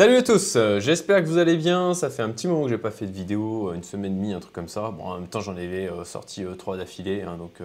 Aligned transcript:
Salut 0.00 0.16
à 0.16 0.22
tous, 0.22 0.56
euh, 0.56 0.80
j'espère 0.80 1.22
que 1.22 1.28
vous 1.28 1.36
allez 1.36 1.58
bien. 1.58 1.92
Ça 1.92 2.08
fait 2.08 2.22
un 2.22 2.30
petit 2.30 2.48
moment 2.48 2.62
que 2.62 2.70
j'ai 2.70 2.78
pas 2.78 2.90
fait 2.90 3.04
de 3.04 3.12
vidéo, 3.12 3.68
euh, 3.68 3.74
une 3.74 3.82
semaine 3.82 4.12
et 4.12 4.14
demie, 4.14 4.32
un 4.32 4.40
truc 4.40 4.54
comme 4.54 4.66
ça. 4.66 4.90
Bon, 4.92 5.04
en 5.04 5.18
même 5.18 5.26
temps, 5.26 5.40
j'en 5.40 5.52
avais 5.52 5.90
euh, 5.90 6.04
sorti 6.04 6.42
trois 6.56 6.78
d'affilée, 6.78 7.20
hein, 7.20 7.36
donc 7.36 7.60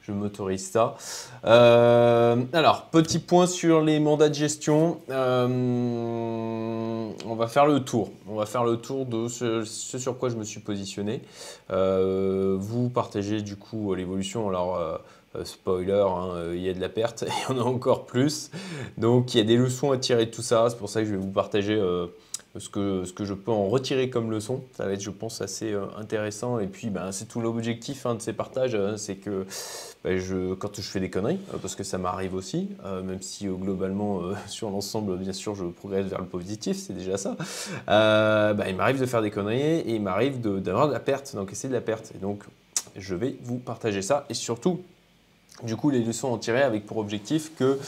je 0.00 0.12
m'autorise 0.12 0.70
ça. 0.70 0.94
alors, 1.42 2.86
petit 2.90 3.18
point 3.18 3.46
sur 3.46 3.82
les 3.82 4.00
mandats 4.00 4.30
de 4.30 4.34
gestion. 4.34 4.98
on 5.10 5.34
va 7.36 7.48
faire 7.48 7.66
le 7.66 7.80
tour. 7.80 8.12
On 8.30 8.36
va 8.36 8.46
faire 8.46 8.64
le 8.64 8.78
tour 8.78 9.04
de 9.04 9.28
ce, 9.28 9.62
sur 9.64 10.16
quoi 10.16 10.30
je 10.30 10.36
me 10.36 10.44
suis 10.44 10.60
positionné. 10.60 11.20
vous 11.68 12.88
partagez 12.88 13.42
du 13.42 13.56
coup 13.56 13.92
l'évolution. 13.92 14.48
Alors, 14.48 14.80
spoiler, 15.42 15.92
hein, 15.92 16.28
euh, 16.36 16.52
il 16.54 16.62
y 16.62 16.68
a 16.68 16.74
de 16.74 16.80
la 16.80 16.88
perte 16.88 17.24
il 17.50 17.54
y 17.54 17.58
en 17.58 17.60
a 17.60 17.64
encore 17.64 18.06
plus. 18.06 18.50
Donc 18.98 19.34
il 19.34 19.38
y 19.38 19.40
a 19.40 19.44
des 19.44 19.56
leçons 19.56 19.90
à 19.90 19.98
tirer 19.98 20.26
de 20.26 20.30
tout 20.30 20.42
ça. 20.42 20.66
C'est 20.70 20.78
pour 20.78 20.88
ça 20.88 21.00
que 21.00 21.06
je 21.06 21.12
vais 21.12 21.20
vous 21.20 21.32
partager 21.32 21.74
euh, 21.74 22.06
ce, 22.56 22.68
que, 22.68 23.04
je 23.24 23.34
peux 23.34 23.50
en 23.50 23.68
retirer 23.68 24.10
comme 24.10 24.30
leçon. 24.30 24.62
Ça 24.76 24.86
va 24.86 24.92
être, 24.92 25.00
je 25.00 25.10
pense, 25.10 25.40
assez 25.40 25.74
intéressant. 25.98 26.60
Et 26.60 26.68
puis, 26.68 26.90
ben, 26.90 27.10
c'est 27.10 27.24
tout 27.24 27.40
l'objectif 27.40 28.06
hein, 28.06 28.14
de 28.14 28.22
ces 28.22 28.32
partages. 28.32 28.76
Hein, 28.76 28.96
c'est 28.96 29.16
que 29.16 29.44
ben, 30.04 30.20
quand 30.58 30.76
je 30.76 30.82
fais 30.82 31.00
des 31.00 31.10
conneries, 31.10 31.40
parce 31.60 31.74
que 31.74 31.82
ça 31.82 31.98
m'arrive 31.98 32.34
aussi, 32.34 32.68
même 33.04 33.22
si 33.22 33.46
globalement, 33.46 34.20
sur 34.46 34.70
l'ensemble, 34.70 35.16
bien 35.16 35.32
sûr, 35.32 35.56
je 35.56 35.64
progresse 35.64 36.06
vers 36.06 36.20
le 36.20 36.26
positif, 36.26 36.76
c'est 36.76 36.92
déjà 36.92 37.16
ça. 37.16 37.36
Ben, 37.88 38.68
il 38.68 38.76
m'arrive 38.76 39.00
de 39.00 39.06
faire 39.06 39.22
des 39.22 39.30
conneries 39.30 39.80
et 39.80 39.94
il 39.94 40.02
m'arrive 40.02 40.40
d'avoir 40.40 40.86
de, 40.86 40.92
la 40.92 41.00
perte, 41.00 41.34
d'encaisser 41.34 41.66
de 41.66 41.72
la 41.72 41.80
perte. 41.80 42.12
Et 42.14 42.18
donc, 42.18 42.44
je 42.96 43.14
vais 43.14 43.36
vous 43.42 43.58
partager 43.58 44.02
ça. 44.02 44.26
Et 44.28 44.34
surtout, 44.34 44.82
du 45.62 45.76
coup, 45.76 45.90
les 45.90 46.00
leçons 46.00 46.28
en 46.28 46.38
tirer 46.38 46.62
avec 46.62 46.86
pour 46.86 46.98
objectif 46.98 47.52
que 47.56 47.78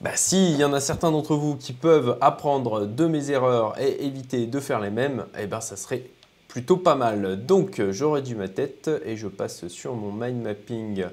bah, 0.00 0.12
s'il 0.14 0.56
y 0.56 0.64
en 0.64 0.72
a 0.72 0.80
certains 0.80 1.10
d'entre 1.10 1.34
vous 1.34 1.56
qui 1.56 1.72
peuvent 1.72 2.16
apprendre 2.20 2.86
de 2.86 3.06
mes 3.06 3.30
erreurs 3.30 3.78
et 3.80 4.04
éviter 4.04 4.46
de 4.46 4.60
faire 4.60 4.80
les 4.80 4.90
mêmes, 4.90 5.26
eh 5.38 5.46
ben, 5.46 5.60
ça 5.60 5.76
serait 5.76 6.04
plutôt 6.48 6.76
pas 6.76 6.94
mal. 6.94 7.44
Donc, 7.44 7.82
j'aurais 7.90 8.22
dû 8.22 8.36
ma 8.36 8.48
tête 8.48 8.90
et 9.04 9.16
je 9.16 9.28
passe 9.28 9.68
sur 9.68 9.94
mon 9.94 10.12
mind 10.12 10.42
mapping 10.42 11.04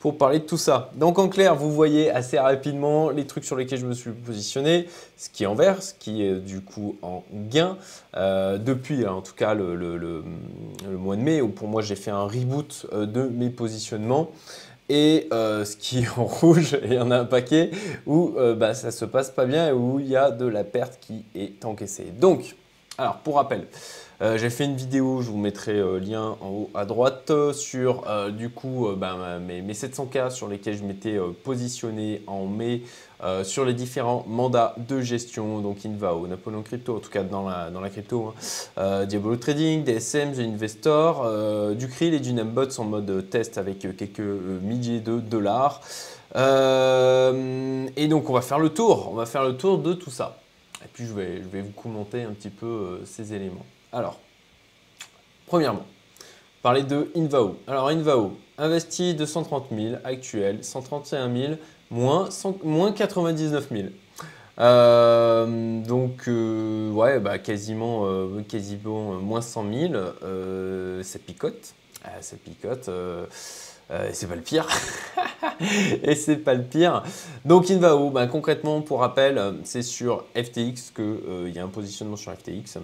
pour 0.00 0.16
parler 0.16 0.38
de 0.38 0.44
tout 0.44 0.56
ça. 0.56 0.90
Donc 0.94 1.18
en 1.18 1.28
clair, 1.28 1.54
vous 1.54 1.70
voyez 1.70 2.10
assez 2.10 2.38
rapidement 2.38 3.10
les 3.10 3.26
trucs 3.26 3.44
sur 3.44 3.54
lesquels 3.54 3.78
je 3.78 3.86
me 3.86 3.92
suis 3.92 4.10
positionné, 4.12 4.88
ce 5.18 5.28
qui 5.28 5.44
est 5.44 5.46
en 5.46 5.54
vert, 5.54 5.82
ce 5.82 5.92
qui 5.92 6.24
est 6.24 6.36
du 6.36 6.62
coup 6.62 6.96
en 7.02 7.22
gain, 7.30 7.76
euh, 8.16 8.56
depuis 8.56 9.06
en 9.06 9.20
tout 9.20 9.34
cas 9.34 9.52
le, 9.52 9.76
le, 9.76 10.24
mois 10.96 11.16
de 11.16 11.20
mai, 11.20 11.42
où 11.42 11.48
pour 11.48 11.68
moi 11.68 11.82
j'ai 11.82 11.96
fait 11.96 12.10
un 12.10 12.24
reboot 12.24 12.86
euh, 12.94 13.04
de 13.04 13.24
mes 13.24 13.50
positionnements. 13.50 14.30
Et 14.90 15.28
euh, 15.32 15.64
ce 15.64 15.76
qui 15.76 16.00
est 16.00 16.18
en 16.18 16.24
rouge, 16.40 16.76
il 16.82 16.94
y 16.94 16.98
en 16.98 17.12
a 17.12 17.18
un 17.18 17.24
paquet 17.24 17.70
où 18.06 18.34
euh, 18.36 18.56
bah, 18.56 18.74
ça 18.74 18.90
se 18.90 19.04
passe 19.04 19.30
pas 19.30 19.46
bien 19.46 19.68
et 19.68 19.72
où 19.72 20.00
il 20.00 20.08
y 20.08 20.16
a 20.16 20.32
de 20.32 20.46
la 20.46 20.64
perte 20.64 20.98
qui 21.00 21.24
est 21.36 21.64
encaissée. 21.64 22.12
Donc, 22.18 22.56
alors 22.98 23.18
pour 23.18 23.36
rappel, 23.36 23.68
euh, 24.22 24.38
j'ai 24.38 24.50
fait 24.50 24.64
une 24.64 24.76
vidéo, 24.76 25.22
je 25.22 25.30
vous 25.30 25.38
mettrai 25.38 25.74
le 25.74 25.98
lien 25.98 26.36
en 26.40 26.48
haut 26.48 26.70
à 26.74 26.84
droite, 26.84 27.32
sur 27.52 28.04
du 28.30 28.50
coup 28.50 28.88
bah, 28.96 29.38
mes, 29.38 29.62
700K 29.72 30.30
sur 30.30 30.48
lesquels 30.48 30.76
je 30.76 30.84
m'étais 30.84 31.18
positionné 31.42 32.22
en 32.26 32.46
mai 32.46 32.82
euh, 33.22 33.44
sur 33.44 33.66
les 33.66 33.74
différents 33.74 34.24
mandats 34.26 34.74
de 34.78 35.02
gestion, 35.02 35.60
donc 35.60 35.84
Invao, 35.84 36.26
Napoleon 36.26 36.62
Crypto, 36.62 36.96
en 36.96 37.00
tout 37.00 37.10
cas 37.10 37.22
dans 37.22 37.46
la, 37.46 37.68
dans 37.68 37.82
la 37.82 37.90
crypto, 37.90 38.28
hein. 38.28 38.34
euh, 38.78 39.04
Diabolo 39.04 39.36
Trading, 39.36 39.84
DSM, 39.84 40.32
The 40.32 40.38
Investor, 40.38 41.22
euh, 41.26 41.74
du 41.74 41.88
Krill 41.88 42.14
et 42.14 42.20
du 42.20 42.32
Nambots 42.32 42.78
en 42.78 42.84
mode 42.84 43.28
test 43.28 43.58
avec 43.58 43.80
quelques 43.80 44.20
milliers 44.20 45.00
de 45.00 45.20
dollars. 45.20 45.82
et 46.34 48.08
donc 48.08 48.30
on 48.30 48.32
va 48.32 48.40
faire 48.40 48.58
le 48.58 48.70
tour, 48.70 49.10
on 49.12 49.14
va 49.14 49.26
faire 49.26 49.44
le 49.44 49.54
tour 49.54 49.76
de 49.78 49.92
tout 49.92 50.10
ça. 50.10 50.38
Et 50.82 50.88
puis 50.90 51.04
je 51.04 51.12
vais, 51.12 51.42
je 51.42 51.48
vais 51.48 51.60
vous 51.60 51.72
commenter 51.72 52.22
un 52.22 52.32
petit 52.32 52.48
peu 52.48 53.00
ces 53.04 53.34
éléments. 53.34 53.66
Alors, 53.92 54.20
premièrement, 55.46 55.84
parler 56.62 56.84
de 56.84 57.10
Invao. 57.16 57.56
Alors 57.66 57.88
Invao, 57.88 58.36
investi 58.56 59.14
230 59.14 59.66
000, 59.76 59.96
actuel 60.04 60.62
131 60.62 61.34
000, 61.34 61.54
moins, 61.90 62.28
moins 62.62 62.92
99 62.92 63.68
000. 63.68 63.88
Euh, 64.60 65.80
donc, 65.82 66.28
euh, 66.28 66.92
ouais, 66.92 67.18
bah, 67.18 67.38
quasiment, 67.38 68.04
euh, 68.06 69.18
moins 69.20 69.40
100 69.40 69.64
000. 69.72 69.94
ça 71.02 71.18
picote. 71.18 71.74
ça 72.20 72.36
picote. 72.36 72.90
c'est 74.12 74.28
pas 74.28 74.36
le 74.36 74.42
pire. 74.42 74.68
et 76.04 76.14
c'est 76.14 76.36
pas 76.36 76.54
le 76.54 76.62
pire. 76.62 77.02
Donc, 77.44 77.68
Invao, 77.72 78.10
bah, 78.10 78.28
concrètement, 78.28 78.82
pour 78.82 79.00
rappel, 79.00 79.56
c'est 79.64 79.82
sur 79.82 80.26
FTX 80.36 80.92
qu'il 80.94 81.52
y 81.52 81.58
a 81.58 81.64
un 81.64 81.68
positionnement 81.68 82.16
sur 82.16 82.32
FTX. 82.32 82.78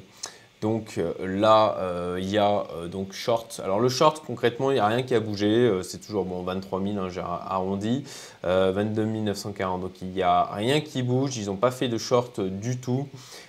Donc 0.63 0.95
euh, 0.97 1.13
là, 1.21 1.77
euh, 1.79 2.19
il 2.19 2.31
y 2.31 2.39
a 2.39 2.65
euh, 2.75 2.89
donc 2.89 3.13
short. 3.13 3.61
Alors 3.63 3.79
le 3.79 3.91
short, 3.91 4.23
concrètement, 4.27 4.71
il 4.71 4.75
n'y 4.75 4.81
a 4.81 4.87
rien 4.87 5.03
qui 5.03 5.15
a 5.15 5.21
bougé. 5.21 5.71
c'est 5.83 5.99
toujours 5.99 6.25
bon, 6.25 6.43
23 6.43 6.83
000, 6.83 6.99
hein, 6.99 7.09
j'ai 7.11 7.21
arrondi. 7.21 8.05
22 8.43 9.05
940. 9.05 9.81
Donc 9.81 9.91
il 10.01 10.09
n'y 10.09 10.23
a 10.23 10.45
rien 10.45 10.81
qui 10.81 11.03
bouge. 11.03 11.37
Ils 11.37 11.47
n'ont 11.47 11.57
pas 11.57 11.71
fait 11.71 11.89
de 11.89 11.99
short 11.99 12.41
du 12.41 12.79
tout. 12.79 13.07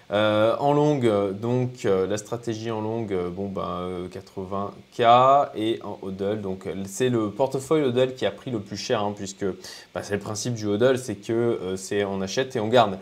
en 0.09 0.73
longue, 0.73 1.09
donc 1.39 1.83
la 1.83 2.17
stratégie 2.17 2.71
en 2.71 2.81
longue, 2.81 3.15
bon 3.31 3.47
ben 3.47 4.07
80K 4.11 5.49
et 5.55 5.79
en 5.83 5.99
hodl. 6.01 6.41
Donc 6.41 6.67
c'est 6.85 7.09
le 7.09 7.29
portefeuille 7.29 7.83
hodl 7.83 8.15
qui 8.15 8.25
a 8.25 8.31
pris 8.31 8.51
le 8.51 8.59
plus 8.59 8.77
cher, 8.77 9.01
hein, 9.01 9.13
puisque 9.15 9.45
bah, 9.93 10.01
c'est 10.03 10.15
le 10.15 10.19
principe 10.19 10.55
du 10.55 10.65
hodl, 10.65 10.97
c'est 10.97 11.15
que 11.15 11.75
c'est 11.77 12.03
on 12.03 12.21
achète 12.21 12.55
et 12.55 12.59
on 12.59 12.67
garde. 12.67 12.97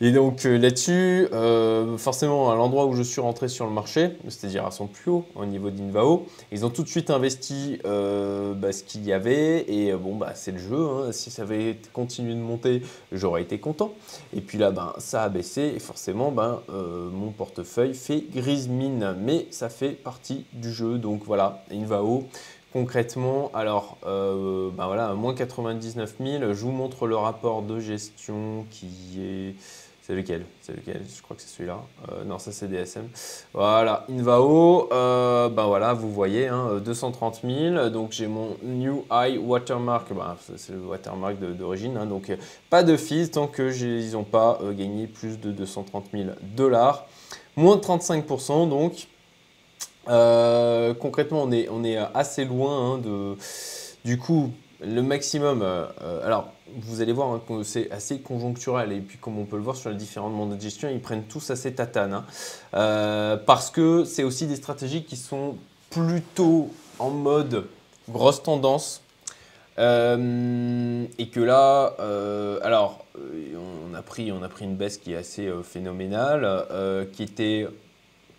Et 0.00 0.12
donc 0.12 0.46
euh, 0.46 0.56
là-dessus, 0.58 1.26
euh, 1.32 1.96
forcément, 1.96 2.52
à 2.52 2.54
l'endroit 2.54 2.86
où 2.86 2.94
je 2.94 3.02
suis 3.02 3.20
rentré 3.20 3.48
sur 3.48 3.66
le 3.66 3.72
marché, 3.72 4.12
c'est-à-dire 4.28 4.64
à 4.64 4.70
son 4.70 4.86
plus 4.86 5.10
haut 5.10 5.24
au 5.34 5.44
niveau 5.44 5.70
d'Invao, 5.70 6.26
ils 6.52 6.64
ont 6.64 6.70
tout 6.70 6.84
de 6.84 6.88
suite 6.88 7.10
investi 7.10 7.80
euh, 7.84 8.54
bah, 8.54 8.70
ce 8.70 8.84
qu'il 8.84 9.04
y 9.04 9.12
avait. 9.12 9.64
Et 9.68 9.92
bon, 9.94 10.14
bah, 10.14 10.32
c'est 10.36 10.52
le 10.52 10.58
jeu. 10.58 10.78
Hein. 10.78 11.10
Si 11.10 11.32
ça 11.32 11.42
avait 11.42 11.78
continué 11.92 12.34
de 12.34 12.40
monter, 12.40 12.82
j'aurais 13.10 13.42
été 13.42 13.58
content. 13.58 13.92
Et 14.32 14.40
puis 14.40 14.56
là, 14.56 14.70
ben, 14.70 14.92
ça 14.98 15.24
a 15.24 15.28
baissé. 15.28 15.72
Et 15.74 15.80
forcément, 15.80 16.30
ben, 16.30 16.62
mon 16.68 17.30
portefeuille 17.30 17.94
fait 17.94 18.22
grise 18.32 18.68
mine. 18.68 19.16
Mais 19.20 19.48
ça 19.50 19.68
fait 19.68 19.90
partie 19.90 20.44
du 20.52 20.72
jeu. 20.72 20.98
Donc 20.98 21.22
voilà, 21.24 21.64
Invao. 21.72 22.24
Concrètement, 22.72 23.50
alors, 23.54 23.96
ben 24.04 24.86
voilà, 24.86 25.14
moins 25.14 25.34
99 25.34 26.16
000. 26.20 26.52
Je 26.52 26.60
vous 26.60 26.70
montre 26.70 27.06
le 27.06 27.16
rapport 27.16 27.62
de 27.62 27.80
gestion 27.80 28.66
qui 28.70 28.86
est 29.20 29.54
c'est 30.08 30.14
lequel? 30.14 30.46
C'est 30.62 30.74
lequel? 30.74 31.02
Je 31.14 31.20
crois 31.20 31.36
que 31.36 31.42
c'est 31.42 31.54
celui-là. 31.54 31.82
Euh, 32.10 32.24
non, 32.24 32.38
ça 32.38 32.50
c'est 32.50 32.66
DSM. 32.66 33.08
Voilà, 33.52 34.06
Invao. 34.08 34.88
Euh, 34.90 35.50
ben 35.50 35.66
voilà, 35.66 35.92
vous 35.92 36.10
voyez, 36.10 36.48
230 36.82 37.40
hein, 37.44 37.72
000. 37.74 37.90
Donc 37.90 38.12
j'ai 38.12 38.26
mon 38.26 38.56
New 38.62 39.04
High 39.12 39.38
Watermark. 39.38 40.10
Bah, 40.14 40.38
c'est 40.56 40.72
le 40.72 40.80
watermark 40.80 41.38
d'origine. 41.38 41.98
Hein, 41.98 42.06
donc 42.06 42.32
pas 42.70 42.82
de 42.82 42.96
fees 42.96 43.32
tant 43.32 43.48
qu'ils 43.48 44.12
n'ont 44.12 44.24
pas 44.24 44.58
euh, 44.62 44.72
gagné 44.72 45.08
plus 45.08 45.38
de 45.38 45.52
230 45.52 46.06
000 46.14 46.30
dollars. 46.56 47.04
Moins 47.56 47.76
de 47.76 47.82
35%. 47.82 48.66
Donc 48.70 49.08
concrètement, 50.98 51.42
on 51.42 51.52
est, 51.52 51.68
on 51.70 51.84
est 51.84 51.98
assez 52.14 52.46
loin 52.46 52.94
hein, 52.94 52.98
de. 52.98 53.36
Du 54.06 54.16
coup, 54.16 54.52
le 54.80 55.02
maximum. 55.02 55.62
alors 56.24 56.50
vous 56.76 57.00
allez 57.00 57.12
voir 57.12 57.32
hein, 57.32 57.42
que 57.46 57.62
c'est 57.62 57.90
assez 57.90 58.20
conjoncturel 58.20 58.92
et 58.92 59.00
puis 59.00 59.18
comme 59.18 59.38
on 59.38 59.44
peut 59.44 59.56
le 59.56 59.62
voir 59.62 59.76
sur 59.76 59.90
les 59.90 59.96
différents 59.96 60.28
mandats 60.28 60.56
de 60.56 60.60
gestion, 60.60 60.88
ils 60.88 61.00
prennent 61.00 61.24
tous 61.24 61.50
assez 61.50 61.72
tatane 61.72 62.14
hein. 62.14 62.24
euh, 62.74 63.36
parce 63.36 63.70
que 63.70 64.04
c'est 64.04 64.24
aussi 64.24 64.46
des 64.46 64.56
stratégies 64.56 65.04
qui 65.04 65.16
sont 65.16 65.56
plutôt 65.90 66.70
en 66.98 67.10
mode 67.10 67.66
grosse 68.08 68.42
tendance 68.42 69.02
euh, 69.78 71.04
et 71.18 71.28
que 71.28 71.40
là, 71.40 71.94
euh, 72.00 72.58
alors 72.62 73.04
on 73.16 73.94
a, 73.94 74.02
pris, 74.02 74.32
on 74.32 74.42
a 74.42 74.48
pris 74.48 74.64
une 74.64 74.76
baisse 74.76 74.98
qui 74.98 75.12
est 75.12 75.16
assez 75.16 75.50
phénoménale, 75.62 76.66
qui 77.12 77.22
était 77.22 77.66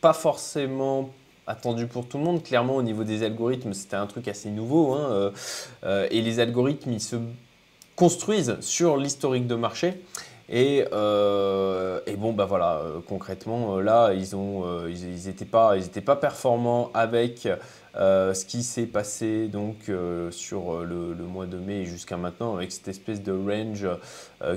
pas 0.02 0.14
forcément 0.14 1.10
attendu 1.48 1.88
pour 1.88 2.08
tout 2.08 2.18
le 2.18 2.24
monde. 2.24 2.44
Clairement, 2.44 2.76
au 2.76 2.84
niveau 2.84 3.04
des 3.04 3.24
algorithmes, 3.24 3.74
c'était 3.74 3.96
un 3.96 4.08
truc 4.08 4.28
assez 4.28 4.50
nouveau. 4.50 4.94
Hein, 4.94 5.32
et 5.84 6.22
les 6.22 6.40
algorithmes, 6.40 6.92
ils 6.92 7.02
se 7.02 7.18
construisent 8.00 8.56
sur 8.62 8.96
l'historique 8.96 9.46
de 9.46 9.56
marché. 9.56 10.02
Et, 10.48 10.86
euh, 10.94 12.00
bon, 12.18 12.32
bah 12.32 12.46
voilà, 12.46 12.78
euh, 12.78 13.00
concrètement, 13.06 13.76
euh, 13.76 13.82
là, 13.82 14.14
ils 14.14 14.38
ont, 14.38 14.88
ils 14.88 15.28
n'étaient 15.28 15.44
pas, 15.44 15.76
ils 15.76 16.02
pas 16.02 16.16
performants 16.16 16.92
avec 16.94 17.50
ce 17.94 18.46
qui 18.46 18.64
s'est 18.64 18.86
passé 18.86 19.50
donc 19.50 19.92
sur 20.32 20.86
le, 20.86 21.14
mois 21.16 21.46
de 21.46 21.58
mai 21.58 21.84
jusqu'à 21.84 22.16
maintenant, 22.16 22.56
avec 22.56 22.72
cette 22.72 22.88
espèce 22.88 23.22
de 23.22 23.34
range 23.34 23.86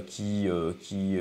qui, 0.06 0.48
qui, 0.80 1.18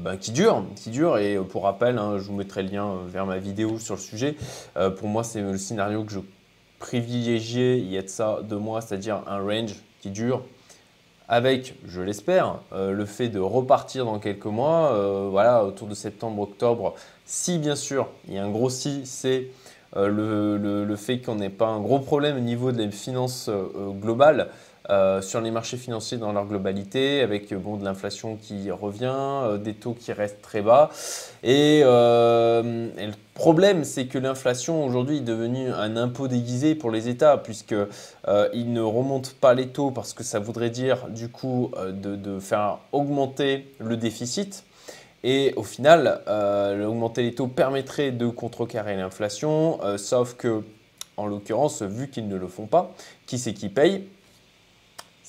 bah, 0.00 0.16
qui 0.16 0.32
dure, 0.32 0.64
qui 0.74 0.90
dure. 0.90 1.18
Et 1.18 1.36
pour 1.36 1.62
rappel, 1.62 1.98
hein, 1.98 2.18
je 2.18 2.24
vous 2.24 2.34
mettrai 2.34 2.64
le 2.64 2.70
lien 2.70 2.96
vers 3.06 3.26
ma 3.26 3.38
vidéo 3.38 3.78
sur 3.78 3.94
le 3.94 4.00
sujet. 4.00 4.34
pour 4.96 5.06
moi, 5.06 5.22
c'est 5.22 5.40
le 5.40 5.56
scénario 5.56 6.02
que 6.02 6.12
je 6.12 6.20
privilégiais 6.80 7.78
il 7.78 7.92
y 7.92 7.96
a 7.96 8.02
de 8.02 8.08
ça 8.08 8.40
deux 8.42 8.58
mois, 8.58 8.80
c'est-à-dire 8.80 9.22
un 9.28 9.38
range 9.38 9.76
qui 10.00 10.10
dure 10.10 10.42
avec, 11.30 11.76
je 11.86 12.02
l'espère, 12.02 12.58
le 12.74 13.04
fait 13.06 13.28
de 13.28 13.38
repartir 13.38 14.04
dans 14.04 14.18
quelques 14.18 14.46
mois, 14.46 14.92
voilà, 15.30 15.64
autour 15.64 15.86
de 15.86 15.94
septembre-octobre, 15.94 16.94
si 17.24 17.58
bien 17.58 17.76
sûr, 17.76 18.08
il 18.26 18.34
y 18.34 18.38
a 18.38 18.44
un 18.44 18.50
gros 18.50 18.68
si, 18.68 19.06
c'est 19.06 19.46
le, 19.94 20.94
fait 20.96 21.20
qu'on 21.20 21.36
n'ait 21.36 21.48
pas 21.48 21.68
un 21.68 21.78
gros 21.78 22.00
problème 22.00 22.36
au 22.36 22.40
niveau 22.40 22.72
des 22.72 22.90
finances 22.90 23.48
globales. 24.00 24.48
Euh, 24.90 25.22
sur 25.22 25.40
les 25.40 25.52
marchés 25.52 25.76
financiers 25.76 26.18
dans 26.18 26.32
leur 26.32 26.46
globalité, 26.46 27.20
avec 27.20 27.54
bon, 27.54 27.76
de 27.76 27.84
l'inflation 27.84 28.36
qui 28.36 28.72
revient, 28.72 29.12
euh, 29.14 29.56
des 29.56 29.74
taux 29.74 29.94
qui 29.94 30.12
restent 30.12 30.42
très 30.42 30.62
bas. 30.62 30.90
Euh, 31.44 32.88
et, 32.98 33.06
le 33.06 33.12
problème, 33.34 33.84
c'est 33.84 34.06
que 34.06 34.18
l'inflation 34.18 34.84
aujourd'hui 34.84 35.18
est 35.18 35.22
devenue 35.24 35.70
un 35.70 35.96
impôt 35.96 36.26
déguisé 36.26 36.74
pour 36.74 36.90
les 36.90 37.08
États, 37.08 37.36
puisqu'ils 37.36 38.72
ne 38.72 38.80
remontent 38.80 39.30
pas 39.40 39.54
les 39.54 39.68
taux 39.68 39.92
parce 39.92 40.12
que 40.12 40.24
ça 40.24 40.40
voudrait 40.40 40.70
dire 40.70 41.06
du 41.08 41.28
coup 41.28 41.70
de, 41.88 42.40
faire 42.40 42.78
augmenter 42.90 43.72
le 43.78 43.96
déficit. 43.96 44.64
Et 45.22 45.54
au 45.56 45.62
final, 45.62 46.20
augmenter 46.26 47.22
les 47.22 47.34
taux 47.34 47.46
permettrait 47.46 48.10
de 48.10 48.26
contrecarrer 48.26 48.96
l'inflation, 48.96 49.78
sauf 49.96 50.34
que, 50.34 50.62
en 51.16 51.26
l'occurrence, 51.26 51.80
vu 51.80 52.08
qu'ils 52.08 52.28
ne 52.28 52.36
le 52.36 52.48
font 52.48 52.66
pas, 52.66 52.92
qui 53.26 53.38
c'est 53.38 53.54
qui 53.54 53.70
paye? 53.70 54.04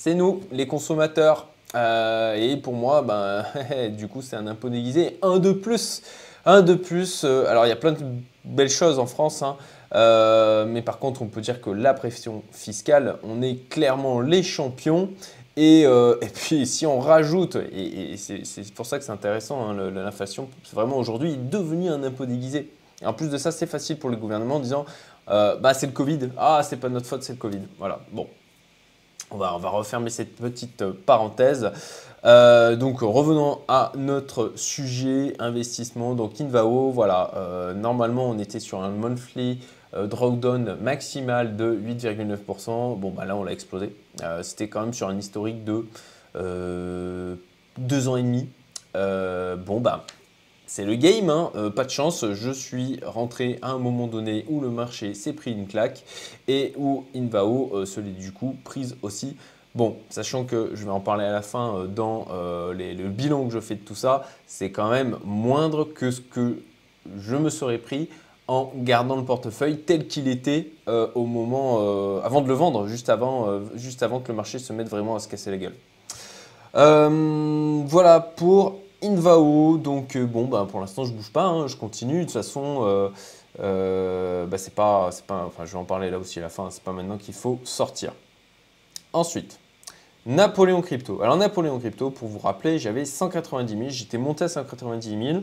C'est 0.02 0.14
nous, 0.14 0.40
les 0.50 0.66
consommateurs. 0.66 1.46
Euh, 1.76 2.34
et 2.34 2.56
pour 2.56 2.72
moi, 2.72 3.02
ben, 3.02 3.44
du 3.96 4.08
coup, 4.08 4.20
c'est 4.20 4.34
un 4.34 4.48
impôt 4.48 4.68
déguisé. 4.68 5.16
Un 5.22 5.38
de 5.38 5.52
plus. 5.52 6.02
Un 6.44 6.62
de 6.62 6.74
plus. 6.74 7.22
Euh, 7.22 7.46
alors, 7.46 7.66
il 7.66 7.68
y 7.68 7.72
a 7.72 7.76
plein 7.76 7.92
de 7.92 8.04
belles 8.44 8.68
choses 8.68 8.98
en 8.98 9.06
France. 9.06 9.42
Hein. 9.42 9.56
Euh, 9.94 10.66
mais 10.66 10.82
par 10.82 10.98
contre, 10.98 11.22
on 11.22 11.26
peut 11.26 11.40
dire 11.40 11.60
que 11.60 11.70
la 11.70 11.94
pression 11.94 12.42
fiscale, 12.50 13.18
on 13.22 13.42
est 13.42 13.68
clairement 13.68 14.20
les 14.20 14.42
champions. 14.42 15.08
Et, 15.56 15.86
puis, 16.34 16.66
si 16.66 16.84
on 16.84 16.98
rajoute, 16.98 17.56
et, 17.72 18.16
c'est 18.16 18.74
pour 18.74 18.86
ça 18.86 18.98
que 18.98 19.04
c'est 19.04 19.12
intéressant, 19.12 19.70
hein, 19.70 19.90
l'inflation, 19.94 20.48
c'est 20.64 20.74
vraiment 20.74 20.96
aujourd'hui 20.96 21.36
devenu 21.36 21.90
un 21.90 22.02
impôt 22.02 22.26
déguisé. 22.26 22.72
en 23.04 23.12
plus 23.12 23.28
de 23.28 23.38
ça, 23.38 23.52
c'est 23.52 23.66
facile 23.66 23.98
pour 24.00 24.10
le 24.10 24.16
gouvernement 24.16 24.56
en 24.56 24.60
disant 24.60 24.84
bah, 25.28 25.74
c'est 25.74 25.86
le 25.86 25.92
Covid. 25.92 26.30
Ah, 26.36 26.62
c'est 26.64 26.78
pas 26.78 26.88
notre 26.88 27.06
faute, 27.06 27.22
c'est 27.22 27.34
le 27.34 27.38
Covid. 27.38 27.60
Voilà. 27.78 28.00
Bon, 28.10 28.26
on 29.34 29.38
va, 29.38 29.68
refermer 29.68 30.10
cette 30.10 30.36
petite 30.36 30.84
parenthèse. 30.84 31.70
Euh, 32.24 32.76
donc 32.76 33.00
revenons 33.00 33.60
à 33.68 33.92
notre 33.96 34.52
sujet 34.56 35.34
investissement. 35.38 36.14
Donc 36.14 36.40
Invao, 36.40 36.90
voilà, 36.90 37.32
euh, 37.36 37.74
normalement 37.74 38.28
on 38.28 38.38
était 38.38 38.60
sur 38.60 38.82
un 38.82 38.90
monthly 38.90 39.58
euh, 39.94 40.06
drawdown 40.06 40.76
maximal 40.80 41.56
de 41.56 41.74
8,9%. 41.74 42.98
Bon 42.98 43.10
bah 43.10 43.24
là 43.24 43.36
on 43.36 43.44
l'a 43.44 43.52
explosé. 43.52 43.94
C'était 44.42 44.68
quand 44.68 44.82
même 44.82 44.94
sur 44.94 45.08
un 45.08 45.18
historique 45.18 45.64
de 45.64 45.86
deux 47.78 48.08
ans 48.08 48.16
et 48.16 48.22
demi. 48.22 48.48
bon 48.94 49.80
bah 49.80 50.04
c'est 50.74 50.86
le 50.86 50.94
game, 50.94 51.28
hein. 51.28 51.50
euh, 51.54 51.68
pas 51.68 51.84
de 51.84 51.90
chance, 51.90 52.24
je 52.32 52.50
suis 52.50 52.98
rentré 53.04 53.58
à 53.60 53.72
un 53.72 53.78
moment 53.78 54.06
donné 54.06 54.46
où 54.48 54.62
le 54.62 54.70
marché 54.70 55.12
s'est 55.12 55.34
pris 55.34 55.52
une 55.52 55.66
claque 55.66 56.02
et 56.48 56.72
où 56.78 57.04
Invao 57.14 57.72
euh, 57.74 57.84
celui 57.84 58.12
du 58.12 58.32
coup 58.32 58.56
prise 58.64 58.96
aussi. 59.02 59.36
Bon, 59.74 59.98
sachant 60.08 60.44
que 60.44 60.70
je 60.72 60.86
vais 60.86 60.90
en 60.90 61.00
parler 61.00 61.26
à 61.26 61.30
la 61.30 61.42
fin 61.42 61.76
euh, 61.76 61.86
dans 61.86 62.28
le 62.30 63.08
bilan 63.10 63.48
que 63.48 63.52
je 63.52 63.60
fais 63.60 63.74
de 63.74 63.80
tout 63.80 63.94
ça, 63.94 64.26
c'est 64.46 64.70
quand 64.70 64.88
même 64.88 65.18
moindre 65.26 65.84
que 65.84 66.10
ce 66.10 66.22
que 66.22 66.62
je 67.18 67.36
me 67.36 67.50
serais 67.50 67.76
pris 67.76 68.08
en 68.48 68.72
gardant 68.74 69.16
le 69.16 69.26
portefeuille 69.26 69.76
tel 69.76 70.06
qu'il 70.06 70.26
était 70.26 70.70
au 70.86 71.26
moment 71.26 71.80
avant 72.24 72.40
de 72.40 72.48
le 72.48 72.54
vendre, 72.54 72.88
juste 72.88 73.10
avant, 73.10 73.60
juste 73.74 74.02
avant 74.02 74.20
que 74.20 74.28
le 74.28 74.36
marché 74.36 74.58
se 74.58 74.72
mette 74.72 74.88
vraiment 74.88 75.16
à 75.16 75.18
se 75.18 75.28
casser 75.28 75.50
la 75.50 75.58
gueule. 75.58 75.74
voilà 77.88 78.20
pour 78.20 78.81
Invao, 79.02 79.78
donc 79.78 80.14
euh, 80.14 80.26
bon, 80.26 80.44
bah, 80.44 80.66
pour 80.70 80.80
l'instant 80.80 81.04
je 81.04 81.12
bouge 81.12 81.32
pas, 81.32 81.44
hein, 81.44 81.66
je 81.66 81.76
continue. 81.76 82.20
De 82.20 82.24
toute 82.24 82.32
façon, 82.32 82.82
euh, 82.82 83.08
euh, 83.60 84.46
bah, 84.46 84.58
c'est 84.58 84.74
pas, 84.74 85.10
pas, 85.26 85.44
enfin 85.46 85.64
je 85.64 85.72
vais 85.72 85.78
en 85.78 85.84
parler 85.84 86.10
là 86.10 86.18
aussi 86.18 86.38
à 86.38 86.42
la 86.42 86.48
fin, 86.48 86.68
c'est 86.70 86.82
pas 86.82 86.92
maintenant 86.92 87.18
qu'il 87.18 87.34
faut 87.34 87.58
sortir. 87.64 88.12
Ensuite, 89.12 89.58
Napoléon 90.24 90.82
Crypto. 90.82 91.20
Alors 91.20 91.36
Napoléon 91.36 91.78
Crypto, 91.80 92.10
pour 92.10 92.28
vous 92.28 92.38
rappeler, 92.38 92.78
j'avais 92.78 93.04
190 93.04 93.76
000, 93.76 93.88
j'étais 93.90 94.18
monté 94.18 94.44
à 94.44 94.48
190 94.48 95.08
000. 95.10 95.38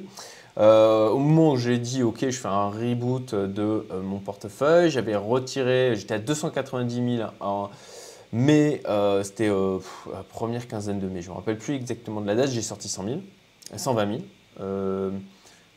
au 1.14 1.18
moment 1.18 1.52
où 1.52 1.58
j'ai 1.58 1.78
dit 1.78 2.02
ok, 2.02 2.30
je 2.30 2.40
fais 2.40 2.48
un 2.48 2.70
reboot 2.70 3.36
de 3.36 3.86
mon 4.04 4.20
portefeuille, 4.20 4.90
j'avais 4.90 5.18
retiré, 5.18 5.96
j'étais 5.96 6.14
à 6.14 6.20
290 6.20 7.18
000 7.18 7.30
en 7.42 7.70
mai, 8.32 8.82
c'était 9.24 9.50
la 9.50 10.24
première 10.30 10.68
quinzaine 10.68 11.00
de 11.00 11.08
mai, 11.08 11.22
je 11.22 11.28
ne 11.28 11.34
me 11.34 11.40
rappelle 11.40 11.58
plus 11.58 11.76
exactement 11.76 12.22
de 12.22 12.28
la 12.28 12.36
date, 12.36 12.50
j'ai 12.52 12.62
sorti 12.62 12.88
100 12.88 13.04
000. 13.04 13.20
120 13.76 14.22
000. 14.60 15.12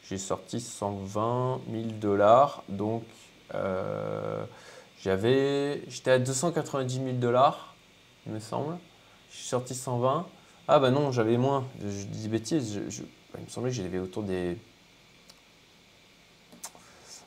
j'ai 0.08 0.18
sorti 0.18 0.60
120 0.60 1.60
000 1.70 1.84
dollars. 2.00 2.64
Donc, 2.68 3.04
euh, 3.54 4.44
j'avais, 5.02 5.82
j'étais 5.88 6.12
à 6.12 6.18
290 6.18 6.94
000 6.94 7.08
dollars, 7.16 7.74
il 8.26 8.32
me 8.32 8.40
semble. 8.40 8.76
J'ai 9.30 9.48
sorti 9.48 9.74
120. 9.74 10.26
Ah 10.68 10.78
bah 10.78 10.90
non, 10.90 11.10
j'avais 11.10 11.36
moins. 11.36 11.64
Je, 11.80 12.04
dis 12.04 12.28
bêtises. 12.28 12.80
il 13.36 13.44
me 13.44 13.48
semblait 13.48 13.70
que 13.70 13.76
j'avais 13.76 13.98
autour 13.98 14.22
des. 14.22 14.56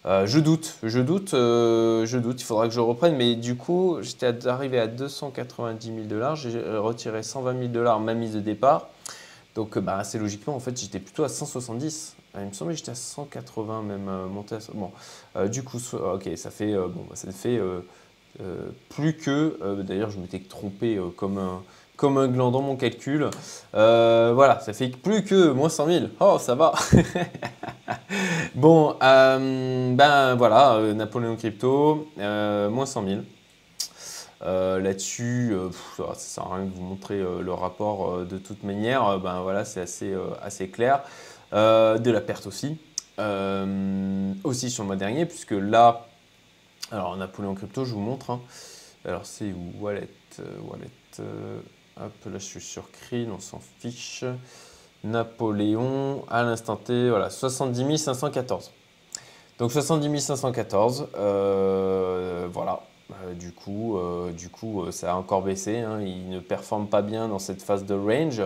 Euh, 0.06 0.28
je 0.28 0.40
doute, 0.40 0.76
je 0.84 1.00
doute, 1.00 1.34
euh, 1.34 2.06
je 2.06 2.18
doute. 2.18 2.40
Il 2.40 2.46
faudra 2.46 2.68
que 2.68 2.74
je 2.74 2.80
reprenne. 2.80 3.18
Mais 3.18 3.36
du 3.36 3.56
coup, 3.58 3.98
j'étais 4.02 4.48
arrivé 4.48 4.80
à 4.80 4.88
290 4.88 5.88
000 5.88 6.00
dollars. 6.08 6.36
J'ai 6.36 6.62
retiré 6.78 7.24
120 7.24 7.60
000 7.60 7.68
dollars 7.68 8.00
ma 8.00 8.14
mise 8.14 8.34
de 8.34 8.40
départ. 8.40 8.88
Donc, 9.56 9.78
euh, 9.78 9.82
bah, 9.82 9.98
assez 9.98 10.20
logiquement, 10.20 10.56
en 10.56 10.60
fait, 10.60 10.80
j'étais 10.80 11.00
plutôt 11.00 11.24
à 11.24 11.30
170. 11.30 12.16
Euh, 12.36 12.42
il 12.42 12.48
me 12.48 12.54
semblait 12.54 12.74
que 12.74 12.80
j'étais 12.80 12.92
à 12.92 12.96
180 12.96 13.82
même 13.84 14.10
euh, 14.10 14.28
monté 14.28 14.56
à 14.56 14.60
Bon, 14.74 14.92
du 15.48 15.64
coup, 15.64 15.80
ok, 15.94 16.30
ça 16.36 16.52
fait, 16.52 16.74
bon, 16.76 17.06
bah, 17.10 17.16
ça 17.16 17.32
fait 17.32 17.60
plus 18.90 19.16
que. 19.16 19.82
D'ailleurs, 19.82 20.12
je 20.12 20.20
m'étais 20.20 20.40
trompé 20.40 21.00
comme 21.18 21.38
un 21.38 21.64
comme 21.96 22.18
un 22.18 22.28
gland 22.28 22.52
dans 22.52 22.62
mon 22.62 22.76
calcul. 22.76 23.30
voilà, 23.74 24.60
ça 24.60 24.74
fait 24.74 24.90
plus 24.90 25.24
que 25.24 25.52
moins 25.52 25.70
100 25.70 25.88
000. 25.88 26.06
Oh, 26.20 26.38
ça 26.40 26.56
va. 26.56 26.74
bon, 28.56 28.98
ben 29.00 30.36
voilà, 30.36 30.82
Napoléon 30.94 31.38
Crypto, 31.38 32.08
moins 32.18 32.86
100 32.86 33.08
000. 33.08 33.22
Euh, 34.42 34.80
là-dessus, 34.80 35.52
euh, 35.54 35.70
ça 35.98 36.10
ne 36.10 36.16
sert 36.16 36.44
à 36.44 36.56
rien 36.56 36.66
de 36.66 36.74
vous 36.74 36.82
montrer 36.82 37.16
euh, 37.16 37.42
le 37.42 37.54
rapport 37.54 38.26
de 38.26 38.38
toute 38.38 38.64
manière. 38.64 39.18
ben 39.20 39.42
voilà, 39.42 39.66
c'est 39.66 39.82
assez, 39.82 40.14
assez 40.42 40.70
clair. 40.70 41.02
de 41.52 42.12
la 42.12 42.22
perte 42.22 42.48
aussi. 42.48 42.78
aussi 44.44 44.70
sur 44.70 44.84
le 44.84 44.88
mois 44.88 44.96
dernier, 44.96 45.26
puisque 45.26 45.52
là, 45.52 46.08
alors 46.92 47.16
Napoléon 47.18 47.56
Crypto, 47.56 47.86
je 47.86 47.94
vous 47.94 48.00
montre. 48.00 48.32
Hein. 48.32 48.42
Alors 49.06 49.26
c'est 49.26 49.54
Wallet, 49.80 50.10
Wallet. 50.68 50.90
hop, 51.98 52.12
là 52.26 52.34
je 52.34 52.38
suis 52.40 52.62
sur 52.62 52.90
Krill, 52.92 53.30
on 53.32 53.40
s'en 53.40 53.62
fiche. 53.80 54.26
Napoléon, 55.04 56.26
à 56.30 56.42
l'instant 56.44 56.76
T, 56.78 57.10
voilà, 57.10 57.30
70 57.30 57.98
514. 57.98 58.72
Donc 59.60 59.72
70 59.72 60.20
514, 60.20 61.08
voilà, 61.14 62.82
du 63.38 63.52
coup, 63.52 63.98
euh, 63.98 64.32
du 64.32 64.50
coup 64.50 64.82
euh, 64.82 64.92
ça 64.92 65.14
a 65.14 65.16
encore 65.16 65.42
baissé. 65.42 65.80
Hein. 65.80 66.02
il 66.02 66.30
ne 66.30 66.40
performe 66.40 66.88
pas 66.88 67.02
bien 67.02 67.28
dans 67.28 67.40
cette 67.40 67.62
phase 67.62 67.86
de 67.86 67.94
range. 67.94 68.42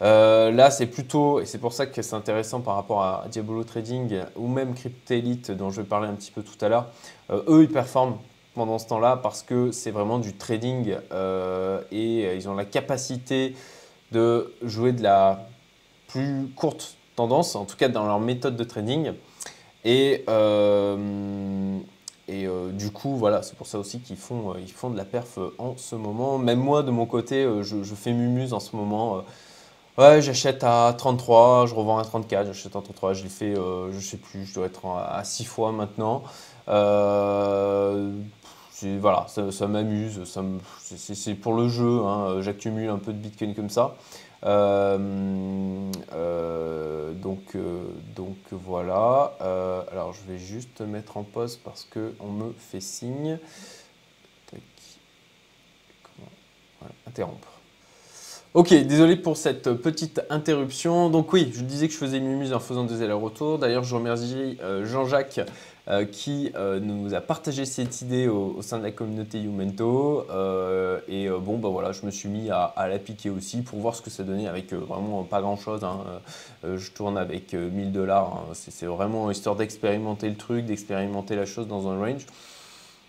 là, 0.00 0.70
c'est 0.70 0.86
plutôt, 0.86 1.40
et 1.40 1.46
c'est 1.46 1.58
pour 1.58 1.72
ça 1.72 1.86
que 1.86 2.02
c'est 2.02 2.14
intéressant 2.14 2.60
par 2.60 2.74
rapport 2.76 3.02
à 3.02 3.24
Diabolo 3.30 3.64
Trading 3.64 4.20
ou 4.36 4.48
même 4.48 4.74
Cryptelite 4.74 5.50
dont 5.50 5.70
je 5.70 5.80
vais 5.80 5.86
parler 5.86 6.08
un 6.08 6.14
petit 6.14 6.30
peu 6.30 6.42
tout 6.42 6.62
à 6.64 6.68
l'heure. 6.68 6.86
eux, 7.30 7.62
ils 7.62 7.72
performent 7.72 8.18
pendant 8.54 8.78
ce 8.78 8.86
temps-là 8.88 9.16
parce 9.16 9.42
que 9.42 9.70
c'est 9.70 9.90
vraiment 9.90 10.18
du 10.18 10.34
trading 10.34 10.96
et 11.90 12.36
ils 12.36 12.48
ont 12.48 12.54
la 12.54 12.64
capacité 12.64 13.54
de 14.12 14.54
jouer 14.62 14.92
de 14.92 15.02
la 15.02 15.46
plus 16.08 16.48
courte 16.54 16.96
tendance, 17.16 17.56
en 17.56 17.64
tout 17.64 17.76
cas 17.76 17.88
dans 17.88 18.06
leur 18.06 18.20
méthode 18.20 18.56
de 18.56 18.64
trading. 18.64 19.12
Et, 19.84 20.24
et 22.28 22.46
euh, 22.46 22.72
du 22.72 22.90
coup, 22.90 23.16
voilà, 23.16 23.42
c'est 23.42 23.56
pour 23.56 23.68
ça 23.68 23.78
aussi 23.78 24.00
qu'ils 24.00 24.16
font, 24.16 24.52
euh, 24.52 24.60
ils 24.60 24.72
font 24.72 24.90
de 24.90 24.96
la 24.96 25.04
perf 25.04 25.38
euh, 25.38 25.54
en 25.58 25.76
ce 25.76 25.94
moment. 25.94 26.38
Même 26.38 26.58
moi, 26.58 26.82
de 26.82 26.90
mon 26.90 27.06
côté, 27.06 27.48
je, 27.62 27.94
fais 27.94 28.12
mumuse 28.12 28.52
en 28.52 28.60
ce 28.60 28.74
moment. 28.74 29.22
ouais, 29.98 30.20
j'achète 30.22 30.64
à 30.64 30.92
33, 30.96 31.66
je 31.66 31.74
revends 31.74 31.98
à 31.98 32.04
34, 32.04 32.46
j'achète 32.48 32.74
à 32.74 32.80
33, 32.80 33.12
je 33.14 33.22
l'ai 33.22 33.28
fait, 33.28 33.54
je 33.54 34.00
sais 34.00 34.16
plus, 34.16 34.44
je 34.44 34.54
dois 34.54 34.66
être 34.66 34.86
à 34.86 35.22
6 35.24 35.44
fois 35.44 35.70
maintenant. 35.72 36.22
voilà, 36.66 38.10
ça, 39.28 39.66
m'amuse, 39.68 40.22
c'est 40.96 41.34
pour 41.34 41.54
le 41.54 41.68
jeu, 41.68 42.02
hein, 42.04 42.40
j'accumule 42.40 42.90
un 42.90 42.98
peu 42.98 43.12
de 43.12 43.18
bitcoin 43.18 43.54
comme 43.54 43.70
ça. 43.70 43.96
Euh, 44.44 45.90
euh, 46.12 47.12
donc, 47.14 47.54
euh, 47.54 47.84
donc 48.14 48.36
voilà. 48.50 49.32
alors 49.90 50.12
je 50.12 50.20
vais 50.30 50.38
juste 50.38 50.80
mettre 50.80 51.16
en 51.16 51.22
pause 51.22 51.56
parce 51.56 51.84
qu'on 51.84 52.28
me 52.28 52.52
fait 52.52 52.80
signe. 52.80 53.38
interrompre. 57.06 57.55
Ok, 58.56 58.72
désolé 58.72 59.16
pour 59.16 59.36
cette 59.36 59.70
petite 59.74 60.22
interruption. 60.30 61.10
Donc 61.10 61.30
oui, 61.34 61.52
je 61.54 61.60
disais 61.60 61.88
que 61.88 61.92
je 61.92 61.98
faisais 61.98 62.20
mumuse 62.20 62.54
en 62.54 62.58
faisant 62.58 62.84
des 62.84 63.02
allers-retours. 63.02 63.58
D'ailleurs, 63.58 63.84
je 63.84 63.94
remercie 63.94 64.56
euh, 64.62 64.86
Jean-Jacques 64.86 65.42
euh, 65.88 66.06
qui 66.06 66.52
euh, 66.54 66.80
nous 66.80 67.12
a 67.12 67.20
partagé 67.20 67.66
cette 67.66 68.00
idée 68.00 68.28
au, 68.28 68.62
sein 68.62 68.78
de 68.78 68.82
la 68.82 68.92
communauté 68.92 69.40
Youmento. 69.40 70.26
et 71.06 71.28
bon, 71.28 71.58
bah 71.58 71.68
voilà, 71.68 71.92
je 71.92 72.06
me 72.06 72.10
suis 72.10 72.30
mis 72.30 72.48
à, 72.48 72.72
l'appliquer 72.88 73.28
aussi 73.28 73.60
pour 73.60 73.78
voir 73.78 73.94
ce 73.94 74.00
que 74.00 74.08
ça 74.08 74.22
donnait 74.22 74.48
avec 74.48 74.72
vraiment 74.72 75.22
pas 75.24 75.42
grand-chose. 75.42 75.84
Hein. 75.84 75.98
je 76.64 76.90
tourne 76.92 77.18
avec 77.18 77.52
1000 77.52 77.92
dollars. 77.92 78.46
Hein. 78.48 78.54
C'est 78.54 78.86
vraiment 78.86 79.30
histoire 79.30 79.56
d'expérimenter 79.56 80.30
le 80.30 80.36
truc, 80.36 80.64
d'expérimenter 80.64 81.36
la 81.36 81.44
chose 81.44 81.68
dans 81.68 81.88
un 81.88 81.98
range. 81.98 82.24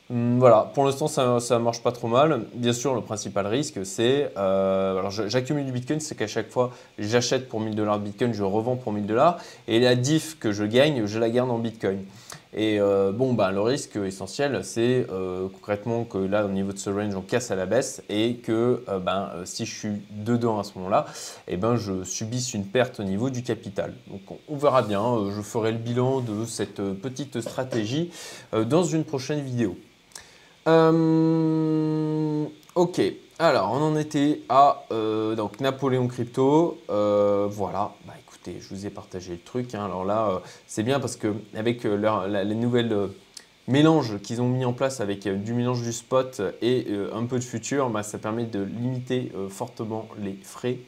Hmm, 0.09 0.39
voilà, 0.39 0.71
pour 0.73 0.85
l'instant 0.85 1.07
ça, 1.09 1.37
ne 1.37 1.57
marche 1.57 1.83
pas 1.83 1.91
trop 1.91 2.07
mal. 2.07 2.45
Bien 2.53 2.71
sûr, 2.71 2.95
le 2.95 3.01
principal 3.01 3.45
risque 3.45 3.85
c'est, 3.85 4.31
euh, 4.37 4.97
alors 4.99 5.11
j'accumule 5.11 5.65
du 5.65 5.73
Bitcoin, 5.73 5.99
c'est 5.99 6.15
qu'à 6.15 6.27
chaque 6.27 6.49
fois 6.49 6.71
j'achète 6.97 7.49
pour 7.49 7.59
1000 7.59 7.75
dollars 7.75 7.99
de 7.99 8.05
Bitcoin, 8.05 8.33
je 8.33 8.43
revends 8.43 8.77
pour 8.77 8.93
1000 8.93 9.05
dollars, 9.05 9.37
et 9.67 9.81
la 9.81 9.95
diff 9.95 10.39
que 10.39 10.53
je 10.53 10.63
gagne, 10.63 11.05
je 11.07 11.19
la 11.19 11.29
garde 11.29 11.51
en 11.51 11.57
Bitcoin. 11.57 12.05
Et 12.53 12.79
euh, 12.79 13.11
bon, 13.11 13.33
ben, 13.33 13.51
le 13.51 13.59
risque 13.59 13.97
essentiel, 13.97 14.63
c'est 14.63 15.05
euh, 15.11 15.49
concrètement 15.53 16.05
que 16.05 16.17
là, 16.17 16.45
au 16.45 16.49
niveau 16.49 16.71
de 16.71 16.77
ce 16.77 16.89
range, 16.89 17.13
on 17.13 17.21
casse 17.21 17.51
à 17.51 17.57
la 17.57 17.65
baisse 17.65 18.01
et 18.07 18.35
que 18.35 18.85
ben, 19.05 19.29
si 19.43 19.65
je 19.65 19.77
suis 19.77 20.01
dedans 20.11 20.57
à 20.57 20.63
ce 20.63 20.71
moment-là, 20.77 21.05
eh 21.49 21.57
ben, 21.57 21.75
je 21.75 22.05
subisse 22.05 22.53
une 22.53 22.65
perte 22.65 23.01
au 23.01 23.03
niveau 23.03 23.29
du 23.29 23.43
capital. 23.43 23.93
Donc 24.09 24.21
on 24.47 24.55
verra 24.55 24.83
bien, 24.83 25.03
je 25.35 25.41
ferai 25.41 25.73
le 25.73 25.77
bilan 25.77 26.21
de 26.21 26.45
cette 26.45 26.81
petite 26.93 27.41
stratégie 27.41 28.09
dans 28.53 28.85
une 28.85 29.03
prochaine 29.03 29.41
vidéo. 29.41 29.75
Euh, 30.67 32.45
ok, 32.75 33.01
alors 33.39 33.71
on 33.71 33.81
en 33.81 33.95
était 33.95 34.41
à 34.49 34.83
euh, 34.91 35.33
donc 35.35 35.61
Napoléon 35.61 36.07
Crypto. 36.07 36.77
Euh, 36.89 37.47
voilà, 37.49 37.93
bah 38.05 38.13
écoutez, 38.19 38.57
je 38.59 38.67
vous 38.75 38.85
ai 38.85 38.89
partagé 38.89 39.33
le 39.33 39.39
truc. 39.39 39.73
Hein. 39.75 39.85
Alors 39.85 40.03
là, 40.03 40.41
c'est 40.67 40.83
bien 40.83 40.99
parce 40.99 41.15
que 41.15 41.33
avec 41.55 41.83
les 41.83 42.55
nouvelles 42.55 42.93
mélanges 43.69 44.19
qu'ils 44.21 44.41
ont 44.41 44.49
mis 44.49 44.65
en 44.65 44.73
place 44.73 44.99
avec 44.99 45.27
du 45.27 45.53
mélange 45.53 45.83
du 45.83 45.93
spot 45.93 46.41
et 46.61 46.87
un 47.13 47.25
peu 47.25 47.39
de 47.39 47.43
futur, 47.45 47.89
bah, 47.89 48.03
ça 48.03 48.17
permet 48.17 48.45
de 48.45 48.61
limiter 48.61 49.31
fortement 49.49 50.07
les 50.19 50.37
frais. 50.43 50.79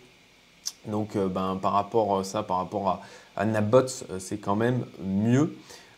Donc 0.87 1.15
ben, 1.15 1.57
par 1.61 1.71
rapport 1.71 2.19
à 2.19 2.23
ça, 2.25 2.43
par 2.43 2.57
rapport 2.57 2.89
à, 2.89 3.01
à 3.37 3.45
Nabots, 3.45 4.03
c'est 4.17 4.39
quand 4.39 4.57
même 4.57 4.85
mieux. 5.01 5.55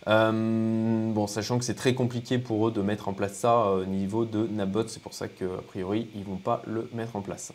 Euh, 0.07 1.11
bon, 1.13 1.27
sachant 1.27 1.59
que 1.59 1.65
c'est 1.65 1.75
très 1.75 1.93
compliqué 1.93 2.39
pour 2.39 2.67
eux 2.67 2.71
de 2.71 2.81
mettre 2.81 3.07
en 3.07 3.13
place 3.13 3.33
ça 3.33 3.71
au 3.71 3.85
niveau 3.85 4.25
de 4.25 4.47
Nabot, 4.47 4.87
c'est 4.87 5.01
pour 5.01 5.13
ça 5.13 5.27
qu'a 5.27 5.45
priori 5.67 6.07
ils 6.15 6.23
vont 6.23 6.37
pas 6.37 6.61
le 6.65 6.89
mettre 6.93 7.15
en 7.15 7.21
place. 7.21 7.53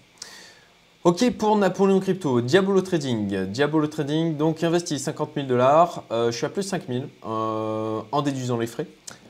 Ok 1.04 1.30
pour 1.38 1.56
Napoléon 1.56 2.00
Crypto, 2.00 2.40
Diabolo 2.40 2.82
Trading. 2.82 3.46
Diabolo 3.46 3.86
Trading, 3.86 4.36
donc 4.36 4.62
investi 4.64 4.98
50 4.98 5.30
000 5.34 5.46
dollars. 5.46 6.02
Euh, 6.10 6.30
je 6.30 6.36
suis 6.36 6.46
à 6.46 6.48
plus 6.48 6.62
5 6.62 6.82
000 6.88 7.04
euh, 7.26 8.00
en 8.10 8.22
déduisant 8.22 8.58
les 8.58 8.66
frais, 8.66 8.86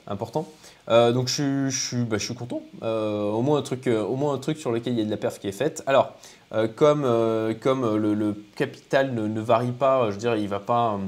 important. 0.06 0.46
donc 0.88 1.28
je, 1.28 1.68
je, 1.68 1.96
bah, 1.96 2.16
je, 2.18 2.24
suis 2.24 2.34
content. 2.34 2.60
au, 2.82 3.42
moins 3.42 3.58
un 3.58 3.62
truc, 3.62 3.86
au 3.88 4.16
moins 4.16 4.34
un 4.34 4.38
truc 4.38 4.58
sur 4.58 4.72
lequel 4.72 4.92
il 4.92 4.98
y 4.98 5.02
a 5.02 5.04
de 5.06 5.10
la 5.10 5.16
perf 5.16 5.38
qui 5.38 5.48
est 5.48 5.52
faite. 5.52 5.82
Alors, 5.86 6.14
comme, 6.76 7.02
comme 7.60 7.96
le, 7.96 8.44
capital 8.54 9.14
ne, 9.14 9.26
ne, 9.26 9.40
varie 9.40 9.72
pas, 9.72 10.06
je 10.06 10.12
veux 10.12 10.20
dire, 10.20 10.36
il 10.36 10.44
ne 10.44 10.48
va 10.48 10.60
pas 10.60 10.98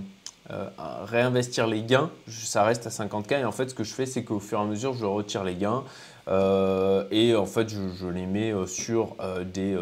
euh, 0.50 0.71
réinvestir 1.05 1.67
les 1.67 1.83
gains, 1.83 2.11
ça 2.26 2.64
reste 2.64 2.87
à 2.87 2.90
50K. 2.90 3.40
Et 3.40 3.45
en 3.45 3.52
fait, 3.52 3.69
ce 3.69 3.75
que 3.75 3.85
je 3.85 3.93
fais, 3.93 4.07
c'est 4.07 4.25
qu'au 4.25 4.40
fur 4.40 4.59
et 4.59 4.62
à 4.62 4.64
mesure, 4.64 4.95
je 4.95 5.05
retire 5.05 5.45
les 5.45 5.55
gains. 5.55 5.85
Euh, 6.28 7.05
et 7.11 7.35
en 7.37 7.45
fait, 7.45 7.69
je, 7.69 8.07
les 8.07 8.26
mets 8.26 8.52
euh, 8.52 8.67
sur 8.67 9.17
des, 9.52 9.76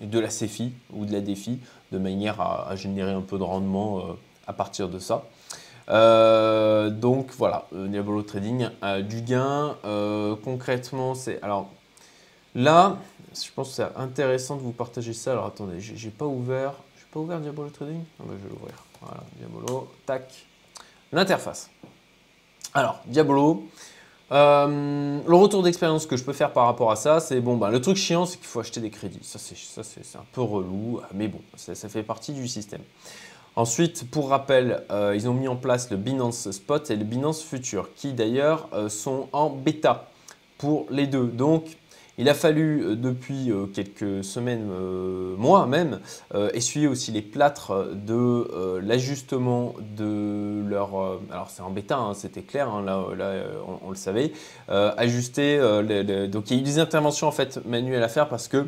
de 0.00 0.18
la 0.18 0.28
CFI 0.28 0.72
ou 0.92 1.04
de 1.04 1.12
la 1.12 1.20
DEFI, 1.20 1.58
de 1.92 1.98
manière 1.98 2.40
à, 2.40 2.74
générer 2.76 3.12
un 3.12 3.20
peu 3.20 3.38
de 3.38 3.42
rendement 3.42 4.02
à 4.46 4.52
partir 4.54 4.88
de 4.88 4.98
ça. 4.98 5.24
donc 6.90 7.30
voilà, 7.36 7.66
Diabolo 7.72 8.22
Trading 8.22 8.68
a 8.80 9.02
du 9.02 9.20
gain. 9.20 9.76
concrètement, 10.42 11.14
c'est. 11.14 11.42
Alors 11.42 11.68
là, 12.54 12.96
je 13.34 13.50
pense 13.54 13.70
que 13.70 13.74
c'est 13.74 13.96
intéressant 13.96 14.56
de 14.56 14.62
vous 14.62 14.72
partager 14.72 15.12
ça. 15.12 15.32
Alors 15.32 15.46
attendez, 15.46 15.80
j'ai 15.80 16.10
pas 16.10 16.26
ouvert. 16.26 16.72
J'ai 16.96 17.06
pas 17.12 17.20
ouvert 17.20 17.40
Diabolo 17.40 17.68
Trading? 17.70 18.02
Ah 18.20 18.24
bah, 18.26 18.34
Je 18.38 18.48
vais 18.48 18.54
l'ouvrir. 18.54 18.87
Voilà, 19.00 19.22
Diabolo, 19.36 19.88
tac. 20.06 20.46
L'interface. 21.12 21.70
Alors, 22.74 23.00
Diabolo. 23.06 23.64
Euh, 24.30 25.20
le 25.26 25.34
retour 25.34 25.62
d'expérience 25.62 26.04
que 26.04 26.16
je 26.16 26.24
peux 26.24 26.34
faire 26.34 26.52
par 26.52 26.66
rapport 26.66 26.90
à 26.90 26.96
ça, 26.96 27.18
c'est 27.18 27.40
bon, 27.40 27.56
ben, 27.56 27.70
le 27.70 27.80
truc 27.80 27.96
chiant, 27.96 28.26
c'est 28.26 28.36
qu'il 28.36 28.46
faut 28.46 28.60
acheter 28.60 28.80
des 28.80 28.90
crédits. 28.90 29.20
Ça, 29.22 29.38
c'est 29.38 30.18
un 30.18 30.24
peu 30.32 30.42
relou, 30.42 31.00
mais 31.14 31.28
bon, 31.28 31.40
ça, 31.56 31.74
fait 31.88 32.02
partie 32.02 32.32
du 32.32 32.46
système. 32.46 32.82
Ensuite, 33.56 34.08
pour 34.10 34.28
rappel, 34.28 34.84
euh, 34.90 35.14
ils 35.16 35.28
ont 35.28 35.34
mis 35.34 35.48
en 35.48 35.56
place 35.56 35.90
le 35.90 35.96
Binance 35.96 36.50
Spot 36.50 36.90
et 36.90 36.96
le 36.96 37.04
Binance 37.04 37.42
Future, 37.42 37.88
qui 37.94 38.12
d'ailleurs 38.12 38.68
euh, 38.72 38.88
sont 38.88 39.28
en 39.32 39.48
bêta 39.48 40.10
pour 40.58 40.86
les 40.90 41.06
deux. 41.06 41.26
Donc, 41.26 41.78
il 42.18 42.28
a 42.28 42.34
fallu 42.34 42.82
euh, 42.82 42.96
depuis 42.96 43.50
euh, 43.50 43.66
quelques 43.66 44.24
semaines, 44.24 44.68
euh, 44.70 45.36
mois 45.36 45.66
même, 45.66 46.00
essuyer 46.52 46.88
aussi 46.88 47.12
les 47.12 47.22
plâtres 47.22 47.86
de 47.94 48.80
l'ajustement 48.82 49.74
de 49.96 50.62
leur... 50.66 51.20
alors 51.30 51.50
c'est 51.50 51.62
en 51.62 51.70
bêta, 51.70 51.96
hein, 51.96 52.14
c'était 52.14 52.42
clair, 52.42 52.68
hein, 52.68 52.82
là, 52.84 53.04
on, 53.84 53.90
le 53.90 53.96
savait. 53.96 54.32
ajuster, 54.68 55.58
donc 56.28 56.50
il 56.50 56.56
y 56.56 56.58
a 56.58 56.60
eu 56.60 56.64
des 56.64 56.78
interventions 56.78 57.28
en 57.28 57.32
fait 57.32 57.64
manuelles 57.64 58.02
à 58.02 58.08
faire 58.08 58.28
parce 58.28 58.48
que 58.48 58.66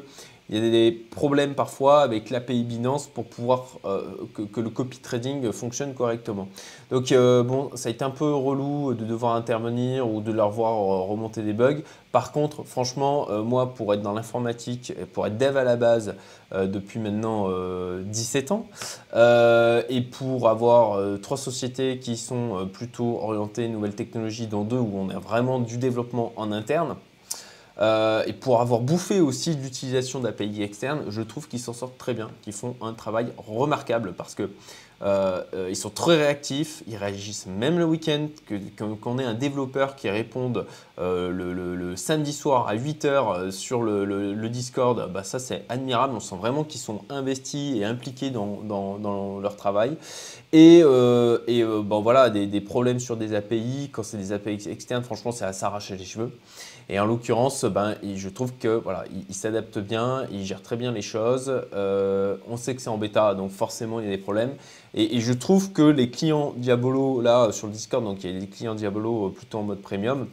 il 0.50 0.64
y 0.64 0.66
a 0.66 0.70
des 0.70 0.90
problèmes 0.90 1.54
parfois 1.54 2.02
avec 2.02 2.28
l'API 2.28 2.64
Binance 2.64 3.06
pour 3.06 3.24
pouvoir 3.24 3.78
euh, 3.84 4.02
que, 4.34 4.60
le 4.60 4.68
copy 4.68 4.98
trading 4.98 5.52
fonctionne 5.52 5.94
correctement. 5.94 6.48
Donc 6.90 7.12
euh, 7.12 7.44
bon, 7.44 7.70
ça 7.76 7.88
a 7.88 7.92
été 7.92 8.04
un 8.04 8.10
peu 8.10 8.34
relou 8.34 8.94
de 8.94 9.04
devoir 9.04 9.36
intervenir 9.36 10.10
ou 10.10 10.20
de 10.20 10.32
leur 10.32 10.50
voir 10.50 10.72
euh, 10.72 11.04
remonter 11.08 11.42
des 11.42 11.52
bugs. 11.52 11.82
Par 12.10 12.32
contre, 12.32 12.64
franchement, 12.64 13.28
moi, 13.44 13.72
pour 13.72 13.94
être 13.94 14.02
dans 14.02 14.12
l'informatique, 14.12 14.92
pour 15.12 15.28
être 15.28 15.38
dev 15.38 15.56
à 15.56 15.62
la 15.62 15.76
base 15.76 16.16
depuis 16.52 16.98
maintenant 16.98 17.48
17 18.04 18.50
ans, 18.50 18.66
et 19.14 20.00
pour 20.00 20.48
avoir 20.48 21.00
trois 21.20 21.36
sociétés 21.36 22.00
qui 22.00 22.16
sont 22.16 22.68
plutôt 22.72 23.20
orientées 23.22 23.68
nouvelles 23.68 23.94
technologies, 23.94 24.48
dont 24.48 24.64
deux 24.64 24.76
où 24.76 24.90
on 24.96 25.08
a 25.10 25.20
vraiment 25.20 25.60
du 25.60 25.78
développement 25.78 26.32
en 26.34 26.50
interne, 26.50 26.96
euh, 27.80 28.22
et 28.26 28.32
pour 28.32 28.60
avoir 28.60 28.80
bouffé 28.80 29.20
aussi 29.20 29.54
l'utilisation 29.54 30.20
d'API 30.20 30.62
externes, 30.62 31.04
je 31.08 31.22
trouve 31.22 31.48
qu'ils 31.48 31.60
s'en 31.60 31.72
sortent 31.72 31.96
très 31.96 32.12
bien, 32.12 32.30
qu'ils 32.42 32.52
font 32.52 32.76
un 32.82 32.92
travail 32.92 33.32
remarquable 33.38 34.12
parce 34.12 34.34
que 34.34 34.50
euh, 35.02 35.42
euh, 35.54 35.68
ils 35.70 35.76
sont 35.76 35.88
très 35.88 36.18
réactifs, 36.18 36.82
ils 36.86 36.96
réagissent 36.96 37.46
même 37.46 37.78
le 37.78 37.86
week-end, 37.86 38.28
qu'on 38.76 39.18
ait 39.18 39.24
un 39.24 39.32
développeur 39.32 39.96
qui 39.96 40.10
réponde 40.10 40.66
le, 40.98 41.94
samedi 41.96 42.34
soir 42.34 42.68
à 42.68 42.76
8h 42.76 43.50
sur 43.50 43.82
le, 43.82 44.48
Discord, 44.50 45.10
bah 45.10 45.24
ça 45.24 45.38
c'est 45.38 45.64
admirable, 45.70 46.12
on 46.14 46.20
sent 46.20 46.36
vraiment 46.36 46.64
qu'ils 46.64 46.80
sont 46.80 47.00
investis 47.08 47.76
et 47.78 47.84
impliqués 47.84 48.28
dans, 48.28 49.38
leur 49.40 49.56
travail. 49.56 49.96
Et, 50.52 50.82
bon, 50.82 52.02
voilà, 52.02 52.28
des, 52.28 52.46
des, 52.46 52.60
problèmes 52.60 53.00
sur 53.00 53.16
des 53.16 53.34
API, 53.34 53.88
quand 53.90 54.02
c'est 54.02 54.18
des 54.18 54.32
API 54.32 54.68
externes, 54.68 55.02
franchement 55.02 55.32
c'est 55.32 55.46
à 55.46 55.54
s'arracher 55.54 55.96
les 55.96 56.04
cheveux. 56.04 56.30
Et 56.88 56.98
en 56.98 57.06
l'occurrence, 57.06 57.64
ben, 57.64 57.96
je 58.02 58.28
trouve 58.28 58.52
que 58.58 58.68
voilà, 58.68 59.04
il, 59.28 59.34
s'adapte 59.34 59.78
bien, 59.78 60.26
il 60.32 60.44
gère 60.44 60.62
très 60.62 60.76
bien 60.76 60.92
les 60.92 61.02
choses. 61.02 61.52
Euh, 61.72 62.36
on 62.48 62.56
sait 62.56 62.74
que 62.74 62.82
c'est 62.82 62.90
en 62.90 62.98
bêta, 62.98 63.34
donc 63.34 63.50
forcément 63.50 64.00
il 64.00 64.06
y 64.06 64.08
a 64.08 64.10
des 64.10 64.22
problèmes. 64.22 64.54
Et, 64.94 65.20
je 65.20 65.32
trouve 65.32 65.72
que 65.72 65.82
les 65.82 66.10
clients 66.10 66.52
Diabolo 66.56 67.20
là 67.20 67.52
sur 67.52 67.66
le 67.66 67.72
Discord, 67.72 68.04
donc 68.04 68.24
il 68.24 68.32
y 68.32 68.36
a 68.36 68.40
des 68.40 68.46
clients 68.46 68.74
Diabolo 68.74 69.26
euh, 69.26 69.30
plutôt 69.30 69.58
en 69.58 69.62
mode 69.62 69.80
premium, 69.80 70.26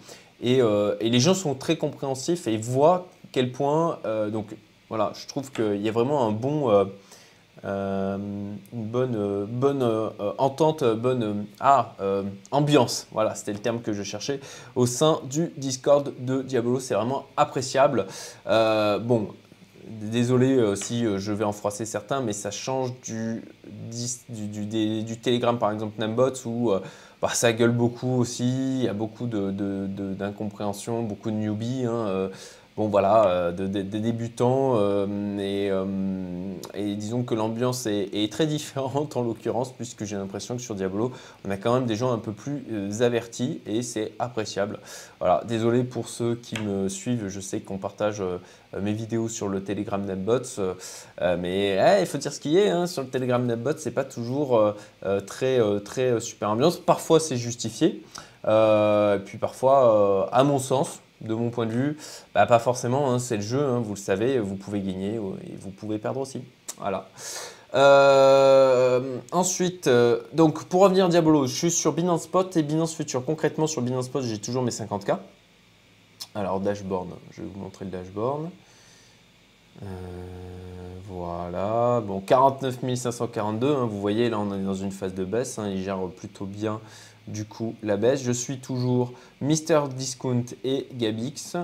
euh, 0.43 0.95
et, 0.99 1.09
les 1.09 1.19
gens 1.19 1.33
sont 1.33 1.53
très 1.53 1.77
compréhensifs 1.77 2.47
et 2.47 2.57
voient 2.57 3.07
quel 3.31 3.51
point. 3.51 3.99
donc 4.31 4.47
voilà, 4.89 5.11
je 5.15 5.27
trouve 5.27 5.51
qu'il 5.51 5.81
y 5.81 5.89
a 5.89 5.91
vraiment 5.91 6.25
un 6.25 6.31
bon 6.31 6.69
une 7.63 8.57
bonne, 8.71 9.15
euh, 9.15 9.45
bonne 9.47 9.81
euh, 9.81 10.09
entente, 10.37 10.83
bonne 10.83 11.45
ah, 11.59 11.95
ambiance. 12.51 13.07
Voilà, 13.11 13.35
c'était 13.35 13.53
le 13.53 13.59
terme 13.59 13.81
que 13.81 13.93
je 13.93 14.03
cherchais 14.03 14.39
au 14.75 14.85
sein 14.85 15.19
du 15.29 15.51
Discord 15.57 16.13
de 16.19 16.41
Diabolo. 16.41 16.79
C'est 16.79 16.95
vraiment 16.95 17.25
appréciable. 17.35 18.05
bon, 18.45 19.29
désolé 19.85 20.75
si 20.75 21.05
je 21.17 21.31
vais 21.31 21.45
en 21.45 21.53
froisser 21.53 21.85
certains, 21.85 22.21
mais 22.21 22.33
ça 22.33 22.51
change 22.51 22.93
du, 23.01 23.43
du, 24.29 25.17
Telegram, 25.17 25.57
par 25.57 25.71
exemple, 25.71 25.99
Nambots, 25.99 26.45
où 26.45 26.71
bah, 27.21 27.29
ça 27.33 27.53
gueule 27.53 27.71
beaucoup 27.71 28.19
aussi. 28.19 28.77
Il 28.79 28.83
y 28.83 28.87
a 28.87 28.93
beaucoup 28.93 29.27
d'incompréhension, 29.27 31.03
de, 31.03 31.07
beaucoup 31.07 31.31
de 31.31 31.37
newbies. 31.37 31.85
Hein, 31.85 32.29
bon 32.77 32.87
voilà, 32.87 33.51
des 33.51 33.83
débutants 33.83 34.79
et, 35.39 35.71
disons 36.95 37.23
que 37.23 37.35
l'ambiance 37.35 37.87
est, 37.87 38.31
très 38.31 38.45
différente 38.45 39.17
en 39.17 39.23
l'occurrence 39.23 39.73
puisque 39.73 40.05
j'ai 40.05 40.15
l'impression 40.15 40.55
que 40.55 40.61
sur 40.61 40.75
Diablo, 40.75 41.11
on 41.45 41.51
a 41.51 41.57
quand 41.57 41.73
même 41.73 41.85
des 41.85 41.95
gens 41.95 42.11
un 42.11 42.19
peu 42.19 42.31
plus 42.31 42.63
avertis 43.01 43.61
et 43.65 43.81
c'est 43.81 44.13
appréciable. 44.19 44.79
Voilà, 45.19 45.43
désolé 45.47 45.83
pour 45.83 46.07
ceux 46.07 46.35
qui 46.35 46.59
me 46.59 46.87
suivent, 46.87 47.27
je 47.27 47.39
sais 47.39 47.59
qu'on 47.61 47.77
partage 47.77 48.21
mes 48.79 48.93
vidéos 48.93 49.27
sur 49.27 49.47
le 49.47 49.63
Telegram 49.63 50.03
Netbots, 50.03 50.61
mais 51.39 51.77
eh, 51.79 52.01
il 52.01 52.05
faut 52.05 52.17
dire 52.17 52.31
ce 52.31 52.39
qui 52.39 52.57
est, 52.57 52.69
hein, 52.69 52.85
sur 52.85 53.01
le 53.01 53.09
Telegram 53.09 53.43
Netbots, 53.43 53.77
c'est 53.77 53.91
pas 53.91 54.05
toujours 54.05 54.73
très, 55.25 55.59
très 55.81 56.19
super 56.19 56.51
ambiance. 56.51 56.77
Parfois 56.77 57.19
c'est 57.19 57.37
justifié. 57.37 58.03
Euh, 58.47 59.17
puis 59.17 59.37
parfois, 59.37 60.25
euh, 60.25 60.29
à 60.31 60.43
mon 60.43 60.59
sens, 60.59 61.01
de 61.21 61.33
mon 61.33 61.49
point 61.49 61.65
de 61.65 61.71
vue, 61.71 61.97
bah, 62.33 62.45
pas 62.45 62.59
forcément, 62.59 63.11
hein, 63.11 63.19
c'est 63.19 63.37
le 63.37 63.41
jeu, 63.41 63.63
hein, 63.63 63.79
vous 63.79 63.95
le 63.95 63.99
savez, 63.99 64.39
vous 64.39 64.55
pouvez 64.55 64.81
gagner 64.81 65.15
et 65.15 65.55
vous 65.59 65.71
pouvez 65.71 65.97
perdre 65.97 66.19
aussi. 66.19 66.41
Voilà. 66.77 67.07
Euh, 67.73 69.17
ensuite, 69.31 69.89
donc 70.33 70.65
pour 70.65 70.81
revenir 70.81 71.09
Diabolo, 71.09 71.47
je 71.47 71.53
suis 71.53 71.71
sur 71.71 71.93
Binance 71.93 72.23
Spot 72.23 72.55
et 72.55 72.63
Binance 72.63 72.95
Future. 72.95 73.25
Concrètement, 73.25 73.67
sur 73.67 73.81
Binance 73.81 74.05
Spot, 74.05 74.23
j'ai 74.23 74.39
toujours 74.39 74.63
mes 74.63 74.71
50K. 74.71 75.17
Alors, 76.35 76.59
dashboard, 76.59 77.09
je 77.31 77.41
vais 77.41 77.47
vous 77.47 77.59
montrer 77.59 77.85
le 77.85 77.91
dashboard. 77.91 78.49
voilà, 81.09 82.01
bon, 82.05 82.21
49 82.21 82.95
542, 82.95 83.67
hein, 83.67 83.85
vous 83.85 83.99
voyez, 83.99 84.29
là 84.29 84.39
on 84.39 84.53
est 84.53 84.63
dans 84.63 84.75
une 84.75 84.91
phase 84.91 85.13
de 85.13 85.25
baisse, 85.25 85.59
il 85.65 85.83
gère 85.83 85.99
plutôt 86.15 86.45
bien 86.45 86.79
du 87.27 87.45
coup 87.45 87.75
la 87.83 87.97
baisse. 87.97 88.23
Je 88.23 88.31
suis 88.31 88.59
toujours 88.59 89.13
Mister 89.41 89.81
Discount 89.95 90.45
et 90.63 90.87
Gabix. 90.93 91.57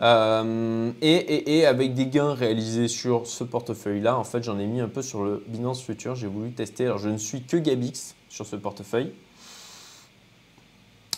Euh, 0.00 0.92
et, 1.02 1.66
avec 1.66 1.94
des 1.94 2.06
gains 2.06 2.32
réalisés 2.32 2.86
sur 2.86 3.26
ce 3.26 3.42
portefeuille-là, 3.42 4.16
en 4.16 4.22
fait, 4.24 4.44
j'en 4.44 4.58
ai 4.58 4.66
mis 4.66 4.80
un 4.80 4.88
peu 4.88 5.02
sur 5.02 5.24
le 5.24 5.44
Binance 5.48 5.82
Future. 5.82 6.14
J'ai 6.14 6.28
voulu 6.28 6.52
tester. 6.52 6.86
Alors, 6.86 6.98
je 6.98 7.08
ne 7.08 7.18
suis 7.18 7.42
que 7.42 7.56
Gabix 7.56 8.14
sur 8.28 8.46
ce 8.46 8.56
portefeuille. 8.56 9.12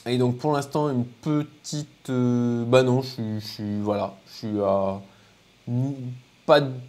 Et 0.07 0.17
donc, 0.17 0.39
pour 0.39 0.53
l'instant, 0.53 0.89
une 0.89 1.05
petite. 1.05 2.09
Euh, 2.09 2.65
bah 2.65 2.83
non, 2.83 3.03
je, 3.03 3.39
suis. 3.41 3.81
Voilà. 3.81 4.15
Je 4.27 4.33
suis 4.33 4.61
à 4.61 5.03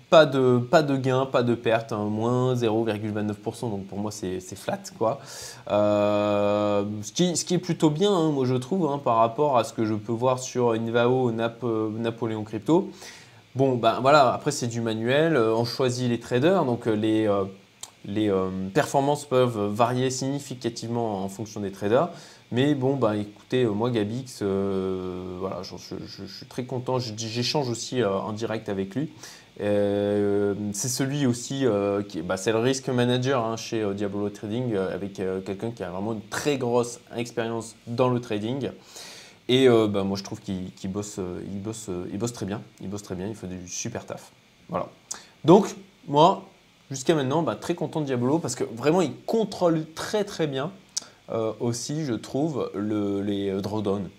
pas, 0.10 0.26
de, 0.26 0.58
pas 0.58 0.82
de 0.82 0.98
gain, 0.98 1.26
pas 1.26 1.44
de 1.44 1.54
perte, 1.54 1.92
hein, 1.92 2.06
moins 2.06 2.56
0,29%, 2.56 3.70
donc 3.70 3.86
pour 3.86 4.00
moi 4.00 4.12
c'est 4.12 4.40
flat. 4.56 4.80
Quoi. 4.98 5.20
Euh, 5.70 6.84
ce, 7.04 7.12
qui, 7.12 7.36
ce, 7.38 7.46
qui, 7.46 7.54
est 7.54 7.60
plutôt 7.60 7.90
bien, 7.90 8.12
hein, 8.12 8.32
moi 8.32 8.46
je 8.46 8.56
trouve, 8.56 8.90
hein, 8.90 9.00
par 9.04 9.18
rapport 9.18 9.58
à 9.58 9.64
ce 9.64 9.74
que 9.74 9.86
je 9.86 9.94
peux 9.94 10.12
voir 10.12 10.40
sur 10.40 10.72
Invao, 10.72 11.32
Nap, 11.32 11.64
Napoléon 11.64 12.44
Crypto. 12.44 12.90
Bon, 13.56 13.76
ben 13.76 14.00
voilà, 14.02 14.34
après 14.34 14.52
c'est 14.52 14.68
du 14.68 14.82
manuel, 14.82 15.36
euh, 15.36 15.54
on 15.54 15.66
choisit 15.66 16.10
les 16.10 16.20
traders, 16.20 16.66
donc 16.66 16.88
euh, 16.88 16.96
les, 16.96 17.30
les 18.06 18.34
performances 18.74 19.26
peuvent 19.26 19.68
varier 19.68 20.10
significativement 20.10 21.24
en 21.24 21.30
fonction 21.30 21.60
des 21.60 21.72
traders. 21.72 22.10
Mais 22.54 22.76
bon, 22.76 22.98
bah 22.98 23.16
écoutez, 23.16 23.64
moi 23.66 23.92
Gabix, 23.92 24.42
voilà, 24.42 25.62
je, 25.64 26.26
suis 26.28 26.46
très 26.48 26.66
content. 26.66 26.98
J'échange 27.00 27.70
aussi 27.70 28.04
en 28.04 28.34
direct 28.34 28.68
avec 28.68 28.96
lui. 28.96 29.10
Euh, 29.62 30.56
c'est 30.74 30.90
celui 30.90 31.26
aussi, 31.26 31.66
euh, 31.66 32.02
qui, 32.02 32.22
bah, 32.22 32.38
c'est 32.38 32.52
le 32.52 32.58
risk 32.58 32.90
manager 32.90 33.46
hein, 33.46 33.58
chez 33.58 33.82
euh, 33.84 33.94
Diablo 33.94 34.30
Trading, 34.30 34.76
avec 34.76 35.14
quelqu'un 35.46 35.72
qui 35.72 35.84
a 35.84 35.90
vraiment 35.90 36.14
une 36.14 36.22
très 36.30 36.58
grosse 36.58 37.00
expérience 37.16 37.76
dans 37.88 38.10
le 38.10 38.20
trading. 38.20 38.72
Et 39.48 39.68
bah, 39.68 40.04
moi, 40.04 40.18
je 40.18 40.24
trouve 40.24 40.40
qu'il 40.40 40.72
bosse, 40.86 41.20
il 41.52 41.62
bosse, 41.62 41.90
il 42.12 42.18
bosse 42.18 42.32
très 42.32 42.46
bien. 42.46 42.62
Il 42.80 42.90
bosse 42.90 43.04
très 43.04 43.16
bien. 43.16 43.28
Il 43.28 43.36
fait 43.36 43.48
du 43.48 43.68
super 43.68 44.06
taf. 44.06 44.32
Voilà. 44.70 44.88
Donc, 45.44 45.76
moi, 46.08 46.46
jusqu'à 46.90 47.16
maintenant, 47.16 47.44
bah, 47.44 47.56
très 47.56 47.76
content 47.76 48.00
de 48.00 48.06
Diablo 48.06 48.40
parce 48.40 48.56
que 48.56 48.64
vraiment, 48.64 49.02
il 49.02 49.14
contrôle 49.26 49.86
très 49.94 50.24
très 50.24 50.48
bien 50.48 50.72
aussi, 51.60 52.06
je 52.06 52.14
trouve, 52.14 52.72
le, 52.76 53.22
les 53.22 53.62
drawdowns 53.62 54.10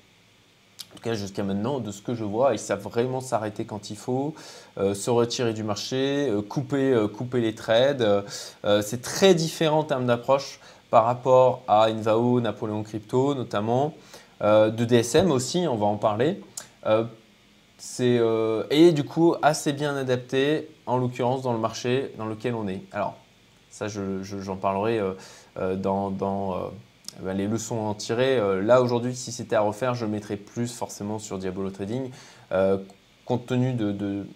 en 0.93 0.97
tout 0.97 1.03
cas 1.03 1.15
jusqu'à 1.15 1.43
maintenant, 1.43 1.81
de 1.81 1.91
ce 1.91 2.03
que 2.03 2.15
je 2.15 2.25
vois, 2.25 2.53
ils 2.53 2.59
savent 2.59 2.83
vraiment 2.83 3.21
s'arrêter 3.21 3.65
quand 3.65 3.89
il 3.89 3.97
faut, 3.97 4.35
euh, 4.79 4.93
se 4.93 5.09
retirer 5.09 5.55
du 5.55 5.63
marché, 5.63 6.29
euh, 6.29 6.43
couper, 6.43 6.93
euh, 6.93 7.09
couper 7.09 7.41
les 7.41 7.55
trades. 7.55 8.25
c'est 8.83 9.01
très 9.01 9.35
différent 9.35 9.81
en 9.81 9.85
termes 9.85 10.07
d'approche 10.07 10.61
par 10.91 11.05
rapport 11.05 11.63
à 11.67 11.85
Invao, 11.87 12.41
Napoléon 12.41 12.83
Crypto 12.83 13.35
notamment, 13.35 13.95
de 14.43 14.85
DSM 14.85 15.31
aussi, 15.31 15.67
on 15.69 15.77
va 15.77 15.87
en 15.87 15.97
parler. 15.97 16.41
c'est 17.79 18.21
et 18.71 18.93
du 18.93 19.05
coup 19.05 19.35
assez 19.41 19.73
bien 19.73 19.97
adapté, 19.97 20.69
en 20.87 20.99
l'occurrence 20.99 21.43
dans 21.43 21.53
le 21.53 21.59
marché 21.59 22.13
dans 22.19 22.27
lequel 22.27 22.55
on 22.55 22.69
est. 22.69 22.83
Alors 22.93 23.15
ça, 23.71 23.87
j'en 23.89 24.57
parlerai 24.57 25.01
dans, 25.77 26.11
dans 26.11 26.73
ben, 27.21 27.37
les 27.37 27.47
leçons 27.47 27.77
à 27.77 27.89
en 27.89 27.95
tirer. 27.95 28.39
Euh, 28.39 28.63
là, 28.63 28.83
aujourd'hui, 28.83 29.15
si 29.15 29.33
c'était 29.33 29.57
à 29.57 29.61
refaire, 29.61 29.95
je 29.95 30.07
mettrais 30.07 30.37
plus 30.37 30.73
forcément 30.73 31.19
sur 31.19 31.39
Diabolo 31.39 31.71
Trading, 31.71 32.11
euh, 32.53 32.79
compte 33.25 33.47
tenu 33.47 33.73
de, 33.75 34.27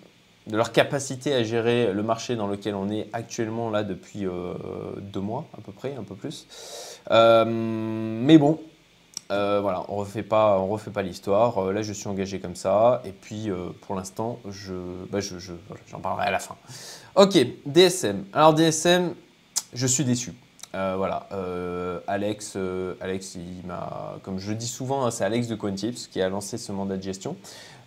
leur 0.50 0.72
capacité 0.72 1.34
à 1.34 1.42
gérer 1.42 1.92
le 1.92 2.02
marché 2.02 2.36
dans 2.36 2.46
lequel 2.46 2.74
on 2.74 2.88
est 2.88 3.08
actuellement 3.12 3.68
là 3.68 3.82
depuis 3.82 4.26
euh, 4.26 4.54
deux 5.00 5.20
mois 5.20 5.46
à 5.58 5.60
peu 5.60 5.72
près, 5.72 5.96
un 5.98 6.04
peu 6.04 6.14
plus. 6.14 6.46
mais 7.10 8.38
bon, 8.38 8.60
voilà, 9.28 9.84
on 9.88 9.96
refait 9.96 10.22
pas, 10.22 10.58
on 10.60 10.68
refait 10.68 10.92
pas 10.92 11.02
l'histoire. 11.02 11.72
là, 11.72 11.82
je 11.82 11.92
suis 11.92 12.08
engagé 12.08 12.38
comme 12.38 12.54
ça, 12.54 13.02
et 13.04 13.10
puis 13.10 13.48
pour 13.80 13.96
l'instant, 13.96 14.38
je, 14.48 14.74
bah, 15.10 15.18
je, 15.18 15.36
j'en 15.88 15.98
parlerai 15.98 16.28
à 16.28 16.30
la 16.30 16.38
fin. 16.38 16.54
Ok, 17.16 17.36
DSM. 17.64 18.24
Alors 18.32 18.54
DSM, 18.54 19.14
je 19.72 19.86
suis 19.86 20.04
déçu. 20.04 20.32
Euh, 20.74 20.94
voilà, 20.96 21.26
euh, 21.32 22.00
Alex, 22.06 22.54
euh, 22.56 22.94
Alex, 23.00 23.38
comme 24.22 24.38
je 24.38 24.50
le 24.50 24.56
dis 24.56 24.66
souvent, 24.66 25.06
hein, 25.06 25.10
c'est 25.10 25.24
Alex 25.24 25.46
de 25.48 25.54
CoinTips 25.54 26.08
qui 26.08 26.20
a 26.20 26.28
lancé 26.28 26.58
ce 26.58 26.72
mandat 26.72 26.96
de 26.96 27.02
gestion. 27.02 27.36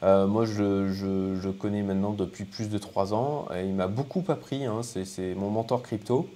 moi, 0.01 0.45
je, 0.45 0.91
je, 0.91 1.49
connais 1.49 1.83
maintenant 1.83 2.11
depuis 2.11 2.45
plus 2.45 2.69
de 2.69 2.77
trois 2.77 3.13
ans. 3.13 3.47
Et 3.55 3.65
il 3.65 3.73
m'a 3.73 3.87
beaucoup 3.87 4.23
appris. 4.29 4.65
Hein, 4.65 4.81
c'est 4.83 5.35
mon 5.35 5.49
mentor 5.49 5.83
crypto. 5.83 6.27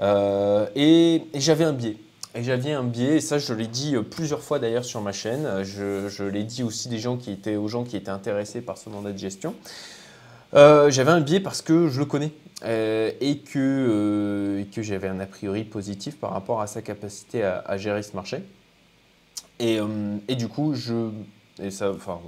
et, 0.00 1.22
j'avais 1.34 1.64
un 1.64 1.72
biais. 1.72 1.96
Et 2.34 2.44
j'avais 2.44 2.72
un 2.72 2.84
biais, 2.84 3.16
et 3.16 3.20
ça 3.20 3.38
je 3.38 3.54
l'ai 3.54 3.66
dit 3.66 3.96
plusieurs 4.10 4.42
fois 4.42 4.58
d'ailleurs 4.58 4.84
sur 4.84 5.00
ma 5.00 5.12
chaîne. 5.12 5.64
Je, 5.64 6.08
je 6.08 6.22
l'ai 6.22 6.44
dit 6.44 6.62
aussi 6.62 6.88
des 6.88 6.98
gens 6.98 7.16
qui 7.16 7.32
étaient, 7.32 7.56
aux 7.56 7.68
gens 7.68 7.84
qui 7.84 7.96
étaient 7.96 8.10
intéressés 8.10 8.60
par 8.60 8.76
ce 8.76 8.90
mandat 8.90 9.12
de 9.12 9.18
gestion. 9.18 9.54
j'avais 10.52 11.10
un 11.10 11.20
biais 11.20 11.40
parce 11.40 11.62
que 11.62 11.88
je 11.88 11.98
le 11.98 12.04
connais. 12.04 12.30
Euh, 12.64 13.12
et 13.20 13.38
que, 13.38 13.58
euh, 13.58 14.64
que 14.74 14.82
j'avais 14.82 15.06
un 15.06 15.20
a 15.20 15.26
priori 15.26 15.62
positif 15.62 16.18
par 16.18 16.32
rapport 16.32 16.60
à 16.60 16.66
sa 16.66 16.82
capacité 16.82 17.44
à, 17.44 17.76
gérer 17.76 18.02
ce 18.02 18.16
marché. 18.16 18.42
Et, 19.60 19.78
euh, 19.78 20.16
et, 20.26 20.34
du 20.34 20.48
coup, 20.48 20.74
je, 20.74 21.10
ça, 21.70 21.92
enfin, 21.92 22.18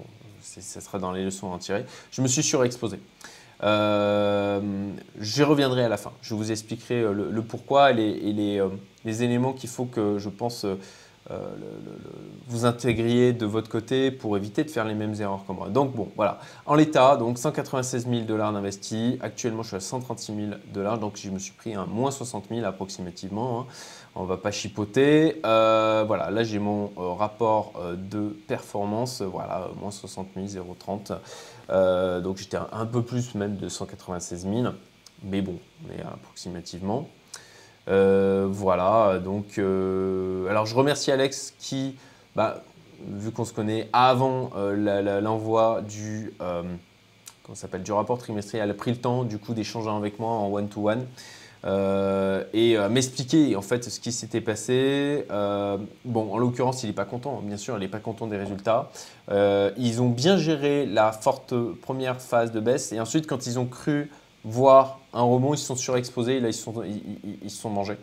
ça 0.40 0.81
sera 0.81 1.01
dans 1.01 1.11
les 1.11 1.25
leçons 1.25 1.51
à 1.51 1.55
en 1.55 1.59
tirer, 1.59 1.85
je 2.12 2.23
me 2.23 2.29
suis 2.29 2.45
surexposé. 2.45 2.99
J'y 3.61 5.43
reviendrai 5.43 5.85
à 5.85 5.88
la 5.88 5.97
fin. 5.97 6.12
Je 6.23 6.35
vous 6.35 6.53
expliquerai 6.53 7.03
le, 7.12 7.43
pourquoi 7.43 7.90
et 7.90 7.95
les, 7.95 8.64
les 9.05 9.23
éléments 9.25 9.53
qu'il 9.53 9.69
faut 9.69 9.85
que 9.85 10.19
je 10.19 10.29
pense 10.29 10.64
euh, 11.31 11.49
vous 12.49 12.64
intégriez 12.64 13.33
de 13.33 13.47
votre 13.47 13.69
côté 13.69 14.11
pour 14.11 14.37
éviter 14.37 14.64
de 14.64 14.71
faire 14.71 14.85
les 14.85 14.95
mêmes 14.95 15.14
erreurs 15.21 15.45
que 15.47 15.53
moi. 15.53 15.69
Donc 15.69 15.95
bon, 15.95 16.09
voilà. 16.16 16.40
En 16.66 16.75
l'état, 16.75 17.16
donc 17.16 17.38
196 17.38 18.09
000 18.09 18.23
dollars 18.23 18.53
d'investis. 18.53 19.16
Actuellement, 19.21 19.62
je 19.62 19.69
suis 19.69 19.77
à 19.77 19.81
136 19.81 20.35
000 20.35 20.49
dollars, 20.73 20.99
donc 20.99 21.16
je 21.16 21.31
me 21.31 21.38
suis 21.38 21.53
pris 21.53 21.75
un 21.75 21.87
moins 21.87 22.11
60 22.11 22.47
000 22.51 22.64
approximativement. 22.64 23.61
Hein. 23.61 23.66
On 24.16 24.25
va 24.25 24.37
pas 24.37 24.51
chipoter. 24.51 25.40
Euh, 25.47 26.05
voilà, 26.05 26.31
là 26.31 26.43
j'ai 26.43 26.59
mon 26.59 26.90
euh, 26.99 27.12
rapport 27.12 27.75
de 27.97 28.37
performance. 28.49 29.23
Voilà, 29.23 29.69
moins 29.81 29.93
60 29.93 30.29
000, 30.35 30.64
0,30. 30.88 32.21
donc 32.23 32.38
j'étais 32.38 32.59
un, 32.73 32.87
peu 32.87 33.03
plus 33.03 33.37
même 33.37 33.57
de 33.57 33.69
196 33.69 34.49
000. 34.53 34.73
Mais 35.23 35.43
bon, 35.43 35.59
mais 35.87 36.03
approximativement. 36.03 37.09
Euh, 37.90 38.46
voilà, 38.48 39.18
donc, 39.18 39.59
euh, 39.59 40.48
alors 40.48 40.66
je 40.66 40.74
remercie 40.74 41.11
Alex 41.11 41.55
qui, 41.59 41.96
bah, 42.37 42.62
vu 43.05 43.33
qu'on 43.33 43.44
se 43.44 43.53
connaît 43.53 43.88
avant 43.92 44.50
euh, 44.57 45.20
l'envoi 45.20 45.83
du, 45.83 46.33
s'appelle, 47.55 47.83
du 47.83 47.92
rapport 47.92 48.18
trimestriel, 48.18 48.70
a 48.70 48.74
pris 48.74 48.92
le 48.92 48.98
temps 48.98 49.24
du 49.24 49.38
coup 49.38 49.55
d'échanger 49.55 49.90
avec 49.90 50.20
moi 50.20 50.31
en 50.31 50.53
one-to-one. 50.53 51.05
et 52.55 52.76
m'expliquer 52.88 53.57
en 53.57 53.62
fait 53.62 53.83
ce 53.85 53.98
qui 53.98 54.12
s'était 54.12 54.40
passé. 54.40 55.26
bon, 56.05 56.33
en 56.33 56.38
l'occurrence, 56.38 56.85
il 56.85 56.87
n'est 56.87 56.92
pas 56.92 57.05
content, 57.05 57.40
bien 57.42 57.57
sûr, 57.57 57.76
il 57.76 57.81
n'est 57.81 57.88
pas 57.88 57.98
content 57.98 58.29
des 58.29 58.37
résultats. 58.37 58.92
ils 59.31 60.00
ont 60.00 60.11
bien 60.11 60.37
géré 60.37 60.87
la 60.87 61.11
forte 61.11 61.55
première 61.83 62.20
phase 62.20 62.53
de 62.53 62.61
baisse 62.61 62.92
et 62.92 63.00
ensuite, 63.00 63.26
quand 63.26 63.46
ils 63.46 63.59
ont 63.59 63.66
cru 63.66 64.11
voir 64.44 65.00
un 65.12 65.22
rebond, 65.22 65.55
ils 65.55 65.59
se 65.59 65.66
sont 65.66 65.76
surexposés 65.76 66.40
là 66.40 66.48
ils 66.48 66.55
se 66.55 66.62
sont, 66.62 66.83
ils, 66.83 67.50
sont 67.50 67.70
mangés. 67.70 67.98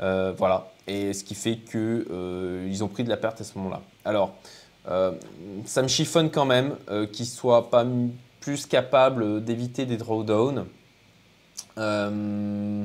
Euh, 0.00 0.32
voilà. 0.36 0.68
Et 0.86 1.12
ce 1.12 1.24
qui 1.24 1.34
fait 1.34 1.56
qu'ils 1.56 2.06
euh, 2.10 2.80
ont 2.80 2.88
pris 2.88 3.04
de 3.04 3.08
la 3.08 3.16
perte 3.16 3.40
à 3.40 3.44
ce 3.44 3.56
moment-là. 3.58 3.82
Alors, 4.04 4.34
ça 5.66 5.82
me 5.82 5.88
chiffonne 5.88 6.30
quand 6.30 6.46
même 6.46 6.74
qu'il 7.12 7.26
ne 7.26 7.30
soit 7.30 7.70
pas 7.70 7.84
plus 8.40 8.66
capable 8.66 9.44
d'éviter 9.44 9.86
des 9.86 9.96
drawdowns. 9.96 10.66
Euh, 11.78 12.84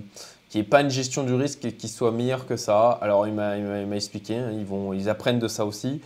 qu'il 0.50 0.62
n'y 0.62 0.68
ait 0.68 0.70
pas 0.70 0.82
une 0.82 0.90
gestion 0.90 1.24
du 1.24 1.34
risque 1.34 1.76
qui 1.76 1.88
soit 1.88 2.12
meilleure 2.12 2.46
que 2.46 2.56
ça. 2.56 2.92
Alors 3.02 3.28
il 3.28 3.34
m'a 3.34 3.58
expliqué, 3.96 4.38
hein, 4.38 4.52
ils, 4.54 4.66
vont, 4.66 4.94
ils 4.94 5.10
apprennent 5.10 5.40
de 5.40 5.48
ça 5.48 5.66
aussi. 5.66 6.02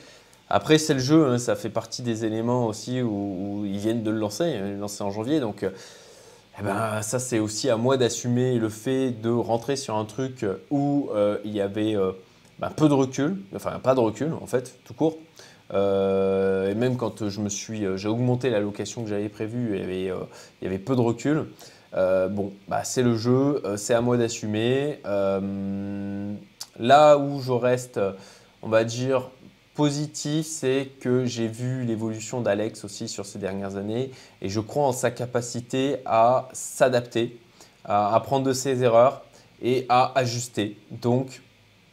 Après 0.49 0.77
c'est 0.77 0.93
le 0.93 0.99
jeu, 0.99 1.27
hein, 1.27 1.38
ça 1.38 1.55
fait 1.55 1.69
partie 1.69 2.01
des 2.01 2.25
éléments 2.25 2.65
aussi 2.65 3.01
où, 3.01 3.63
ils 3.65 3.77
viennent 3.77 4.01
de 4.01 4.10
le 4.10 4.17
lancer, 4.17 4.49
ils 4.49 4.73
l'ont 4.73 4.82
lancé 4.82 5.03
en 5.03 5.12
janvier. 5.12 5.39
Donc 5.39 5.65
eh 6.60 6.63
ben, 6.63 7.02
ça 7.02 7.19
c'est 7.19 7.39
aussi 7.39 7.69
à 7.69 7.78
moi 7.78 7.95
d'assumer 7.98 8.60
le 8.60 8.69
fait 8.69 9.12
de 9.12 9.30
rentrer 9.30 9.76
sur 9.76 9.95
un 9.95 10.06
truc 10.06 10.45
où 10.69 11.10
euh, 11.13 11.38
il 11.45 11.54
y 11.54 11.62
avait 11.62 11.95
euh, 11.95 12.12
ben, 12.60 12.69
peu 12.69 12.89
de 12.89 12.93
recul, 12.93 13.38
enfin 13.56 13.80
pas 13.80 13.95
de 13.95 14.02
recul 14.02 14.34
en 14.41 14.45
fait, 14.45 14.76
tout 14.86 14.93
court. 14.93 15.17
Euh, 15.72 16.69
et 16.69 16.76
même 16.76 16.98
quand 16.98 17.30
je 17.30 17.39
me 17.39 17.50
suis, 17.50 17.86
j'ai 17.95 18.08
augmenté 18.08 18.50
la 18.50 18.60
location 18.60 19.04
que 19.04 19.10
j'avais 19.10 19.30
prévue, 19.30 19.78
il 19.78 20.12
y 20.62 20.65
avait, 20.65 20.80
peu 20.80 20.95
de 20.95 21.02
recul. 21.02 21.45
Euh, 21.95 22.28
bon, 22.28 22.52
bah, 22.67 22.84
c'est 22.84 23.04
le 23.04 23.15
jeu, 23.15 23.62
euh, 23.65 23.78
c'est 23.78 23.93
à 23.93 24.02
moi 24.02 24.17
d'assumer. 24.17 25.00
Euh, 25.06 26.34
là 26.78 27.17
où 27.17 27.41
je 27.41 27.52
reste, 27.52 28.00
on 28.62 28.69
va 28.69 28.84
dire, 28.84 29.30
positif, 29.80 30.46
c'est 30.46 30.89
que 31.00 31.24
j'ai 31.24 31.48
vu 31.48 31.86
l'évolution 31.86 32.42
d'Alex 32.42 32.84
aussi 32.84 33.08
sur 33.08 33.26
ces 33.26 33.39
dernières 33.39 33.78
années 33.78 34.12
et 34.42 34.50
je 34.50 34.60
crois 34.60 34.84
en 34.84 34.92
sa 34.92 35.10
capacité 35.10 36.00
à 36.06 36.50
s'adapter, 36.52 37.39
à 37.86 38.13
apprendre 38.13 38.46
de 38.46 38.52
ses 38.52 38.84
erreurs 38.84 39.24
et 39.62 39.86
à 39.88 40.12
ajuster. 40.20 40.78
Donc 40.92 41.42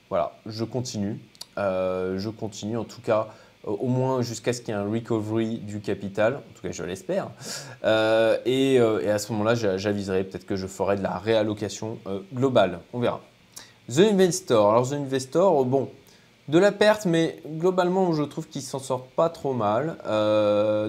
voilà, 0.09 0.33
je 0.47 0.65
continue. 0.65 1.21
je 1.57 2.29
continue 2.29 2.77
en 2.77 2.83
tout 2.83 3.01
cas 3.01 3.29
euh, 3.67 3.71
au 3.71 3.87
moins 3.87 4.23
jusqu'à 4.23 4.53
ce 4.53 4.61
qu'il 4.61 4.75
y 4.75 4.77
ait 4.77 4.81
un 4.81 4.91
recovery 4.91 5.59
du 5.59 5.81
capital, 5.81 6.35
en 6.35 6.55
tout 6.55 6.63
cas 6.63 6.73
je 6.73 6.83
l'espère. 6.83 7.29
Euh, 7.85 8.37
euh, 8.47 9.01
et, 9.01 9.11
à 9.11 9.19
ce 9.19 9.33
moment-là, 9.33 9.55
j'aviserai 9.55 10.25
peut-être 10.25 10.47
que 10.47 10.57
je 10.57 10.67
ferai 10.67 10.97
de 10.97 11.03
la 11.03 11.19
réallocation 11.19 11.99
globale, 12.35 12.81
on 12.93 12.99
verra. 12.99 13.21
The 13.89 14.01
Investor, 14.01 14.71
alors 14.71 14.91
The 14.91 14.95
Investor, 14.95 15.65
bon, 15.65 15.89
de 16.49 16.59
la 16.59 16.73
perte, 16.73 17.07
mais 17.07 17.41
globalement, 17.47 18.13
je 18.13 18.23
trouve 18.23 18.47
qu'il 18.49 18.63
s'en 18.63 18.79
sort 18.79 19.07
pas 19.07 19.29
trop 19.29 19.53
mal. 19.53 19.97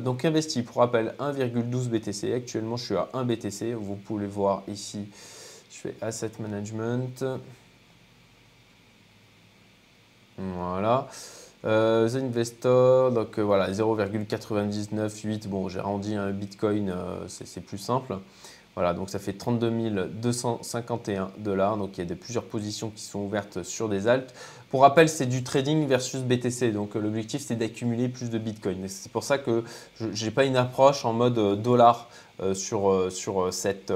donc 0.04 0.26
investi, 0.26 0.62
pour 0.62 0.78
rappel, 0.78 1.15
1,12 1.20 1.89
BTC. 1.89 2.34
Actuellement, 2.34 2.78
je 2.78 2.86
suis 2.86 2.96
à 2.96 3.10
1 3.13 3.24
BTC. 3.24 3.74
Vous 3.74 3.96
pouvez 3.96 4.28
voir 4.28 4.63
ici, 4.67 5.08
je 5.72 5.78
fais 5.78 5.96
Asset 6.02 6.32
Management. 6.39 7.26
Voilà. 10.38 11.08
Euh, 11.65 12.08
Investor, 12.15 13.12
donc 13.12 13.39
euh, 13.39 13.41
voilà, 13.41 13.72
0,998. 13.74 15.50
Bon, 15.50 15.67
j'ai 15.67 15.80
rendu 15.80 16.13
un 16.15 16.32
Bitcoin, 16.32 16.89
euh, 16.89 17.28
c'est 17.28 17.62
plus 17.62 17.80
simple. 17.80 18.20
Voilà, 18.76 18.93
donc 18.93 19.10
ça 19.10 19.17
fait 19.17 19.34
32 19.34 19.72
251 20.13 21.32
dollars. 21.39 21.78
Donc 21.78 21.98
il 21.98 22.08
y 22.08 22.12
a 22.12 22.15
plusieurs 22.15 22.43
positions 22.43 22.91
qui 22.91 23.02
sont 23.02 23.20
ouvertes 23.20 23.63
sur 23.63 23.89
des 23.89 24.08
alts. 24.08 24.34
Pour 24.69 24.82
rappel, 24.82 25.08
c'est 25.10 25.25
du 25.25 25.43
trading 25.43 25.88
versus 25.88 26.21
BTC. 26.21 26.71
Donc 26.71 26.95
l'objectif, 26.95 27.41
c'est 27.41 27.56
d'accumuler 27.56 28.10
plus 28.10 28.30
de 28.30 28.38
Bitcoin. 28.38 28.88
C'est 28.88 29.12
pour 29.12 29.23
ça 29.23 29.38
que 29.38 29.63
je 29.99 30.25
n'ai 30.25 30.32
pas 30.32 30.45
une 30.45 30.58
approche 30.58 31.06
en 31.06 31.13
mode 31.13 31.62
dollar 31.62 32.10
sur, 32.53 33.12
sur 33.12 33.53
cette, 33.53 33.91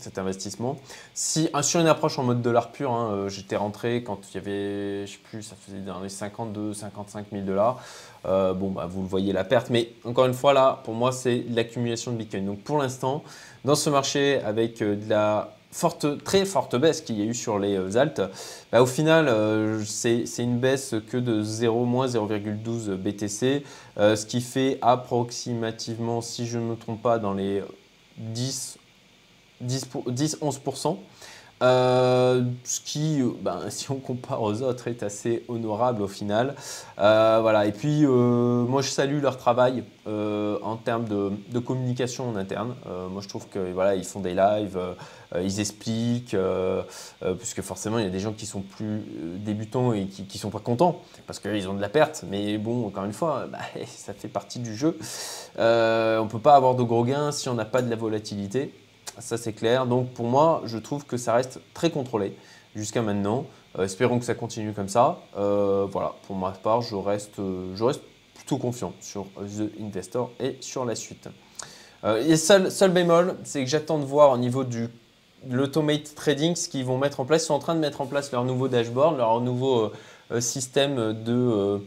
cet 0.00 0.18
investissement. 0.18 0.78
Si 1.14 1.48
sur 1.62 1.80
une 1.80 1.86
approche 1.86 2.18
en 2.18 2.24
mode 2.24 2.42
dollar 2.42 2.72
pur, 2.72 2.90
hein, 2.90 3.10
euh, 3.12 3.28
j'étais 3.28 3.56
rentré 3.56 4.02
quand 4.02 4.18
il 4.30 4.34
y 4.36 4.38
avait, 4.38 5.06
je 5.06 5.12
sais 5.12 5.18
plus, 5.22 5.42
ça 5.42 5.54
faisait 5.60 5.80
dans 5.80 6.00
les 6.00 6.08
52, 6.08 6.74
55 6.74 7.26
000 7.30 7.44
dollars. 7.44 7.82
Euh, 8.26 8.52
bon, 8.52 8.70
bah, 8.70 8.86
vous 8.88 9.02
le 9.02 9.08
voyez 9.08 9.32
la 9.32 9.44
perte, 9.44 9.70
mais 9.70 9.92
encore 10.04 10.26
une 10.26 10.34
fois 10.34 10.52
là, 10.52 10.80
pour 10.84 10.94
moi, 10.94 11.12
c'est 11.12 11.44
l'accumulation 11.50 12.12
de 12.12 12.16
Bitcoin. 12.16 12.46
Donc 12.46 12.60
pour 12.60 12.78
l'instant, 12.78 13.22
dans 13.64 13.74
ce 13.74 13.90
marché 13.90 14.40
avec 14.44 14.82
euh, 14.82 14.96
de 14.96 15.08
la 15.08 15.54
forte, 15.70 16.22
très 16.24 16.44
forte 16.44 16.76
baisse 16.76 17.00
qu'il 17.00 17.18
y 17.18 17.22
a 17.22 17.24
eu 17.24 17.34
sur 17.34 17.58
les 17.58 17.96
alts, 17.96 18.20
bah, 18.72 18.82
au 18.82 18.86
final, 18.86 19.32
c'est 19.86 20.24
une 20.38 20.58
baisse 20.58 20.94
que 21.08 21.16
de 21.16 21.42
0, 21.42 21.84
moins 21.84 22.06
0,12 22.06 22.96
BTC, 22.96 23.64
ce 23.96 24.26
qui 24.26 24.40
fait 24.40 24.78
approximativement, 24.82 26.20
si 26.20 26.46
je 26.46 26.58
ne 26.58 26.64
me 26.64 26.76
trompe 26.76 27.02
pas, 27.02 27.18
dans 27.18 27.34
les 27.34 27.62
10 28.18 28.78
10-11%. 29.62 30.96
Euh, 31.62 32.42
ce 32.64 32.80
qui, 32.80 33.20
euh, 33.20 33.32
ben, 33.40 33.60
si 33.68 33.90
on 33.90 33.96
compare 33.96 34.42
aux 34.42 34.62
autres, 34.62 34.88
est 34.88 35.02
assez 35.02 35.44
honorable 35.48 36.02
au 36.02 36.08
final. 36.08 36.54
Euh, 36.98 37.38
voilà. 37.42 37.66
Et 37.66 37.72
puis, 37.72 38.06
moi, 38.06 38.82
je 38.82 38.88
salue 38.88 39.20
leur 39.20 39.36
travail 39.36 39.84
en 40.06 40.76
termes 40.76 41.04
de, 41.04 41.58
communication 41.58 42.28
en 42.28 42.36
interne. 42.36 42.74
moi, 43.10 43.22
je 43.22 43.28
trouve 43.28 43.46
que 43.48 43.72
voilà, 43.72 43.94
ils 43.94 44.04
font 44.04 44.20
des 44.20 44.34
lives, 44.34 44.78
ils 45.40 45.60
expliquent, 45.60 46.36
puisque 47.38 47.62
forcément, 47.62 47.98
il 47.98 48.04
y 48.04 48.08
a 48.08 48.10
des 48.10 48.18
gens 48.20 48.32
qui 48.32 48.46
sont 48.46 48.62
plus 48.62 49.02
débutants 49.36 49.92
et 49.92 50.06
qui 50.06 50.26
ne 50.32 50.38
sont 50.38 50.50
pas 50.50 50.58
contents 50.58 51.02
parce 51.26 51.38
qu'ils 51.38 51.68
ont 51.68 51.74
de 51.74 51.80
la 51.80 51.88
perte. 51.88 52.24
Mais 52.28 52.58
bon, 52.58 52.86
encore 52.86 53.04
une 53.04 53.12
fois, 53.12 53.46
bah, 53.52 53.58
ça 53.86 54.14
fait 54.14 54.28
partie 54.28 54.58
du 54.58 54.74
jeu. 54.74 54.98
on 55.58 55.62
ne 56.24 56.28
peut 56.28 56.40
pas 56.40 56.54
avoir 56.54 56.74
de 56.74 56.82
gros 56.82 57.04
gains 57.04 57.30
si 57.30 57.48
on 57.48 57.54
n'a 57.54 57.66
pas 57.66 57.82
de 57.82 57.90
la 57.90 57.96
volatilité. 57.96 58.72
Ça, 59.18 59.36
c'est 59.36 59.52
clair. 59.52 59.86
Donc, 59.86 60.12
pour 60.12 60.26
moi, 60.26 60.62
je 60.64 60.78
trouve 60.78 61.04
que 61.04 61.16
ça 61.16 61.34
reste 61.34 61.60
très 61.74 61.90
contrôlé 61.90 62.36
jusqu'à 62.74 63.02
maintenant. 63.02 63.46
Euh, 63.78 63.84
espérons 63.84 64.18
que 64.18 64.24
ça 64.24 64.34
continue 64.34 64.72
comme 64.72 64.88
ça. 64.88 65.20
Euh, 65.36 65.86
voilà, 65.90 66.14
pour 66.26 66.36
ma 66.36 66.50
part, 66.50 66.82
je 66.82 66.94
reste, 66.94 67.38
euh, 67.38 67.74
je 67.74 67.84
reste 67.84 68.02
plutôt 68.34 68.56
confiant 68.56 68.92
sur 69.00 69.26
The 69.36 69.70
Investor 69.80 70.30
et 70.40 70.56
sur 70.60 70.84
la 70.84 70.94
suite. 70.94 71.28
et 72.04 72.36
seul, 72.36 72.70
seul 72.70 72.90
bémol, 72.90 73.36
c'est 73.44 73.62
que 73.62 73.68
j'attends 73.68 73.98
de 73.98 74.04
voir 74.04 74.32
au 74.32 74.38
niveau 74.38 74.64
du 74.64 74.88
l'automate 75.48 76.14
trading 76.14 76.56
ce 76.56 76.68
qu'ils 76.68 76.84
vont 76.84 76.98
mettre 76.98 77.20
en 77.20 77.24
place. 77.24 77.44
Ils 77.44 77.46
sont 77.46 77.54
en 77.54 77.58
train 77.58 77.74
de 77.74 77.80
mettre 77.80 78.00
en 78.00 78.06
place 78.06 78.32
leur 78.32 78.44
nouveau 78.44 78.68
dashboard, 78.68 79.18
leur 79.18 79.40
nouveau 79.40 79.92
système 80.38 81.12
de 81.12 81.80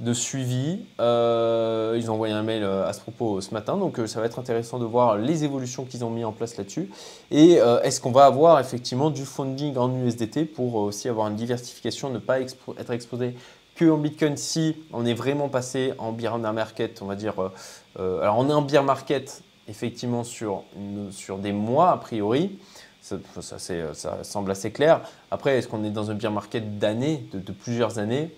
de 0.00 0.12
suivi. 0.12 0.80
Euh, 1.00 1.94
ils 1.96 2.10
ont 2.10 2.14
envoyé 2.14 2.34
un 2.34 2.42
mail 2.42 2.64
euh, 2.64 2.86
à 2.86 2.92
ce 2.92 3.00
propos 3.00 3.40
ce 3.40 3.54
matin, 3.54 3.76
donc 3.76 3.98
euh, 3.98 4.06
ça 4.06 4.20
va 4.20 4.26
être 4.26 4.38
intéressant 4.38 4.78
de 4.78 4.84
voir 4.84 5.16
les 5.16 5.44
évolutions 5.44 5.84
qu'ils 5.84 6.04
ont 6.04 6.10
mis 6.10 6.24
en 6.24 6.32
place 6.32 6.56
là-dessus. 6.56 6.90
Et 7.30 7.58
est-ce 7.82 8.00
qu'on 8.00 8.12
va 8.12 8.26
avoir 8.26 8.60
effectivement 8.60 9.10
du 9.10 9.24
funding 9.24 9.76
en 9.76 9.92
USDT 10.04 10.44
pour 10.44 10.76
aussi 10.76 11.08
avoir 11.08 11.28
une 11.28 11.36
diversification, 11.36 12.10
ne 12.10 12.18
pas 12.18 12.40
être 12.40 12.90
exposé 12.90 13.34
que 13.76 13.90
en 13.90 13.96
Bitcoin 13.96 14.36
si 14.36 14.76
on 14.92 15.04
est 15.04 15.14
vraiment 15.14 15.48
passé 15.48 15.94
en 15.98 16.12
bear 16.12 16.38
market, 16.38 17.02
on 17.02 17.06
va 17.06 17.16
dire. 17.16 17.34
alors 17.98 18.38
on 18.38 18.48
est 18.48 18.52
en 18.52 18.62
bear 18.62 18.84
market 18.84 19.42
effectivement 19.68 20.22
sur, 20.22 20.62
sur 21.10 21.38
des 21.38 21.52
mois 21.52 21.90
a 21.90 21.96
priori. 21.96 22.58
Ça, 23.02 23.18
ça, 23.58 24.24
semble 24.24 24.50
assez 24.50 24.70
clair. 24.70 25.00
Après, 25.30 25.58
est-ce 25.58 25.68
qu'on 25.68 25.84
est 25.84 25.90
dans 25.90 26.10
un 26.10 26.14
bear 26.14 26.32
market 26.32 26.78
d'années, 26.78 27.26
de 27.32 27.52
plusieurs 27.52 27.98
années? 27.98 28.30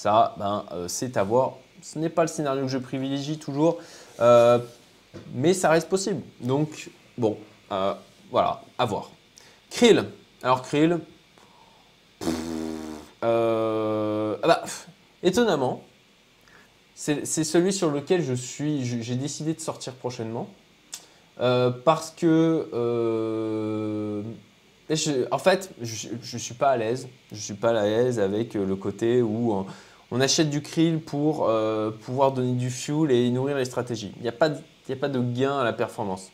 Ça, 0.00 0.34
ben, 0.38 0.64
euh, 0.72 0.88
c'est 0.88 1.18
à 1.18 1.22
voir. 1.24 1.58
Ce 1.82 1.98
n'est 1.98 2.08
pas 2.08 2.22
le 2.22 2.28
scénario 2.28 2.62
que 2.62 2.68
je 2.68 2.78
privilégie 2.78 3.36
toujours, 3.36 3.76
euh, 4.18 4.58
mais 5.34 5.52
ça 5.52 5.68
reste 5.68 5.90
possible. 5.90 6.22
Donc, 6.40 6.88
bon, 7.18 7.36
euh, 7.70 7.92
voilà, 8.30 8.62
à 8.78 8.86
voir. 8.86 9.10
Krill. 9.70 10.06
Alors, 10.42 10.62
Krill, 10.62 11.00
ah 12.22 12.26
bah, 14.42 14.64
étonnamment, 15.22 15.82
c'est 16.94 17.26
celui 17.26 17.70
sur 17.70 17.90
lequel 17.90 18.22
je 18.22 18.32
suis, 18.32 18.82
j'ai 19.02 19.16
décidé 19.16 19.52
de 19.52 19.60
sortir 19.60 19.92
prochainement. 19.92 20.48
parce 21.36 22.10
que 22.10 22.66
en 25.30 25.38
fait, 25.38 25.70
je 25.82 26.08
ne 26.08 26.38
suis 26.38 26.54
pas 26.54 26.70
à 26.70 26.76
l'aise. 26.78 27.06
Je 27.32 27.38
suis 27.38 27.54
pas 27.54 27.78
à 27.78 27.84
l'aise 27.84 28.18
avec 28.18 28.54
le 28.54 28.76
côté 28.76 29.20
où 29.20 29.66
on 30.10 30.20
achète 30.20 30.50
du 30.50 30.60
krill 30.60 31.00
pour 31.00 31.48
euh, 31.48 31.90
pouvoir 31.90 32.32
donner 32.32 32.52
du 32.52 32.70
fuel 32.70 33.10
et 33.10 33.30
nourrir 33.30 33.56
les 33.56 33.64
stratégies. 33.64 34.12
Il 34.16 34.22
n'y 34.22 34.28
a, 34.28 34.32
pas 34.32 34.48
de, 34.48 35.20
gain 35.20 35.58
à 35.58 35.64
la 35.64 35.72
performance. 35.72 36.30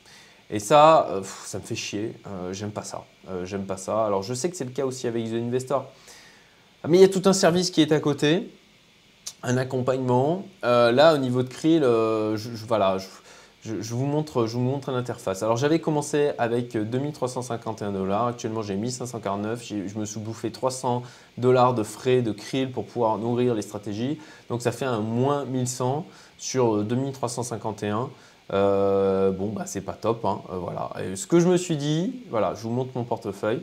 Et 0.48 0.60
ça, 0.60 1.08
euh, 1.10 1.22
ça 1.44 1.58
me 1.58 1.64
fait 1.64 1.74
chier. 1.74 2.14
Euh, 2.26 2.52
j'aime 2.52 2.70
pas 2.70 2.84
ça. 2.84 3.04
J'aime 3.44 3.66
pas 3.66 3.76
ça. 3.76 4.06
Alors 4.06 4.22
je 4.22 4.34
sais 4.34 4.48
que 4.48 4.56
c'est 4.56 4.64
le 4.64 4.70
cas 4.70 4.86
aussi 4.86 5.08
avec 5.08 5.28
The 5.28 5.34
Investor. 5.34 5.90
Mais 6.86 6.98
il 6.98 7.00
y 7.00 7.04
a 7.04 7.08
tout 7.08 7.22
un 7.24 7.32
service 7.32 7.70
qui 7.70 7.82
est 7.82 7.90
à 7.90 7.98
côté, 7.98 8.48
un 9.42 9.56
accompagnement. 9.56 10.46
là, 10.62 11.14
au 11.14 11.18
niveau 11.18 11.42
de 11.42 11.48
krill, 11.48 11.82
je, 11.82 12.66
voilà, 12.68 12.98
vous 13.72 14.06
montre, 14.06 14.46
je 14.46 14.54
vous 14.54 14.62
montre 14.62 14.90
l'interface. 14.90 15.42
Alors 15.42 15.56
j'avais 15.56 15.78
commencé 15.78 16.32
avec 16.38 16.76
2351 16.76 17.92
dollars, 17.92 18.26
actuellement 18.28 18.62
j'ai 18.62 18.76
1549, 18.76 19.64
je 19.86 19.98
me 19.98 20.04
suis 20.04 20.20
bouffé 20.20 20.50
300 20.50 21.02
dollars 21.38 21.74
de 21.74 21.82
frais 21.82 22.22
de 22.22 22.32
krill 22.32 22.70
pour 22.70 22.84
pouvoir 22.84 23.18
nourrir 23.18 23.54
les 23.54 23.62
stratégies. 23.62 24.18
Donc 24.48 24.62
ça 24.62 24.72
fait 24.72 24.84
un 24.84 25.00
moins 25.00 25.44
1100 25.44 26.06
sur 26.38 26.84
2351. 26.84 28.10
Euh, 28.52 29.32
bon, 29.32 29.48
bah, 29.48 29.64
c'est 29.66 29.80
pas 29.80 29.94
top. 29.94 30.24
Hein, 30.24 30.40
euh, 30.52 30.58
voilà. 30.58 30.90
ce 31.14 31.26
que 31.26 31.40
je 31.40 31.48
me 31.48 31.56
suis 31.56 31.76
dit, 31.76 32.22
voilà, 32.30 32.54
je 32.54 32.62
vous 32.62 32.70
montre 32.70 32.90
mon 32.94 33.04
portefeuille. 33.04 33.62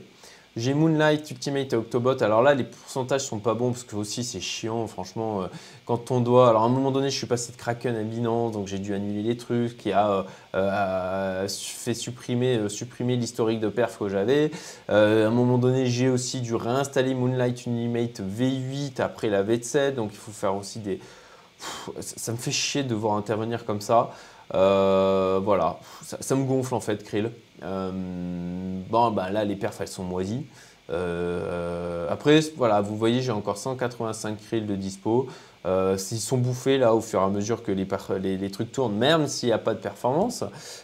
J'ai 0.56 0.76
Moonlight, 0.76 1.32
Ultimate 1.32 1.74
et 1.74 1.76
Octobot. 1.76 2.22
Alors 2.22 2.44
là, 2.44 2.54
les 2.54 2.64
pourcentages 2.64 3.22
sont 3.22 3.40
pas 3.40 3.56
bons 3.56 3.72
parce 3.72 3.84
que 3.84 3.96
aussi 3.96 4.24
c'est 4.24 4.40
chiant, 4.40 4.86
franchement. 4.86 5.42
Euh, 5.42 5.48
quand 5.86 6.12
on 6.12 6.22
doit. 6.22 6.50
Alors 6.50 6.62
à 6.62 6.66
un 6.66 6.70
moment 6.70 6.92
donné, 6.92 7.10
je 7.10 7.18
suis 7.18 7.26
passé 7.26 7.52
de 7.52 7.58
Kraken 7.58 7.96
à 7.96 8.04
Binance, 8.04 8.52
donc 8.52 8.68
j'ai 8.68 8.78
dû 8.78 8.94
annuler 8.94 9.24
les 9.24 9.36
trucs, 9.36 9.78
qui 9.78 9.92
a 9.92 10.12
euh, 10.12 10.24
euh, 10.54 11.48
fait 11.48 11.96
supprimer, 11.96 12.70
supprimer 12.70 13.16
l'historique 13.16 13.62
de 13.62 13.70
perf 13.70 13.98
que 13.98 14.10
j'avais. 14.10 14.52
à 14.90 14.96
un 14.96 15.32
moment 15.32 15.58
donné, 15.58 15.88
j'ai 15.88 16.10
aussi 16.10 16.40
dû 16.42 16.54
réinstaller 16.54 17.16
Moonlight 17.16 17.66
Ultimate 17.66 18.22
V8 18.22 19.02
après 19.02 19.30
la 19.30 19.44
V7, 19.44 19.96
donc 19.96 20.12
il 20.14 20.20
faut 20.20 20.32
faire 20.32 20.56
aussi 20.56 20.78
des. 20.80 21.00
ça 22.00 22.32
me 22.32 22.38
fait 22.38 22.52
chier 22.52 22.84
de 22.84 22.90
devoir 22.90 23.16
intervenir 23.16 23.66
comme 23.66 23.82
ça. 23.82 24.12
voilà, 24.52 25.80
ça, 26.04 26.36
me 26.36 26.44
gonfle 26.46 26.76
en 26.76 26.80
fait, 26.80 27.04
Krill. 27.04 27.32
Euh, 27.64 27.92
bon, 28.90 29.12
bah, 29.12 29.30
là, 29.30 29.46
les 29.46 29.56
perfs, 29.56 29.82
elles 29.82 29.88
sont 29.88 30.04
moisies. 30.04 30.46
Euh, 30.90 32.08
après, 32.10 32.42
voilà, 32.58 32.82
vous 32.82 32.98
voyez, 32.98 33.22
j'ai 33.22 33.32
encore 33.32 33.58
185 33.58 34.38
krill 34.38 34.68
de 34.68 34.76
dispo. 34.76 35.28
Euh, 35.66 35.98
s'ils 35.98 36.20
sont 36.20 36.38
bouffés 36.38 36.78
là 36.78 36.94
au 36.94 37.00
fur 37.00 37.22
et 37.22 37.24
à 37.24 37.30
mesure 37.30 37.64
que 37.64 37.72
les, 37.72 38.52
trucs 38.52 38.72
tournent, 38.74 38.98
même 38.98 39.28
s'il 39.28 39.48
n'y 39.48 39.54
a 39.54 39.58
pas 39.58 39.74
de 39.74 39.80
performance, 39.80 40.44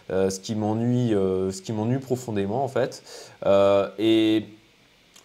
ce 0.10 0.40
qui 0.40 0.56
m'ennuie, 0.56 1.10
ce 1.10 1.62
qui 1.62 1.74
m'ennuie 1.74 2.00
profondément 2.00 2.64
en 2.64 2.70
fait. 2.70 3.04
et 4.00 4.46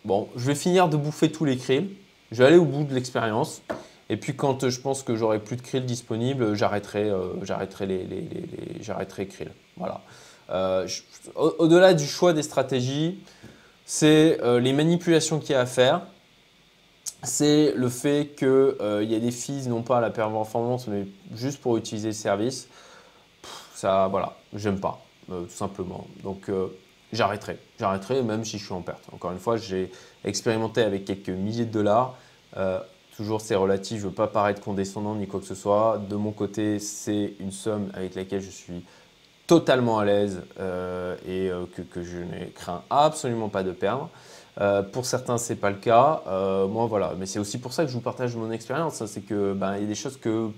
bon, 0.04 0.28
je 0.34 0.46
vais 0.46 0.56
finir 0.56 0.88
de 0.88 0.96
bouffer 0.96 1.30
tous 1.30 1.44
les 1.44 1.56
krill. 1.56 1.90
Je 2.32 2.38
vais 2.38 2.46
aller 2.46 2.58
au 2.58 2.64
bout 2.64 2.82
de 2.82 2.94
l'expérience. 2.94 3.62
Et 4.10 4.16
puis 4.16 4.34
quand 4.34 4.68
je 4.68 4.80
pense 4.80 5.04
que 5.04 5.14
j'aurai 5.14 5.38
plus 5.38 5.56
de 5.56 5.62
krill 5.62 5.86
disponibles, 5.86 6.54
j'arrêterai, 6.54 7.12
les, 7.86 8.04
les, 8.04 9.26
krill. 9.28 9.52
Voilà. 9.76 10.00
Euh, 10.50 10.86
au-delà 11.36 11.94
du 11.94 12.06
choix 12.06 12.32
des 12.32 12.42
stratégies, 12.42 13.18
c'est 13.86 14.40
euh, 14.42 14.60
les 14.60 14.72
manipulations 14.72 15.38
qu'il 15.38 15.52
y 15.52 15.54
a 15.54 15.60
à 15.60 15.66
faire. 15.66 16.02
C'est 17.22 17.72
le 17.74 17.88
fait 17.88 18.34
qu'il 18.36 18.48
euh, 18.48 19.04
y 19.04 19.14
a 19.14 19.18
des 19.18 19.30
fees, 19.30 19.66
non 19.68 19.82
pas 19.82 19.98
à 19.98 20.00
la 20.00 20.10
performance, 20.10 20.86
mais 20.88 21.06
juste 21.34 21.60
pour 21.60 21.76
utiliser 21.76 22.08
le 22.08 22.14
service. 22.14 22.68
ça, 23.74 24.08
voilà, 24.08 24.36
j'aime 24.54 24.78
pas, 24.78 25.02
tout 25.28 25.48
simplement. 25.48 26.06
Donc, 26.22 26.50
j'arrêterai. 27.12 27.58
J'arrêterai 27.78 28.22
même 28.22 28.44
si 28.44 28.58
je 28.58 28.64
suis 28.64 28.74
en 28.74 28.82
perte. 28.82 29.04
Encore 29.12 29.32
une 29.32 29.38
fois, 29.38 29.56
j'ai 29.56 29.90
expérimenté 30.24 30.82
avec 30.82 31.06
quelques 31.06 31.30
milliers 31.30 31.64
de 31.64 31.72
dollars. 31.72 32.14
toujours, 33.16 33.40
c'est 33.40 33.54
relatif. 33.54 33.98
Je 34.00 34.04
ne 34.04 34.10
veux 34.10 34.14
pas 34.14 34.26
paraître 34.26 34.60
condescendant 34.60 35.14
ni 35.14 35.26
quoi 35.26 35.40
que 35.40 35.46
ce 35.46 35.54
soit. 35.54 35.98
De 36.10 36.16
mon 36.16 36.32
côté, 36.32 36.78
c'est 36.78 37.32
une 37.40 37.52
somme 37.52 37.90
avec 37.94 38.14
laquelle 38.16 38.42
je 38.42 38.50
suis 38.50 38.84
totalement 39.46 39.98
à 39.98 40.04
l'aise 40.04 40.42
euh, 40.58 41.16
et 41.26 41.50
euh, 41.50 41.64
que, 41.90 42.02
je 42.02 42.18
ne 42.18 42.46
crains 42.54 42.82
absolument 42.90 43.48
pas 43.48 43.62
de 43.62 43.72
perdre. 43.72 44.10
Euh, 44.60 44.82
pour 44.82 45.04
certains, 45.04 45.36
c'est 45.36 45.56
pas 45.56 45.70
le 45.70 45.76
cas. 45.76 46.22
moi, 46.68 46.86
voilà. 46.86 47.14
Mais 47.18 47.26
c'est 47.26 47.38
aussi 47.38 47.58
pour 47.58 47.72
ça 47.72 47.84
que 47.84 47.90
je 47.90 47.94
vous 47.94 48.00
partage 48.00 48.36
mon 48.36 48.50
expérience. 48.50 49.02
Hein. 49.02 49.06
c'est 49.06 49.22
que 49.22 49.52
ben, 49.52 49.76
il 49.76 49.82
y 49.82 49.84
a 49.84 49.88
des 49.88 49.94
choses 49.94 50.16
que 50.16 50.50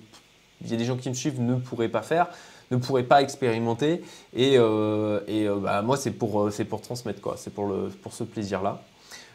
il 0.62 0.70
y 0.70 0.74
a 0.74 0.76
des 0.76 0.86
gens 0.86 0.96
qui 0.96 1.10
me 1.10 1.14
suivent 1.14 1.40
ne 1.40 1.56
pourraient 1.56 1.90
pas 1.90 2.00
faire, 2.00 2.28
ne 2.70 2.78
pourraient 2.78 3.02
pas 3.02 3.20
expérimenter. 3.20 4.02
Et, 4.34 4.58
ben, 4.58 5.82
moi, 5.82 5.96
c'est 5.96 6.12
pour, 6.12 6.50
pour 6.68 6.80
transmettre 6.80 7.20
quoi. 7.20 7.34
C'est 7.36 7.52
pour, 7.52 7.74
pour 8.02 8.12
ce 8.12 8.24
plaisir-là. 8.24 8.82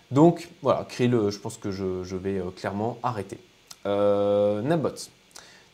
Donc 0.09 0.49
voilà, 0.61 0.85
Krill, 0.89 1.29
je 1.29 1.37
pense 1.37 1.57
que 1.57 1.71
je, 1.71 2.03
je 2.03 2.15
vais 2.15 2.41
clairement 2.55 2.97
arrêter. 3.03 3.39
Nabots. 3.85 5.09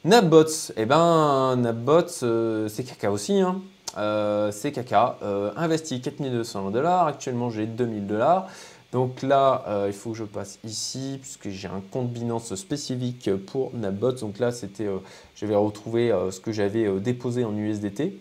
Nabbots, 0.08 0.72
eh 0.78 0.86
ben, 0.86 1.58
Nabbots, 1.58 2.24
euh, 2.24 2.70
c'est 2.70 2.86
caca 2.86 3.12
aussi. 3.12 3.41
Hein. 3.41 3.62
Euh, 3.98 4.54
c'est 4.54 4.72
caca. 4.72 5.17
Euh, 5.22 5.52
investi 5.58 6.00
4200 6.00 6.72
dollars. 6.72 7.08
Actuellement, 7.08 7.50
j'ai 7.50 7.65
2000 7.65 8.08
dollars. 8.08 8.48
Donc 8.93 9.22
là, 9.22 9.65
il 9.86 9.91
faut 9.91 10.12
que 10.12 10.17
je 10.17 10.24
passe 10.24 10.60
ici, 10.63 11.17
puisque 11.22 11.50
j'ai 11.50 11.67
un 11.67 11.82
compte 11.91 12.10
Binance 12.10 12.56
spécifique 12.56 13.30
pour 13.48 13.74
Nabbots. 13.74 14.13
Donc 14.22 14.39
là, 14.39 14.54
c'était, 14.54 14.88
je 15.36 15.46
vais 15.46 15.56
retrouver 15.56 16.17
ce 16.32 16.39
que 16.39 16.54
j'avais 16.54 16.89
déposé 17.02 17.43
en 17.43 17.54
USDT. 17.54 18.13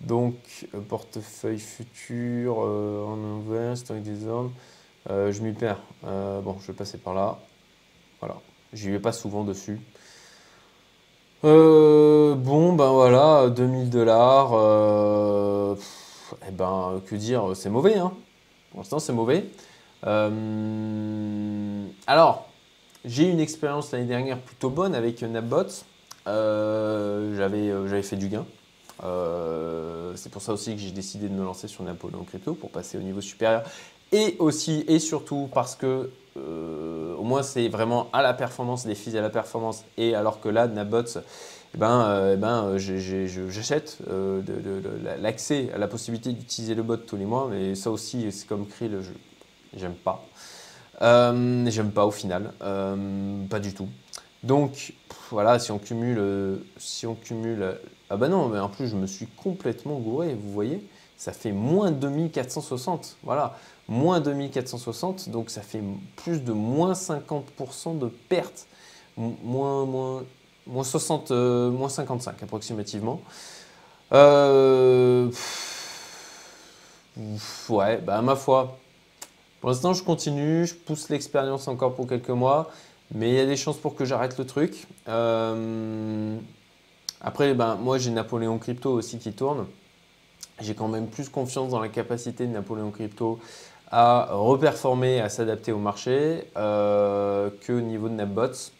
donc, 0.00 0.34
portefeuille 0.88 1.60
futur, 1.60 2.58
en 2.58 3.16
ouvert, 3.38 3.76
stock 3.76 4.02
des 4.02 4.26
ordres. 4.26 4.50
je 5.08 5.40
m'y 5.40 5.52
perds. 5.52 5.80
bon, 6.02 6.56
je 6.60 6.66
vais 6.66 6.76
passer 6.76 6.98
par 6.98 7.14
là. 7.14 7.38
Voilà. 8.18 8.34
J'y 8.72 8.90
vais 8.90 8.98
pas 8.98 9.12
souvent 9.12 9.44
dessus. 9.44 9.78
Euh, 11.44 12.34
bon, 12.34 12.72
ben 12.72 12.90
voilà, 12.90 13.50
2000 13.50 13.90
dollars. 13.90 14.52
Euh, 14.54 15.74
eh 16.48 16.50
ben, 16.52 17.02
que 17.06 17.16
dire, 17.16 17.50
c'est 17.54 17.68
mauvais. 17.68 17.96
Hein. 17.98 18.12
Pour 18.70 18.80
l'instant, 18.80 18.98
c'est 18.98 19.12
mauvais. 19.12 19.44
Euh, 20.06 21.84
alors, 22.06 22.48
j'ai 23.04 23.26
eu 23.26 23.30
une 23.30 23.40
expérience 23.40 23.90
l'année 23.92 24.06
dernière 24.06 24.38
plutôt 24.38 24.70
bonne 24.70 24.94
avec 24.94 25.22
Napbot. 25.22 25.66
J'avais 26.26 28.02
fait 28.02 28.16
du 28.16 28.28
gain. 28.28 28.46
c'est 30.14 30.30
pour 30.30 30.42
ça 30.42 30.52
aussi 30.52 30.74
que 30.74 30.80
j'ai 30.80 30.92
décidé 30.92 31.28
de 31.28 31.34
me 31.34 31.44
lancer 31.44 31.68
sur 31.68 31.82
Napoléon 31.82 32.24
Crypto 32.24 32.54
pour 32.54 32.70
passer 32.70 32.96
au 32.96 33.02
niveau 33.02 33.20
supérieur. 33.20 33.64
Et 34.12 34.36
aussi 34.38 34.84
et 34.88 34.98
surtout 34.98 35.48
parce 35.52 35.74
que 35.74 36.10
euh, 36.36 37.14
au 37.16 37.24
moins 37.24 37.42
c'est 37.42 37.68
vraiment 37.68 38.08
à 38.12 38.22
la 38.22 38.34
performance, 38.34 38.86
des 38.86 38.94
fees 38.94 39.16
à 39.16 39.20
la 39.20 39.30
performance. 39.30 39.84
Et 39.96 40.14
alors 40.14 40.40
que 40.40 40.48
là, 40.48 40.66
Nabots, 40.66 41.18
eh 41.74 41.78
ben, 41.78 42.04
euh, 42.06 42.36
ben, 42.36 42.76
j'achète 42.78 43.98
euh, 44.10 44.42
l'accès 45.20 45.70
à 45.74 45.78
la 45.78 45.88
possibilité 45.88 46.32
d'utiliser 46.32 46.74
le 46.74 46.82
bot 46.82 46.96
tous 46.96 47.16
les 47.16 47.24
mois. 47.24 47.48
Mais 47.50 47.74
ça 47.74 47.90
aussi, 47.90 48.30
c'est 48.32 48.46
comme 48.46 48.66
Krill, 48.66 48.98
j'aime 49.76 49.94
pas. 49.94 50.24
j'aime 51.00 51.90
pas 51.90 52.06
au 52.06 52.10
final, 52.10 52.52
pas 53.50 53.60
du 53.60 53.74
tout. 53.74 53.88
Donc 54.42 54.94
voilà, 55.30 55.58
si 55.58 55.70
on 55.70 55.78
cumule, 55.78 56.20
si 56.76 57.06
on 57.06 57.14
cumule, 57.14 57.76
ah 58.10 58.16
bah 58.16 58.28
non, 58.28 58.48
mais 58.48 58.58
en 58.58 58.68
plus 58.68 58.88
je 58.88 58.96
me 58.96 59.06
suis 59.06 59.26
complètement 59.26 59.98
gouré, 59.98 60.34
vous 60.34 60.50
voyez, 60.50 60.84
ça 61.16 61.32
fait 61.32 61.52
moins 61.52 61.90
2460, 61.90 63.16
voilà 63.22 63.56
moins 63.88 64.20
2460, 64.20 65.28
donc 65.28 65.50
ça 65.50 65.60
fait 65.60 65.82
plus 66.16 66.42
de 66.42 66.52
moins 66.52 66.92
50% 66.92 67.98
de 67.98 68.06
pertes, 68.06 68.66
moins, 69.16 69.84
moins, 69.84 70.24
moins, 70.66 70.84
60, 70.84 71.30
euh, 71.30 71.70
moins 71.70 71.88
55 71.88 72.42
approximativement. 72.42 73.20
Euh, 74.12 75.30
ouais, 77.68 77.98
bah 77.98 78.22
ma 78.22 78.36
foi, 78.36 78.78
pour 79.60 79.70
l'instant 79.70 79.94
je 79.94 80.02
continue, 80.02 80.66
je 80.66 80.74
pousse 80.74 81.08
l'expérience 81.08 81.68
encore 81.68 81.94
pour 81.94 82.06
quelques 82.06 82.30
mois, 82.30 82.70
mais 83.14 83.30
il 83.30 83.34
y 83.34 83.40
a 83.40 83.46
des 83.46 83.56
chances 83.56 83.78
pour 83.78 83.94
que 83.94 84.04
j'arrête 84.04 84.38
le 84.38 84.46
truc. 84.46 84.86
Euh, 85.08 86.38
après, 87.20 87.54
ben, 87.54 87.76
moi 87.76 87.98
j'ai 87.98 88.10
Napoléon 88.10 88.58
Crypto 88.58 88.90
aussi 88.90 89.18
qui 89.18 89.32
tourne. 89.32 89.66
J'ai 90.62 90.74
quand 90.74 90.88
même 90.88 91.08
plus 91.08 91.28
confiance 91.28 91.70
dans 91.70 91.80
la 91.80 91.88
capacité 91.88 92.46
de 92.46 92.52
Napoléon 92.52 92.90
Crypto 92.90 93.40
à 93.90 94.28
reperformer, 94.30 95.20
à 95.20 95.28
s'adapter 95.28 95.70
au 95.72 95.78
marché 95.78 96.44
euh, 96.56 97.50
que 97.60 97.74
au 97.74 97.80
niveau 97.80 98.08
de 98.08 98.14
NapBots. 98.14 98.70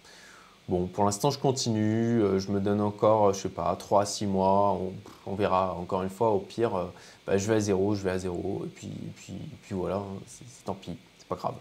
Bon, 0.69 0.87
pour 0.87 1.05
l'instant, 1.05 1.31
je 1.31 1.39
continue. 1.39 2.23
Euh, 2.23 2.39
je 2.39 2.51
me 2.51 2.61
donne 2.61 2.81
encore, 2.81 3.35
je 3.35 3.41
sais 3.41 3.49
pas, 3.49 3.75
3 3.77 4.03
à 4.03 4.07
6 4.07 4.27
mois. 4.27 4.81
On, 5.27 5.35
verra. 5.35 5.75
Encore 5.75 6.03
une 6.03 6.09
fois, 6.09 6.31
au 6.31 6.39
pire, 6.39 6.77
euh, 6.77 6.85
bah, 7.27 7.37
je 7.37 7.47
vais 7.47 7.57
à 7.57 7.61
zéro, 7.61 7.95
je 7.95 8.03
vais 8.03 8.13
à 8.13 8.19
zéro. 8.19 8.63
Et 8.65 8.69
puis, 8.69 8.91
puis, 9.17 9.35
puis 9.63 9.75
voilà, 9.75 9.97
hein, 9.97 10.21
c'est 10.27 10.65
tant 10.65 10.75
pis, 10.75 10.97
c'est 11.19 11.29
pas 11.29 11.37
grave. 11.37 11.55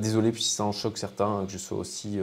désolé 0.00 0.32
si 0.34 0.50
ça 0.50 0.64
en 0.64 0.72
choque 0.72 0.98
certains 0.98 1.44
que 1.46 1.50
je 1.50 1.58
sois 1.58 1.78
aussi, 1.78 2.20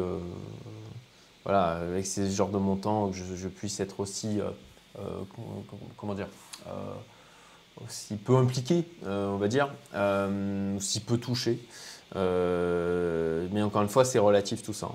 voilà, 1.44 1.72
avec 1.72 2.06
ces 2.06 2.32
genres 2.32 2.50
de 2.50 2.58
montants, 2.58 3.10
que 3.10 3.18
je 3.18 3.48
puisse 3.48 3.80
être 3.80 4.00
aussi, 4.00 4.40
comment 5.98 6.14
dire, 6.14 6.28
aussi 7.84 8.16
peu 8.16 8.36
impliqué, 8.36 8.86
euh, 9.06 9.30
on 9.30 9.38
va 9.38 9.48
dire, 9.48 9.70
euh, 9.94 10.78
aussi 10.78 11.00
peu 11.02 11.18
touché. 11.18 11.60
Euh, 12.16 13.48
mais 13.52 13.62
encore 13.62 13.82
une 13.82 13.90
fois, 13.90 14.06
c'est 14.06 14.20
relatif 14.20 14.64
tout 14.64 14.74
ça. 14.74 14.90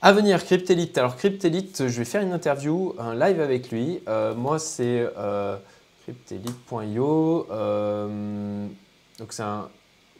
À 0.00 0.12
venir, 0.12 0.44
Cryptelite. 0.44 0.96
Alors 0.96 1.16
Cryptelite, 1.16 1.88
je 1.88 1.98
vais 1.98 2.04
faire 2.04 2.22
une 2.22 2.32
interview, 2.32 2.94
un 2.98 3.14
live 3.14 3.40
avec 3.40 3.70
lui. 3.70 4.00
moi, 4.36 4.58
c'est 4.58 5.04
cryptelite.io. 6.04 7.46
donc 9.18 9.32
c'est 9.32 9.42
un 9.42 9.68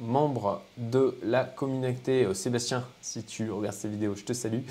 membre 0.00 0.62
de 0.76 1.16
la 1.22 1.44
communauté, 1.44 2.24
euh, 2.24 2.34
Sébastien, 2.34 2.84
si 3.00 3.24
tu 3.24 3.50
regardes 3.50 3.76
cette 3.76 3.90
vidéo, 3.90 4.14
je 4.14 4.24
te 4.24 4.32
salue, 4.32 4.62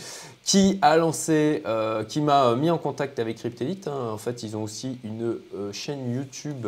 qui 0.43 0.79
a 0.81 0.97
lancé, 0.97 1.63
euh, 1.65 2.03
qui 2.03 2.21
m'a 2.21 2.55
mis 2.55 2.69
en 2.69 2.77
contact 2.77 3.19
avec 3.19 3.37
Cryptelite. 3.37 3.87
Hein. 3.87 4.11
En 4.11 4.17
fait, 4.17 4.43
ils 4.43 4.55
ont 4.55 4.63
aussi 4.63 4.99
une 5.03 5.39
euh, 5.55 5.71
chaîne 5.73 6.13
YouTube. 6.13 6.67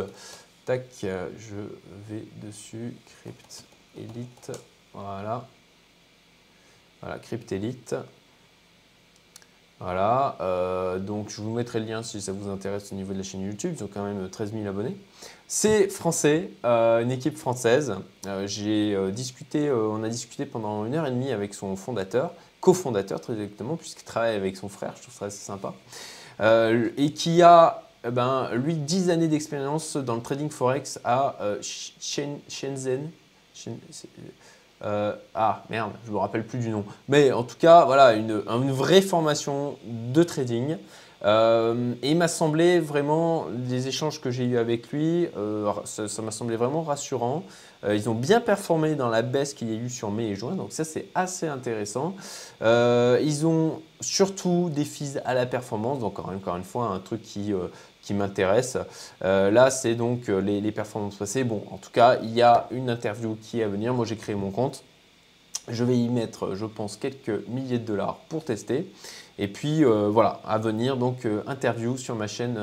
Tac, 0.65 0.83
je 1.01 1.55
vais 2.07 2.23
dessus, 2.43 2.95
Cryptelite, 3.23 4.51
voilà. 4.93 5.47
Voilà, 7.01 7.17
Cryptelite. 7.17 7.95
Voilà, 9.79 10.35
euh, 10.41 10.99
donc 10.99 11.29
je 11.29 11.41
vous 11.41 11.53
mettrai 11.53 11.79
le 11.79 11.85
lien 11.85 12.03
si 12.03 12.19
ça 12.19 12.33
vous 12.33 12.49
intéresse 12.49 12.91
au 12.91 12.95
niveau 12.95 13.13
de 13.13 13.17
la 13.17 13.23
chaîne 13.23 13.41
YouTube, 13.41 13.75
ils 13.77 13.83
ont 13.83 13.89
quand 13.91 14.03
même 14.03 14.29
13 14.29 14.51
000 14.51 14.67
abonnés. 14.67 14.97
C'est 15.51 15.89
français, 15.89 16.51
euh, 16.63 17.01
une 17.01 17.11
équipe 17.11 17.35
française. 17.35 17.95
Euh, 18.27 18.45
j'ai 18.45 18.95
discuté, 19.11 19.71
on 19.71 20.03
a 20.03 20.09
discuté 20.09 20.45
pendant 20.45 20.85
une 20.85 20.93
heure 20.93 21.07
et 21.07 21.11
demie 21.11 21.31
avec 21.31 21.55
son 21.55 21.75
fondateur, 21.75 22.33
cofondateur 22.61 23.19
très 23.19 23.33
exactement, 23.33 23.75
puisqu'il 23.75 24.05
travaille 24.05 24.35
avec 24.35 24.55
son 24.57 24.69
frère, 24.69 24.93
je 24.95 25.01
trouve 25.01 25.15
ça 25.15 25.25
assez 25.25 25.43
sympa, 25.43 25.73
et 26.39 27.13
qui 27.13 27.41
a, 27.41 27.83
eh 28.05 28.11
ben, 28.11 28.51
lui, 28.53 28.75
10 28.75 29.09
années 29.09 29.27
d'expérience 29.27 29.97
dans 29.97 30.15
le 30.15 30.21
trading 30.21 30.51
forex 30.51 30.99
à 31.03 31.35
Shenzhen. 31.59 33.09
Euh, 34.81 35.13
ah 35.35 35.63
merde, 35.69 35.91
je 36.05 36.11
me 36.11 36.17
rappelle 36.17 36.45
plus 36.45 36.59
du 36.59 36.69
nom. 36.69 36.85
Mais 37.07 37.31
en 37.31 37.43
tout 37.43 37.57
cas, 37.57 37.85
voilà, 37.85 38.13
une, 38.13 38.41
vraie 38.71 39.01
formation 39.01 39.77
de 39.85 40.23
trading. 40.23 40.77
Euh, 41.25 41.93
et 42.01 42.11
il 42.11 42.17
m'a 42.17 42.27
semblé 42.27 42.79
vraiment, 42.79 43.47
les 43.67 43.87
échanges 43.87 44.21
que 44.21 44.31
j'ai 44.31 44.45
eu 44.45 44.57
avec 44.57 44.91
lui, 44.91 45.27
euh, 45.37 45.71
ça 45.85 46.21
m'a 46.21 46.31
semblé 46.31 46.55
vraiment 46.55 46.81
rassurant. 46.81 47.43
ils 47.89 48.09
ont 48.09 48.15
bien 48.15 48.41
performé 48.41 48.95
dans 48.95 49.09
la 49.09 49.21
baisse 49.21 49.53
qu'il 49.53 49.69
y 49.69 49.73
a 49.73 49.79
eu 49.79 49.89
sur 49.89 50.11
mai 50.11 50.29
et 50.29 50.35
juin, 50.35 50.55
donc 50.55 50.71
ça 50.71 50.83
c'est 50.83 51.07
assez 51.15 51.47
intéressant. 51.47 52.15
ils 52.61 53.43
ont 53.45 53.81
surtout 54.01 54.69
des 54.73 54.85
fees 54.85 55.19
à 55.25 55.33
la 55.33 55.45
performance, 55.45 55.99
donc 55.99 56.19
encore 56.19 56.55
une 56.55 56.63
fois 56.63 56.87
un 56.87 56.99
truc 56.99 57.21
qui 57.21 57.53
qui 58.01 58.15
m'intéresse. 58.15 58.77
Euh, 59.23 59.51
là, 59.51 59.69
c'est 59.69 59.93
donc 59.93 60.29
euh, 60.29 60.39
les, 60.39 60.71
performances 60.71 61.15
passées. 61.15 61.43
Bon, 61.43 61.63
en 61.71 61.77
tout 61.77 61.91
cas, 61.91 62.17
il 62.23 62.31
y 62.31 62.41
a 62.41 62.67
une 62.71 62.89
interview 62.89 63.37
qui 63.39 63.59
est 63.59 63.63
à 63.63 63.67
venir. 63.67 63.93
Moi, 63.93 64.05
j'ai 64.05 64.15
créé 64.15 64.33
mon 64.33 64.49
compte. 64.49 64.83
Je 65.67 65.83
vais 65.83 65.95
y 65.95 66.09
mettre, 66.09 66.55
je 66.55 66.65
pense, 66.65 66.97
quelques 66.97 67.47
milliers 67.47 67.77
de 67.77 67.85
dollars 67.85 68.17
pour 68.29 68.43
tester. 68.43 68.91
Et 69.39 69.47
puis 69.47 69.83
euh, 69.83 70.09
voilà, 70.09 70.41
à 70.45 70.59
venir, 70.59 70.97
donc 70.97 71.25
interview 71.47 71.97
sur 71.97 72.15
ma 72.15 72.27
chaîne 72.27 72.59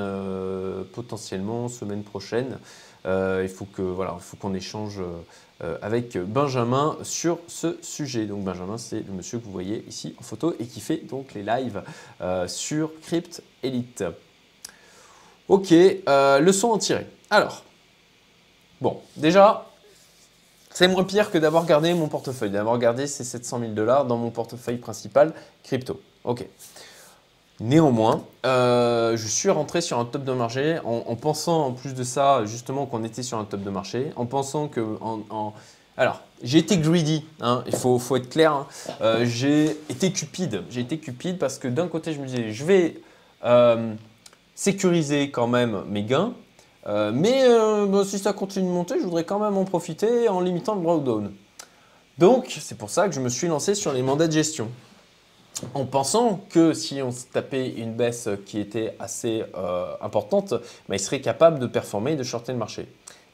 potentiellement 0.93 1.67
semaine 1.67 2.03
prochaine. 2.03 2.59
il 3.05 3.49
faut 3.49 3.65
que 3.65 3.81
voilà, 3.81 4.15
il 4.17 4.23
faut 4.23 4.37
qu'on 4.37 4.53
échange 4.53 5.01
avec 5.81 6.17
Benjamin 6.17 6.97
sur 7.03 7.39
ce 7.47 7.77
sujet. 7.81 8.25
Donc 8.25 8.43
Benjamin, 8.43 8.77
c'est 8.77 8.99
le 8.99 9.11
monsieur 9.11 9.39
que 9.39 9.45
vous 9.45 9.51
voyez 9.51 9.83
ici 9.87 10.15
en 10.19 10.23
photo 10.23 10.53
et 10.59 10.65
qui 10.65 10.79
fait 10.79 10.97
donc 10.97 11.33
les 11.33 11.43
lives 11.43 11.81
sur 12.47 12.91
Crypt 13.01 13.41
Elite. 13.63 14.03
Ok, 15.47 15.71
euh, 15.71 16.39
leçon 16.39 16.71
en 16.71 16.77
tirer. 16.77 17.07
Alors, 17.29 17.63
bon, 18.81 18.99
déjà, 19.15 19.65
c'est 20.71 20.89
moins 20.89 21.05
pire 21.05 21.31
que 21.31 21.37
d'avoir 21.37 21.65
gardé 21.65 21.93
mon 21.93 22.09
portefeuille, 22.09 22.49
d'avoir 22.49 22.77
gardé 22.77 23.07
ces 23.07 23.23
700 23.23 23.59
000 23.59 23.71
dollars 23.71 24.03
dans 24.03 24.17
mon 24.17 24.29
portefeuille 24.29 24.77
principal 24.77 25.33
crypto. 25.63 26.01
Ok. 26.27 26.45
Néanmoins, 27.59 28.23
euh, 28.45 29.17
je 29.17 29.27
suis 29.27 29.49
rentré 29.49 29.81
sur 29.81 29.97
un 29.97 30.05
top 30.05 30.23
de 30.23 30.31
marché 30.31 30.77
en, 30.83 31.15
pensant 31.15 31.65
en 31.65 31.71
plus 31.71 31.95
de 31.95 32.03
ça, 32.03 32.45
justement, 32.45 32.85
qu'on 32.85 33.03
était 33.03 33.23
sur 33.23 33.39
un 33.39 33.45
top 33.45 33.63
de 33.63 33.69
marché, 33.71 34.11
en 34.15 34.27
pensant 34.27 34.67
que. 34.67 34.85
Alors, 35.97 36.21
j'ai 36.43 36.59
été 36.59 36.77
greedy, 36.77 37.25
hein, 37.41 37.63
il 37.65 37.75
faut, 37.75 37.97
être 38.15 38.29
clair. 38.29 38.51
Hein. 38.51 38.67
Euh, 39.01 39.25
j'ai 39.25 39.71
été 39.89 40.11
cupide. 40.11 40.61
J'ai 40.69 40.81
été 40.81 40.99
cupide 40.99 41.39
parce 41.39 41.57
que 41.57 41.67
d'un 41.67 41.87
côté, 41.87 42.13
je 42.13 42.19
me 42.19 42.27
disais, 42.27 42.51
je 42.51 42.63
vais 42.63 43.01
sécuriser 44.53 45.31
quand 45.31 45.47
même 45.47 45.83
mes 45.87 46.03
gains. 46.03 46.33
Euh, 46.87 47.11
mais 47.13 47.43
euh, 47.43 47.85
bah, 47.85 48.03
si 48.05 48.17
ça 48.17 48.33
continue 48.33 48.67
de 48.67 48.71
monter, 48.71 48.95
je 48.99 49.03
voudrais 49.03 49.25
quand 49.25 49.39
même 49.39 49.57
en 49.57 49.65
profiter 49.65 50.29
en 50.29 50.39
limitant 50.39 50.75
le 50.75 50.81
drawdown. 50.81 51.33
Donc, 52.17 52.57
c'est 52.59 52.77
pour 52.77 52.89
ça 52.89 53.07
que 53.07 53.13
je 53.13 53.19
me 53.19 53.29
suis 53.29 53.47
lancé 53.47 53.75
sur 53.75 53.93
les 53.93 54.01
mandats 54.01 54.27
de 54.27 54.31
gestion. 54.31 54.69
En 55.73 55.85
pensant 55.85 56.41
que 56.49 56.73
si 56.73 57.01
on 57.01 57.09
tapait 57.33 57.69
une 57.69 57.93
baisse 57.93 58.29
qui 58.45 58.59
était 58.59 58.95
assez 58.99 59.43
euh, 59.55 59.93
importante, 60.01 60.53
bah, 60.87 60.95
il 60.95 60.99
serait 60.99 61.21
capable 61.21 61.59
de 61.59 61.67
performer 61.67 62.13
et 62.13 62.15
de 62.15 62.23
shorter 62.23 62.51
le 62.51 62.57
marché. 62.57 62.87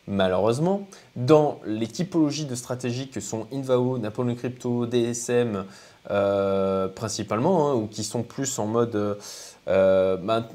Malheureusement, 0.07 0.87
dans 1.15 1.59
les 1.65 1.87
typologies 1.87 2.45
de 2.45 2.55
stratégies 2.55 3.09
que 3.09 3.21
sont 3.21 3.47
Invao, 3.53 3.97
Napoleon 3.97 4.35
Crypto, 4.35 4.85
DSM 4.85 5.65
principalement, 6.95 7.69
hein, 7.69 7.75
ou 7.75 7.87
qui 7.87 8.03
sont 8.03 8.23
plus 8.23 8.59
en 8.59 8.65
mode 8.65 9.17
bah, 9.65 10.49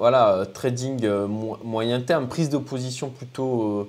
voilà, 0.00 0.32
euh, 0.32 0.44
trading 0.46 1.04
euh, 1.04 1.26
moyen 1.28 2.00
terme, 2.00 2.26
prise 2.26 2.48
plutôt, 3.18 3.62
euh, 3.62 3.88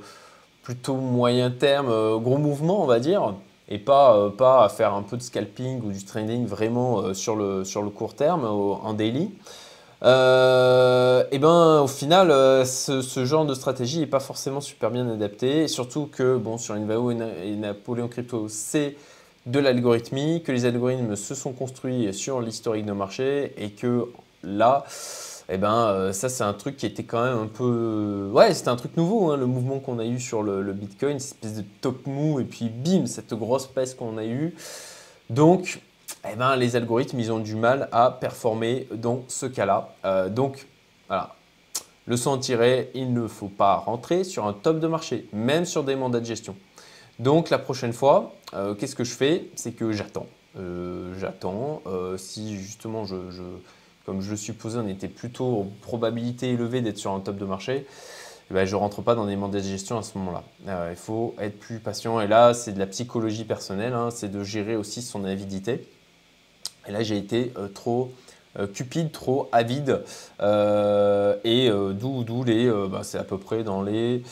plutôt 0.62 0.96
moyen 0.96 1.50
terme, 1.52 1.88
gros 2.20 2.38
mouvement, 2.38 2.84
on 2.84 2.86
va 2.86 3.00
dire, 3.00 3.36
et 3.71 3.79
pas, 3.79 4.29
pas 4.38 4.65
à 4.65 4.69
faire 4.69 4.93
un 4.93 5.01
peu 5.01 5.17
de 5.17 5.21
scalping 5.21 5.81
ou 5.81 5.91
du 5.91 6.03
trading 6.03 6.45
vraiment 6.45 7.13
sur, 7.13 7.36
le, 7.36 7.63
sur 7.63 7.81
le 7.81 7.89
court 7.89 8.13
terme, 8.13 8.45
en 8.45 8.93
daily. 8.93 9.31
et 10.03 11.39
ben 11.39 11.81
au 11.81 11.88
final, 11.88 12.29
ce, 12.65 13.23
genre 13.25 13.45
de 13.45 13.53
stratégie 13.53 13.99
n'est 13.99 14.07
pas 14.07 14.19
forcément 14.19 14.62
super 14.62 14.91
bien 14.91 15.10
adapté, 15.10 15.69
surtout 15.69 16.10
que 16.12 16.38
bon, 16.38 16.57
sur 16.57 16.75
Invao 16.75 17.12
et, 17.12 17.55
Napoléon 17.55 18.10
Crypto, 18.10 18.47
c'est 18.49 18.97
de 19.45 19.60
l'algorithmie, 19.60 20.43
que 20.43 20.51
les 20.51 20.65
algorithmes 20.65 21.15
se 21.15 21.34
sont 21.34 21.53
construits 21.53 22.13
sur 22.13 22.41
l'historique 22.41 22.86
de 22.86 22.91
marché 22.91 23.53
et 23.57 23.71
que 23.71 24.07
là, 24.43 24.84
eh 25.53 25.57
ben, 25.57 25.87
euh, 25.87 26.13
ça, 26.13 26.29
c'est 26.29 26.45
un 26.45 26.53
truc 26.53 26.77
qui 26.77 26.85
était 26.85 27.03
quand 27.03 27.21
même 27.21 27.37
un 27.37 27.47
peu. 27.47 28.29
Ouais, 28.31 28.53
c'était 28.53 28.69
un 28.69 28.77
truc 28.77 28.95
nouveau, 28.95 29.31
hein, 29.31 29.37
le 29.37 29.45
mouvement 29.45 29.79
qu'on 29.79 29.99
a 29.99 30.05
eu 30.05 30.17
sur 30.17 30.43
le, 30.43 30.71
Bitcoin, 30.71 31.19
cette 31.19 31.43
espèce 31.43 31.57
de 31.57 31.65
top 31.81 32.07
mou, 32.07 32.39
et 32.39 32.45
puis 32.45 32.69
bim, 32.69 33.05
cette 33.05 33.33
grosse 33.33 33.67
peste 33.67 33.97
qu'on 33.97 34.17
a 34.17 34.23
eue. 34.23 34.55
Donc, 35.29 35.81
eh 36.25 36.37
ben, 36.37 36.55
les 36.55 36.77
algorithmes, 36.77 37.19
ils 37.19 37.33
ont 37.33 37.39
du 37.39 37.57
mal 37.57 37.89
à 37.91 38.11
performer 38.11 38.87
dans 38.93 39.25
ce 39.27 39.45
cas-là. 39.45 39.93
Euh, 40.05 40.29
donc, 40.29 40.67
voilà. 41.09 41.35
Le 42.05 42.15
son 42.15 42.37
tiré, 42.37 42.89
il 42.95 43.13
ne 43.13 43.27
faut 43.27 43.49
pas 43.49 43.75
rentrer 43.75 44.23
sur 44.23 44.47
un 44.47 44.53
top 44.53 44.79
de 44.79 44.87
marché, 44.87 45.27
même 45.33 45.65
sur 45.65 45.83
des 45.83 45.97
mandats 45.97 46.21
de 46.21 46.25
gestion. 46.25 46.55
Donc, 47.19 47.49
la 47.49 47.59
prochaine 47.59 47.93
fois, 47.93 48.33
euh, 48.53 48.73
qu'est-ce 48.73 48.95
que 48.95 49.03
je 49.03 49.13
fais? 49.13 49.49
C'est 49.55 49.73
que 49.73 49.91
j'attends. 49.91 50.27
j'attends. 51.19 51.81
si 52.17 52.57
justement 52.57 53.03
je 53.03 53.17
comme 54.05 54.21
je 54.21 54.31
le 54.31 54.37
supposais, 54.37 54.79
on 54.79 54.87
était 54.87 55.07
plutôt 55.07 55.61
en 55.61 55.67
probabilité 55.81 56.49
élevée 56.49 56.81
d'être 56.81 56.97
sur 56.97 57.11
un 57.11 57.19
top 57.19 57.37
de 57.37 57.45
marché, 57.45 57.85
eh 58.49 58.53
ben, 58.53 58.65
je 58.65 58.75
ne 58.75 58.79
rentre 58.81 59.01
pas 59.01 59.15
dans 59.15 59.25
des 59.25 59.37
mandats 59.37 59.59
de 59.59 59.63
gestion 59.63 59.97
à 59.97 60.03
ce 60.03 60.17
moment-là. 60.17 60.43
Euh, 60.67 60.89
il 60.91 60.97
faut 60.97 61.35
être 61.39 61.57
plus 61.57 61.79
patient. 61.79 62.19
Et 62.19 62.27
là, 62.27 62.53
c'est 62.53 62.73
de 62.73 62.79
la 62.79 62.87
psychologie 62.87 63.45
personnelle, 63.45 63.93
hein. 63.93 64.09
c'est 64.11 64.29
de 64.29 64.43
gérer 64.43 64.75
aussi 64.75 65.01
son 65.01 65.23
avidité. 65.23 65.87
Et 66.87 66.91
là, 66.91 67.01
j'ai 67.01 67.17
été 67.17 67.53
euh, 67.57 67.69
trop 67.69 68.11
euh, 68.59 68.67
cupide, 68.67 69.13
trop 69.13 69.47
avide. 69.53 70.01
et 70.41 71.69
d'où 71.69 72.43
les, 72.43 72.69
bah, 72.89 73.01
c'est 73.03 73.19
à 73.19 73.23
peu 73.23 73.37
près 73.37 73.63
dans 73.63 73.83
les 73.83 74.23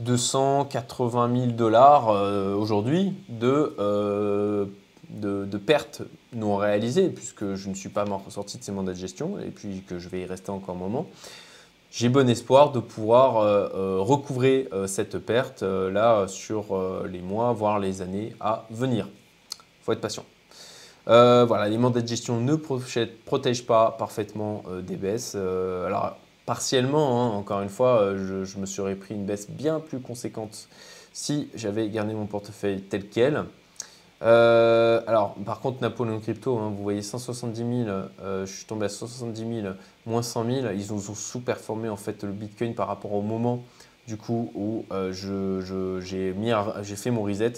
280 0.00 1.34
000 1.34 1.46
dollars 1.52 2.08
aujourd'hui 2.56 3.14
de 3.28 4.70
de, 5.20 5.58
pertes 5.58 6.02
non 6.32 6.56
réalisées, 6.56 7.08
puisque 7.08 7.54
je 7.54 7.68
ne 7.68 7.74
suis 7.74 7.88
pas 7.88 8.04
sorti 8.28 8.58
de 8.58 8.64
ces 8.64 8.72
mandats 8.72 8.92
de 8.92 8.98
gestion 8.98 9.38
et 9.38 9.50
puis 9.50 9.82
que 9.86 9.98
je 9.98 10.08
vais 10.08 10.22
y 10.22 10.26
rester 10.26 10.50
encore 10.50 10.74
un 10.74 10.78
moment, 10.78 11.06
j'ai 11.90 12.08
bon 12.08 12.28
espoir 12.28 12.72
de 12.72 12.80
pouvoir 12.80 13.36
euh, 13.36 13.68
euh, 13.72 13.98
recouvrer 14.00 14.68
euh, 14.72 14.88
cette 14.88 15.16
perte 15.18 15.62
là 15.62 16.26
sur 16.26 16.76
les 17.08 17.20
mois, 17.20 17.52
voire 17.52 17.78
les 17.78 18.02
années 18.02 18.34
à 18.40 18.66
venir. 18.70 19.08
Il 19.52 19.84
faut 19.84 19.92
être 19.92 20.00
patient. 20.00 20.24
voilà, 21.06 21.68
les 21.68 21.78
mandats 21.78 22.00
de 22.00 22.08
gestion 22.08 22.40
ne 22.40 22.56
protègent 22.56 23.66
pas 23.66 23.92
parfaitement 23.92 24.64
des 24.82 24.96
baisses. 24.96 25.36
alors, 25.36 26.16
partiellement, 26.46 27.22
hein, 27.22 27.36
encore 27.36 27.60
une 27.60 27.68
fois, 27.68 28.14
je, 28.16 28.44
je, 28.44 28.58
me 28.58 28.66
serais 28.66 28.96
pris 28.96 29.14
une 29.14 29.24
baisse 29.24 29.48
bien 29.48 29.78
plus 29.78 30.00
conséquente 30.00 30.68
si 31.12 31.48
j'avais 31.54 31.88
gardé 31.90 32.14
mon 32.14 32.26
portefeuille 32.26 32.80
tel 32.80 33.08
quel. 33.08 33.44
Euh, 34.22 35.00
alors, 35.06 35.34
par 35.44 35.60
contre, 35.60 35.82
Napoléon 35.82 36.20
Crypto, 36.20 36.58
hein, 36.58 36.72
vous 36.74 36.82
voyez 36.82 37.02
170 37.02 37.58
000, 37.58 37.70
euh, 38.22 38.46
je 38.46 38.52
suis 38.52 38.64
tombé 38.64 38.86
à 38.86 38.88
170 38.88 39.62
000, 39.62 39.74
moins 40.06 40.22
100 40.22 40.44
000. 40.44 40.66
Ils 40.74 40.92
ont, 40.92 40.98
sous-performé 40.98 41.88
en 41.88 41.96
fait 41.96 42.24
le 42.24 42.32
Bitcoin 42.32 42.74
par 42.74 42.88
rapport 42.88 43.12
au 43.12 43.22
moment 43.22 43.62
du 44.06 44.16
coup 44.16 44.50
où 44.54 44.84
euh, 44.92 45.12
j'ai 46.02 46.96
fait 46.96 47.10
mon 47.10 47.22
reset. 47.22 47.54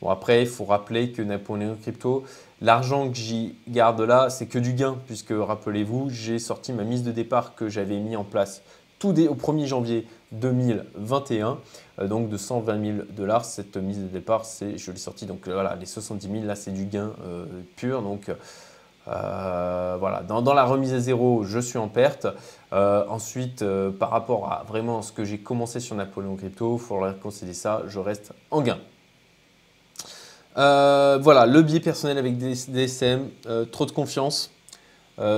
Bon, 0.00 0.10
après, 0.10 0.42
il 0.42 0.48
faut 0.48 0.64
rappeler 0.64 1.10
que 1.12 1.22
Napoléon 1.22 1.76
Crypto, 1.80 2.24
l'argent 2.60 3.08
que 3.08 3.16
j'y 3.16 3.54
garde 3.68 4.00
là, 4.02 4.28
c'est 4.28 4.46
que 4.46 4.58
du 4.58 4.74
gain, 4.74 4.98
puisque 5.06 5.32
rappelez-vous, 5.32 6.10
j'ai 6.10 6.38
sorti 6.38 6.72
ma 6.72 6.84
mise 6.84 7.02
de 7.02 7.12
départ 7.12 7.54
que 7.54 7.68
j'avais 7.68 7.98
mis 7.98 8.14
en 8.14 8.24
place 8.24 8.62
tout 8.98 9.12
dès, 9.12 9.28
au 9.28 9.34
1er 9.34 9.66
janvier 9.66 10.06
2021, 10.32 11.58
euh, 11.98 12.08
donc 12.08 12.28
de 12.28 12.36
120 12.36 12.84
000 12.84 12.98
dollars. 13.10 13.44
Cette 13.44 13.76
mise 13.76 13.98
de 13.98 14.08
départ, 14.08 14.44
c'est, 14.44 14.78
je 14.78 14.90
l'ai 14.90 14.98
sorti, 14.98 15.26
donc 15.26 15.48
voilà, 15.48 15.76
les 15.76 15.86
70 15.86 16.30
000, 16.30 16.44
là 16.44 16.54
c'est 16.54 16.72
du 16.72 16.86
gain 16.86 17.12
euh, 17.24 17.46
pur. 17.76 18.02
Donc 18.02 18.30
euh, 19.08 19.96
voilà, 19.98 20.22
dans, 20.22 20.54
la 20.54 20.64
remise 20.64 20.92
à 20.92 20.98
zéro, 20.98 21.44
je 21.44 21.58
suis 21.58 21.78
en 21.78 21.88
perte. 21.88 22.26
ensuite, 22.72 23.64
par 23.98 24.10
rapport 24.10 24.52
à 24.52 24.64
vraiment 24.66 25.02
ce 25.02 25.12
que 25.12 25.24
j'ai 25.24 25.38
commencé 25.38 25.80
sur 25.80 25.94
Napoléon 25.94 26.36
Crypto, 26.36 26.76
il 26.76 26.80
faudra 26.80 27.12
concéder 27.12 27.54
ça, 27.54 27.82
je 27.86 28.00
reste 28.00 28.32
en 28.50 28.62
gain. 28.62 28.78
voilà, 30.56 31.46
le 31.46 31.62
biais 31.62 31.80
personnel 31.80 32.18
avec 32.18 32.36
DSM, 32.36 33.28
trop 33.70 33.86
de 33.86 33.92
confiance. 33.92 34.50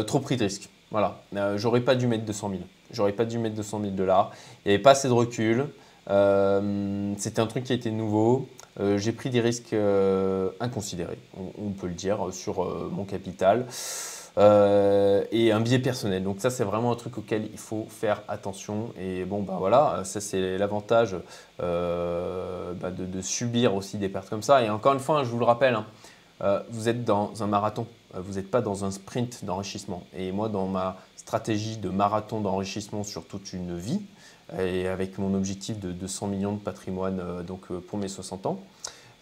trop 0.06 0.20
pris 0.20 0.38
de 0.38 0.44
risques. 0.44 0.70
Voilà, 0.90 1.20
j'aurais 1.56 1.82
pas 1.82 1.94
dû 1.94 2.06
mettre 2.06 2.24
200 2.24 2.48
000. 2.48 2.62
J'aurais 2.90 3.12
pas 3.12 3.24
dû 3.24 3.38
mettre 3.38 3.54
200 3.56 3.80
000 3.80 3.92
dollars. 3.92 4.32
Il 4.64 4.68
n'y 4.68 4.74
avait 4.74 4.82
pas 4.82 4.92
assez 4.92 5.08
de 5.08 5.12
recul. 5.12 5.66
C'était 6.06 7.40
un 7.40 7.46
truc 7.46 7.64
qui 7.64 7.72
était 7.72 7.90
nouveau. 7.90 8.48
J'ai 8.96 9.12
pris 9.12 9.28
des 9.30 9.40
risques 9.40 9.74
inconsidérés, 10.60 11.18
on, 11.36 11.70
peut 11.70 11.88
le 11.88 11.94
dire, 11.94 12.28
sur 12.32 12.64
mon 12.90 13.04
capital. 13.04 13.66
Euh, 14.38 15.24
et 15.32 15.50
un 15.50 15.60
biais 15.60 15.80
personnel. 15.80 16.22
Donc 16.22 16.36
ça, 16.38 16.50
c'est 16.50 16.62
vraiment 16.62 16.92
un 16.92 16.94
truc 16.94 17.18
auquel 17.18 17.48
il 17.52 17.58
faut 17.58 17.86
faire 17.88 18.22
attention. 18.28 18.92
Et 18.98 19.24
bon, 19.24 19.42
bah 19.42 19.56
voilà, 19.58 20.02
ça 20.04 20.20
c'est 20.20 20.58
l'avantage 20.58 21.16
euh, 21.60 22.72
bah, 22.74 22.90
de, 22.90 23.20
subir 23.20 23.74
aussi 23.74 23.98
des 23.98 24.08
pertes 24.08 24.28
comme 24.28 24.42
ça. 24.42 24.62
Et 24.62 24.70
encore 24.70 24.92
une 24.92 25.00
fois, 25.00 25.18
hein, 25.18 25.24
je 25.24 25.30
vous 25.30 25.40
le 25.40 25.44
rappelle, 25.44 25.74
hein, 25.74 25.86
euh, 26.40 26.60
vous 26.70 26.88
êtes 26.88 27.04
dans 27.04 27.42
un 27.42 27.46
marathon, 27.46 27.86
vous 28.14 28.34
n'êtes 28.34 28.50
pas 28.50 28.60
dans 28.60 28.84
un 28.84 28.90
sprint 28.90 29.44
d'enrichissement. 29.44 30.02
Et 30.16 30.32
moi, 30.32 30.48
dans 30.48 30.66
ma 30.66 30.96
stratégie 31.16 31.76
de 31.76 31.90
marathon 31.90 32.40
d'enrichissement 32.40 33.04
sur 33.04 33.26
toute 33.26 33.52
une 33.52 33.76
vie, 33.76 34.00
et 34.58 34.88
avec 34.88 35.18
mon 35.18 35.34
objectif 35.34 35.78
de 35.78 35.92
200 35.92 36.28
millions 36.28 36.52
de 36.54 36.58
patrimoine 36.58 37.42
donc, 37.46 37.66
pour 37.66 37.98
mes 37.98 38.08
60 38.08 38.46
ans, 38.46 38.60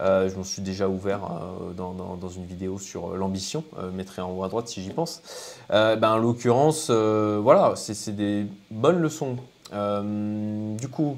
euh, 0.01 0.29
je 0.29 0.37
m'en 0.37 0.45
suis 0.45 0.61
déjà 0.61 0.89
ouvert 0.89 1.21
euh, 1.25 1.73
dans, 1.73 2.29
une 2.29 2.45
vidéo 2.45 2.79
sur 2.79 3.13
euh, 3.13 3.17
l'ambition, 3.17 3.65
mettrai 3.95 4.21
en 4.21 4.31
haut 4.31 4.45
à 4.45 4.49
droite 4.49 4.69
si 4.69 4.83
j'y 4.83 4.91
pense. 4.91 5.23
Ben, 5.71 6.03
en 6.03 6.19
l'occurrence, 6.19 6.91
voilà, 6.91 7.75
c'est 7.77 8.15
des 8.15 8.47
bonnes 8.71 9.01
leçons. 9.01 9.37
du 9.73 10.89
coup, 10.89 11.17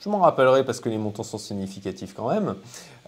je 0.00 0.08
m'en 0.08 0.18
rappellerai 0.18 0.64
parce 0.64 0.80
que 0.80 0.88
les 0.88 0.98
montants 0.98 1.22
sont 1.22 1.38
significatifs 1.38 2.14
quand 2.14 2.28
même. 2.30 2.56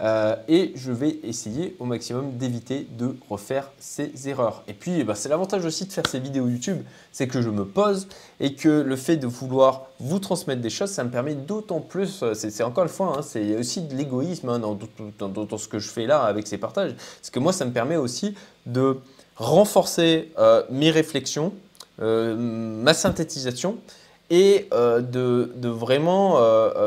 Euh, 0.00 0.34
et 0.48 0.72
je 0.74 0.90
vais 0.90 1.18
essayer 1.22 1.76
au 1.78 1.84
maximum 1.84 2.32
d'éviter 2.32 2.88
de 2.98 3.14
refaire 3.30 3.70
ces 3.78 4.28
erreurs. 4.28 4.64
Et 4.66 4.72
puis, 4.72 5.04
bah, 5.04 5.14
c'est 5.14 5.28
l'avantage 5.28 5.64
aussi 5.64 5.86
de 5.86 5.92
faire 5.92 6.06
ces 6.08 6.18
vidéos 6.18 6.48
YouTube, 6.48 6.78
c'est 7.12 7.28
que 7.28 7.40
je 7.40 7.48
me 7.48 7.64
pose 7.64 8.08
et 8.40 8.54
que 8.54 8.68
le 8.68 8.96
fait 8.96 9.16
de 9.16 9.28
vouloir 9.28 9.86
vous 10.00 10.18
transmettre 10.18 10.60
des 10.60 10.70
choses, 10.70 10.90
ça 10.90 11.04
me 11.04 11.10
permet 11.10 11.34
d'autant 11.34 11.80
plus, 11.80 12.22
euh, 12.22 12.34
c'est 12.34 12.62
encore 12.64 12.84
une 12.84 12.90
fois, 12.90 13.18
hein, 13.18 13.22
c'est 13.22 13.56
aussi 13.56 13.82
de 13.82 13.94
l'égoïsme 13.94 14.48
hein, 14.48 14.58
dans, 14.58 15.58
ce 15.58 15.68
que 15.68 15.78
je 15.78 15.88
fais 15.88 16.06
là 16.06 16.22
avec 16.22 16.48
ces 16.48 16.58
partages. 16.58 16.94
Parce 16.94 17.30
que 17.30 17.38
moi, 17.38 17.52
ça 17.52 17.64
me 17.64 17.72
permet 17.72 17.96
aussi 17.96 18.34
de 18.66 18.98
renforcer 19.36 20.32
euh, 20.38 20.62
mes 20.70 20.90
réflexions, 20.90 21.52
ma 22.00 22.92
synthétisation 22.92 23.76
et 24.28 24.68
de, 24.72 25.68
vraiment 25.68 26.40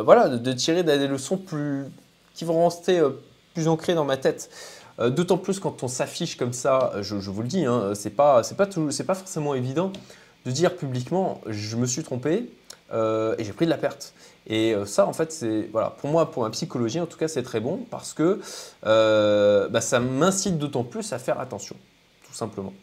voilà, 0.03 0.27
de, 0.27 0.51
tirer 0.51 0.83
des 0.83 1.07
leçons 1.07 1.37
plus, 1.37 1.85
qui 2.37 2.45
vont 2.45 2.63
rester 2.63 3.01
plus 3.53 3.67
ancrées 3.67 3.95
dans 3.95 4.05
ma 4.05 4.15
tête. 4.15 4.49
D'autant 4.99 5.37
plus 5.37 5.59
quand 5.59 5.83
on 5.83 5.87
s'affiche 5.87 6.37
comme 6.37 6.53
ça, 6.53 6.93
je, 7.01 7.15
vous 7.15 7.41
le 7.41 7.47
dis, 7.47 7.65
hein, 7.65 7.91
c'est 7.93 8.11
pas, 8.11 8.41
pas, 8.57 8.65
pas 8.67 9.15
forcément 9.15 9.53
évident 9.53 9.91
de 10.45 10.51
dire 10.51 10.75
publiquement 10.75 11.41
je 11.45 11.75
me 11.75 11.85
suis 11.85 12.03
trompé 12.03 12.49
et 12.91 13.43
j'ai 13.43 13.53
pris 13.53 13.65
de 13.65 13.69
la 13.69 13.77
perte. 13.77 14.13
Et 14.47 14.75
ça, 14.85 15.05
en 15.05 15.13
fait, 15.13 15.31
c'est 15.31 15.69
voilà, 15.71 15.91
pour 15.91 16.09
moi, 16.09 16.31
pour 16.31 16.43
ma 16.43 16.49
psychologie, 16.49 16.99
en 16.99 17.05
tout 17.05 17.17
cas, 17.17 17.27
c'est 17.27 17.43
très 17.43 17.59
bon 17.59 17.85
parce 17.91 18.13
que 18.13 18.39
bah, 18.83 19.81
ça 19.81 19.99
m'incite 19.99 20.57
d'autant 20.57 20.83
plus 20.83 21.13
à 21.13 21.19
faire 21.19 21.39
attention, 21.39 21.75
tout 22.25 22.33
simplement. 22.33 22.73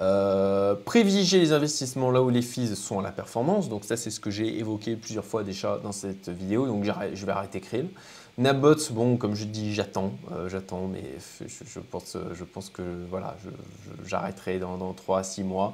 Euh, 0.00 0.74
privilégier 0.74 1.38
les 1.38 1.52
investissements 1.52 2.10
là 2.10 2.20
où 2.20 2.28
les 2.28 2.42
fees 2.42 2.74
sont 2.74 2.98
à 2.98 3.02
la 3.02 3.12
performance. 3.12 3.68
Donc 3.68 3.84
ça, 3.84 3.96
c'est 3.96 4.10
ce 4.10 4.20
que 4.20 4.30
j'ai 4.30 4.58
évoqué 4.58 4.96
plusieurs 4.96 5.24
fois 5.24 5.44
déjà 5.44 5.78
dans 5.78 5.92
cette 5.92 6.28
vidéo. 6.28 6.66
Donc 6.66 6.84
je 6.84 7.26
vais 7.26 7.32
arrêter 7.32 7.60
Krill. 7.60 7.88
Nabots, 8.36 8.90
bon, 8.90 9.16
comme 9.16 9.36
je 9.36 9.44
dis, 9.44 9.72
j'attends, 9.72 10.12
euh, 10.32 10.48
j'attends, 10.48 10.88
mais 10.88 11.04
je, 11.40 11.78
pense, 11.78 12.16
je 12.32 12.42
pense 12.42 12.68
que 12.68 12.82
voilà, 13.08 13.36
j'arrêterai 14.04 14.58
dans, 14.58 14.76
dans 14.76 14.92
3 14.92 15.20
à 15.20 15.22
6 15.22 15.44
mois. 15.44 15.72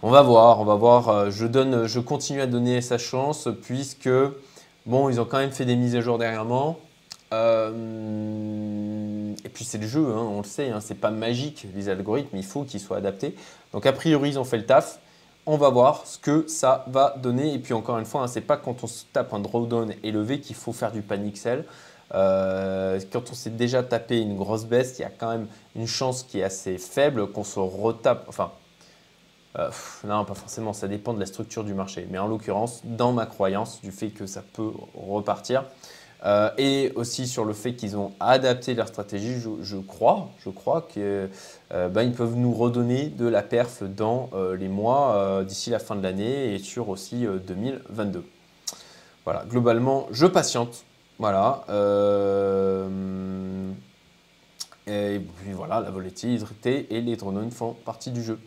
On 0.00 0.10
va 0.10 0.22
voir, 0.22 0.60
on 0.60 0.64
va 0.64 0.76
voir. 0.76 1.08
Euh, 1.08 1.30
je, 1.30 1.44
donne, 1.44 1.86
je 1.86 1.98
continue 1.98 2.40
à 2.40 2.46
donner 2.46 2.80
sa 2.82 2.98
chance 2.98 3.48
puisque, 3.62 4.08
bon, 4.86 5.08
ils 5.08 5.20
ont 5.20 5.24
quand 5.24 5.38
même 5.38 5.50
fait 5.50 5.64
des 5.64 5.74
mises 5.74 5.96
à 5.96 6.00
jour 6.00 6.18
dernièrement. 6.18 6.78
Euh, 7.32 7.72
et 9.44 9.48
puis 9.48 9.64
c'est 9.64 9.78
le 9.78 9.86
jeu, 9.86 10.06
hein, 10.06 10.26
on 10.30 10.38
le 10.38 10.46
sait, 10.46 10.70
hein, 10.70 10.80
c'est 10.80 10.94
pas 10.94 11.10
magique 11.10 11.66
les 11.74 11.88
algorithmes, 11.88 12.36
il 12.36 12.44
faut 12.44 12.64
qu'ils 12.64 12.80
soient 12.80 12.96
adaptés. 12.96 13.34
Donc 13.72 13.84
a 13.86 13.92
priori 13.92 14.30
ils 14.30 14.38
ont 14.38 14.44
fait 14.44 14.58
le 14.58 14.66
taf. 14.66 14.98
On 15.46 15.56
va 15.56 15.70
voir 15.70 16.06
ce 16.06 16.18
que 16.18 16.46
ça 16.46 16.84
va 16.88 17.14
donner. 17.22 17.54
Et 17.54 17.58
puis 17.58 17.72
encore 17.72 17.98
une 17.98 18.04
fois, 18.04 18.22
hein, 18.22 18.26
c'est 18.26 18.42
pas 18.42 18.58
quand 18.58 18.84
on 18.84 18.86
se 18.86 19.04
tape 19.12 19.32
un 19.32 19.40
drawdown 19.40 19.94
élevé 20.02 20.40
qu'il 20.40 20.56
faut 20.56 20.72
faire 20.74 20.92
du 20.92 21.00
panic 21.00 21.38
sell. 21.38 21.64
Euh, 22.14 23.00
quand 23.12 23.30
on 23.30 23.34
s'est 23.34 23.50
déjà 23.50 23.82
tapé 23.82 24.18
une 24.20 24.36
grosse 24.36 24.66
baisse, 24.66 24.96
il 24.98 25.02
y 25.02 25.04
a 25.04 25.10
quand 25.10 25.30
même 25.30 25.46
une 25.74 25.86
chance 25.86 26.22
qui 26.22 26.40
est 26.40 26.42
assez 26.42 26.76
faible 26.76 27.30
qu'on 27.32 27.44
se 27.44 27.58
retape. 27.58 28.26
Enfin, 28.28 28.52
euh, 29.58 29.70
non, 30.04 30.24
pas 30.24 30.34
forcément, 30.34 30.72
ça 30.72 30.88
dépend 30.88 31.14
de 31.14 31.20
la 31.20 31.26
structure 31.26 31.64
du 31.64 31.74
marché. 31.74 32.06
Mais 32.10 32.18
en 32.18 32.26
l'occurrence, 32.26 32.82
dans 32.84 33.12
ma 33.12 33.26
croyance 33.26 33.80
du 33.80 33.90
fait 33.90 34.08
que 34.08 34.26
ça 34.26 34.42
peut 34.52 34.70
repartir, 34.94 35.64
euh, 36.24 36.50
et 36.58 36.92
aussi 36.96 37.28
sur 37.28 37.44
le 37.44 37.52
fait 37.52 37.74
qu'ils 37.74 37.96
ont 37.96 38.12
adapté 38.18 38.74
leur 38.74 38.88
stratégie, 38.88 39.36
je, 39.40 39.76
crois, 39.76 40.30
je 40.44 40.50
crois 40.50 40.82
qu'ils 40.82 41.28
euh, 41.72 41.88
ben, 41.88 42.12
peuvent 42.12 42.34
nous 42.34 42.52
redonner 42.52 43.06
de 43.06 43.26
la 43.26 43.42
perf 43.42 43.84
dans 43.84 44.28
euh, 44.34 44.56
les 44.56 44.68
mois 44.68 45.44
d'ici 45.46 45.70
la 45.70 45.78
fin 45.78 45.94
de 45.94 46.02
l'année 46.02 46.54
et 46.54 46.58
sur 46.58 46.88
aussi 46.88 47.26
2022. 47.46 48.24
Voilà, 49.24 49.44
globalement, 49.48 50.08
je 50.10 50.26
patiente. 50.26 50.84
Voilà. 51.20 51.64
et 54.86 55.18
puis 55.18 55.52
voilà, 55.52 55.80
la 55.80 55.90
volatilité 55.90 56.86
et 56.90 57.00
les 57.00 57.16
drones 57.16 57.50
font 57.50 57.72
partie 57.84 58.12
du 58.12 58.22
jeu. 58.22 58.38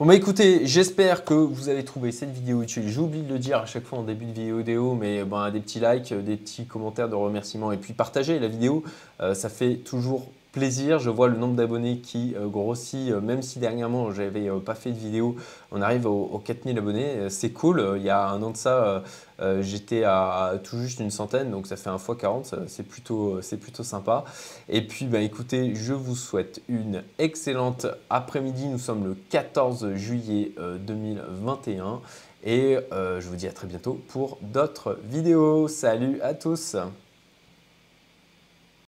Bon 0.00 0.06
bah 0.06 0.16
écoutez, 0.16 0.66
j'espère 0.66 1.24
que 1.24 1.34
vous 1.34 1.68
avez 1.68 1.84
trouvé 1.84 2.10
cette 2.10 2.32
vidéo 2.32 2.62
utile. 2.62 2.88
J'oublie 2.88 3.22
de 3.22 3.32
le 3.32 3.38
dire 3.38 3.58
à 3.58 3.66
chaque 3.66 3.84
fois 3.84 4.00
en 4.00 4.02
début 4.02 4.24
de 4.24 4.32
vidéo, 4.56 4.94
mais 4.94 5.22
ben, 5.22 5.52
des 5.52 5.60
petits 5.60 5.78
likes, 5.78 6.12
des 6.12 6.36
petits 6.36 6.66
commentaires 6.66 7.08
de 7.08 7.14
remerciements 7.14 7.70
et 7.70 7.76
puis 7.76 7.92
partagez 7.92 8.40
la 8.40 8.48
vidéo, 8.48 8.82
euh, 9.20 9.34
ça 9.34 9.48
fait 9.48 9.76
toujours 9.76 10.26
plaisir. 10.54 11.00
Je 11.00 11.10
vois 11.10 11.26
le 11.26 11.36
nombre 11.36 11.56
d'abonnés 11.56 11.98
qui 11.98 12.34
euh, 12.36 12.46
grossit, 12.46 13.10
euh, 13.10 13.20
même 13.20 13.42
si 13.42 13.58
dernièrement 13.58 14.12
j'avais 14.12 14.48
euh, 14.48 14.60
pas 14.60 14.76
fait 14.76 14.92
de 14.92 14.98
vidéo, 14.98 15.34
on 15.72 15.82
arrive 15.82 16.06
aux, 16.06 16.38
4000 16.38 16.78
abonnés. 16.78 17.28
C'est 17.28 17.50
cool. 17.50 17.94
Il 17.96 18.02
y 18.02 18.10
a 18.10 18.28
un 18.28 18.40
an 18.42 18.52
de 18.52 18.56
ça, 18.56 19.02
j'étais 19.60 20.04
à, 20.04 20.54
tout 20.62 20.78
juste 20.78 21.00
une 21.00 21.10
centaine, 21.10 21.50
donc 21.50 21.66
ça 21.66 21.76
fait 21.76 21.90
un 21.90 21.98
fois 21.98 22.16
40. 22.16 22.54
C'est 22.68 22.84
plutôt, 22.84 23.40
plutôt 23.60 23.82
sympa. 23.82 24.24
Et 24.68 24.86
puis, 24.86 25.06
bah, 25.06 25.20
écoutez, 25.20 25.74
je 25.74 25.92
vous 25.92 26.14
souhaite 26.14 26.62
une 26.68 27.02
excellente 27.18 27.86
après-midi. 28.08 28.68
Nous 28.68 28.78
sommes 28.78 29.04
le 29.04 29.16
14 29.30 29.94
juillet 29.94 30.52
2021 30.86 32.00
et 32.44 32.78
je 32.92 33.26
vous 33.28 33.36
dis 33.36 33.48
à 33.48 33.52
très 33.52 33.66
bientôt 33.66 34.00
pour 34.08 34.38
d'autres 34.42 34.98
vidéos. 35.10 35.66
Salut 35.66 36.20
à 36.22 36.34
tous 36.34 36.76